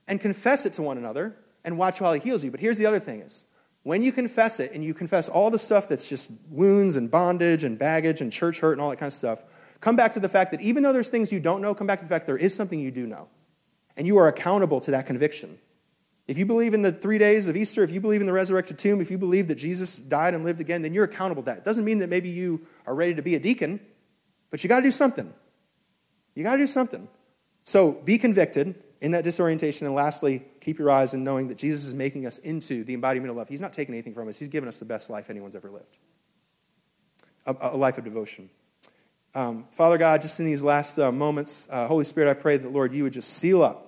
And 0.10 0.20
confess 0.20 0.66
it 0.66 0.74
to 0.74 0.82
one 0.82 0.98
another 0.98 1.36
and 1.64 1.78
watch 1.78 2.02
while 2.02 2.14
he 2.14 2.20
heals 2.20 2.44
you. 2.44 2.52
But 2.52 2.60
here's 2.60 2.78
the 2.78 2.86
other 2.86 3.00
thing 3.00 3.22
is 3.22 3.54
when 3.84 4.02
you 4.02 4.12
confess 4.12 4.60
it 4.60 4.74
and 4.74 4.84
you 4.84 4.94
confess 4.94 5.30
all 5.30 5.50
the 5.50 5.58
stuff 5.58 5.88
that's 5.88 6.10
just 6.10 6.52
wounds 6.52 6.98
and 6.98 7.10
bondage 7.10 7.64
and 7.64 7.80
baggage 7.80 8.20
and 8.20 8.32
church 8.32 8.60
hurt 8.60 8.74
and 8.74 8.82
all 8.82 8.90
that 8.90 8.98
kind 8.98 9.08
of 9.08 9.14
stuff, 9.14 9.44
Come 9.82 9.96
back 9.96 10.12
to 10.14 10.20
the 10.20 10.30
fact 10.30 10.52
that 10.52 10.62
even 10.62 10.84
though 10.84 10.92
there's 10.92 11.10
things 11.10 11.32
you 11.32 11.40
don't 11.40 11.62
know, 11.62 11.74
come 11.74 11.88
back 11.88 12.00
to 12.00 12.06
the 12.06 12.10
fact 12.10 12.28
there 12.28 12.38
is 12.38 12.54
something 12.54 12.80
you 12.80 12.92
do 12.92 13.08
know. 13.08 13.28
And 13.96 14.06
you 14.06 14.18
are 14.18 14.28
accountable 14.28 14.80
to 14.82 14.92
that 14.92 15.06
conviction. 15.06 15.58
If 16.28 16.38
you 16.38 16.46
believe 16.46 16.74
in 16.74 16.82
the 16.82 16.92
three 16.92 17.18
days 17.18 17.48
of 17.48 17.56
Easter, 17.56 17.84
if 17.84 17.92
you 17.92 18.02
believe 18.02 18.22
in 18.22 18.28
the 18.28 18.34
resurrected 18.34 18.78
tomb, 18.78 19.02
if 19.02 19.10
you 19.10 19.18
believe 19.18 19.48
that 19.48 19.56
Jesus 19.56 19.98
died 20.00 20.34
and 20.34 20.44
lived 20.44 20.62
again, 20.62 20.82
then 20.82 20.94
you're 20.94 21.06
accountable 21.06 21.42
to 21.44 21.48
that. 21.48 21.58
It 21.60 21.64
doesn't 21.64 21.86
mean 21.86 21.98
that 22.00 22.10
maybe 22.10 22.30
you 22.30 22.62
are 22.86 22.94
ready 22.94 23.16
to 23.16 23.22
be 23.22 23.36
a 23.36 23.40
deacon, 23.40 23.80
but 24.52 24.64
you 24.64 24.68
got 24.68 24.78
to 24.78 24.84
do 24.84 24.92
something. 24.92 25.34
You 26.36 26.44
got 26.44 26.54
to 26.54 26.58
do 26.60 26.68
something. 26.68 27.08
So 27.64 27.94
be 28.06 28.18
convicted 28.18 28.76
in 29.02 29.12
that 29.12 29.24
disorientation. 29.24 29.88
And 29.88 29.96
lastly, 29.96 30.44
keep 30.62 30.78
your 30.78 30.92
eyes 30.92 31.14
in 31.14 31.24
knowing 31.24 31.48
that 31.48 31.58
Jesus 31.58 31.86
is 31.86 31.94
making 31.94 32.26
us 32.26 32.38
into 32.40 32.84
the 32.84 32.94
embodiment 32.94 33.32
of 33.32 33.38
love. 33.38 33.50
He's 33.50 33.62
not 33.62 33.74
taking 33.74 33.94
anything 33.94 34.14
from 34.14 34.28
us, 34.28 34.40
He's 34.40 34.50
given 34.50 34.68
us 34.68 34.80
the 34.80 34.86
best 34.86 35.10
life 35.10 35.30
anyone's 35.30 35.56
ever 35.56 35.70
lived 35.70 35.98
a, 37.50 37.56
a 37.74 37.78
life 37.78 37.98
of 37.98 38.04
devotion. 38.04 38.50
Um, 39.36 39.66
Father 39.72 39.98
God, 39.98 40.22
just 40.22 40.40
in 40.40 40.46
these 40.46 40.64
last 40.64 40.98
uh, 40.98 41.12
moments, 41.12 41.70
uh, 41.72 41.88
Holy 41.88 42.04
Spirit, 42.04 42.30
I 42.30 42.34
pray 42.34 42.58
that, 42.58 42.72
Lord, 42.72 42.94
you 42.94 43.04
would 43.04 43.14
just 43.14 43.30
seal 43.30 43.62
up 43.62 43.86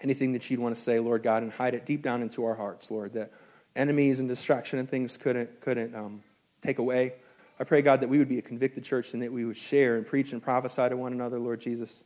anything 0.00 0.32
that 0.32 0.50
you'd 0.50 0.60
want 0.60 0.74
to 0.74 0.80
say, 0.80 0.98
Lord 0.98 1.22
God, 1.22 1.42
and 1.42 1.52
hide 1.52 1.74
it 1.74 1.86
deep 1.86 2.02
down 2.02 2.22
into 2.22 2.44
our 2.44 2.54
hearts, 2.54 2.90
Lord, 2.90 3.12
that 3.14 3.30
enemies 3.76 4.20
and 4.20 4.28
distraction 4.28 4.78
and 4.78 4.88
things 4.88 5.16
couldn't, 5.16 5.60
couldn't 5.60 5.94
um, 5.94 6.22
take 6.60 6.78
away. 6.78 7.14
I 7.58 7.64
pray, 7.64 7.82
God, 7.82 8.00
that 8.00 8.08
we 8.08 8.18
would 8.18 8.28
be 8.28 8.38
a 8.38 8.42
convicted 8.42 8.82
church 8.82 9.14
and 9.14 9.22
that 9.22 9.32
we 9.32 9.44
would 9.44 9.56
share 9.56 9.96
and 9.96 10.04
preach 10.04 10.32
and 10.32 10.42
prophesy 10.42 10.88
to 10.88 10.96
one 10.96 11.12
another, 11.12 11.38
Lord 11.38 11.60
Jesus. 11.60 12.04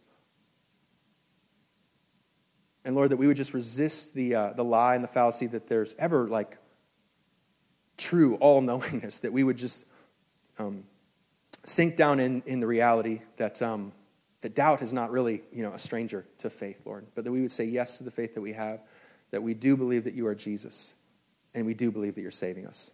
And 2.89 2.97
Lord, 2.97 3.11
that 3.11 3.18
we 3.18 3.26
would 3.26 3.36
just 3.36 3.53
resist 3.53 4.14
the, 4.14 4.34
uh, 4.34 4.53
the 4.55 4.64
lie 4.64 4.95
and 4.95 5.05
the 5.05 5.09
fallacy 5.09 5.47
that 5.49 5.66
there's 5.66 5.95
ever 5.97 6.26
like 6.26 6.57
true 7.99 8.36
all 8.36 8.62
knowingness, 8.62 9.18
that 9.18 9.30
we 9.30 9.45
would 9.45 9.59
just 9.59 9.93
um, 10.59 10.84
sink 11.66 11.97
down 11.97 12.18
in, 12.18 12.41
in 12.47 12.61
the 12.61 12.66
reality 12.66 13.20
that, 13.36 13.61
um, 13.61 13.93
that 14.41 14.55
doubt 14.55 14.80
is 14.80 14.95
not 14.95 15.11
really 15.11 15.43
you 15.53 15.62
know, 15.62 15.74
a 15.74 15.78
stranger 15.78 16.24
to 16.39 16.49
faith, 16.49 16.86
Lord, 16.86 17.05
but 17.14 17.26
that 17.26 17.30
we 17.30 17.43
would 17.43 17.51
say 17.51 17.66
yes 17.66 17.99
to 17.99 18.05
the 18.05 18.11
faith 18.11 18.32
that 18.32 18.41
we 18.41 18.55
have, 18.55 18.80
that 19.32 19.43
we 19.43 19.53
do 19.53 19.76
believe 19.76 20.05
that 20.05 20.14
you 20.14 20.26
are 20.26 20.34
Jesus, 20.34 20.99
and 21.55 21.66
we 21.66 21.74
do 21.74 21.93
believe 21.93 22.14
that 22.14 22.22
you're 22.22 22.30
saving 22.30 22.66
us. 22.66 22.93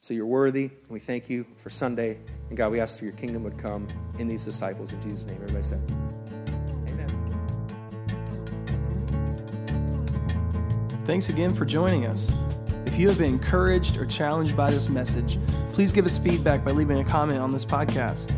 So 0.00 0.12
you're 0.12 0.26
worthy, 0.26 0.64
and 0.64 0.90
we 0.90 1.00
thank 1.00 1.30
you 1.30 1.46
for 1.56 1.70
Sunday. 1.70 2.18
And 2.50 2.58
God, 2.58 2.70
we 2.70 2.80
ask 2.80 2.98
that 2.98 3.06
your 3.06 3.14
kingdom 3.14 3.44
would 3.44 3.56
come 3.56 3.88
in 4.18 4.28
these 4.28 4.44
disciples. 4.44 4.92
In 4.92 5.00
Jesus' 5.00 5.24
name, 5.24 5.36
everybody 5.36 5.62
said, 5.62 5.80
Thanks 11.04 11.28
again 11.28 11.52
for 11.52 11.64
joining 11.64 12.06
us. 12.06 12.32
If 12.86 12.96
you 12.98 13.08
have 13.08 13.18
been 13.18 13.34
encouraged 13.34 13.96
or 13.96 14.06
challenged 14.06 14.56
by 14.56 14.70
this 14.70 14.88
message, 14.88 15.38
please 15.72 15.90
give 15.92 16.04
us 16.04 16.18
feedback 16.18 16.64
by 16.64 16.72
leaving 16.72 16.98
a 17.00 17.04
comment 17.04 17.40
on 17.40 17.52
this 17.52 17.64
podcast. 17.64 18.30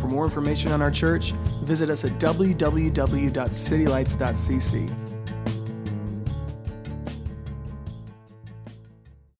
For 0.00 0.08
more 0.08 0.24
information 0.24 0.72
on 0.72 0.82
our 0.82 0.90
church, 0.90 1.30
visit 1.62 1.90
us 1.90 2.04
at 2.04 2.10
www.citylights.cc. 2.12 5.09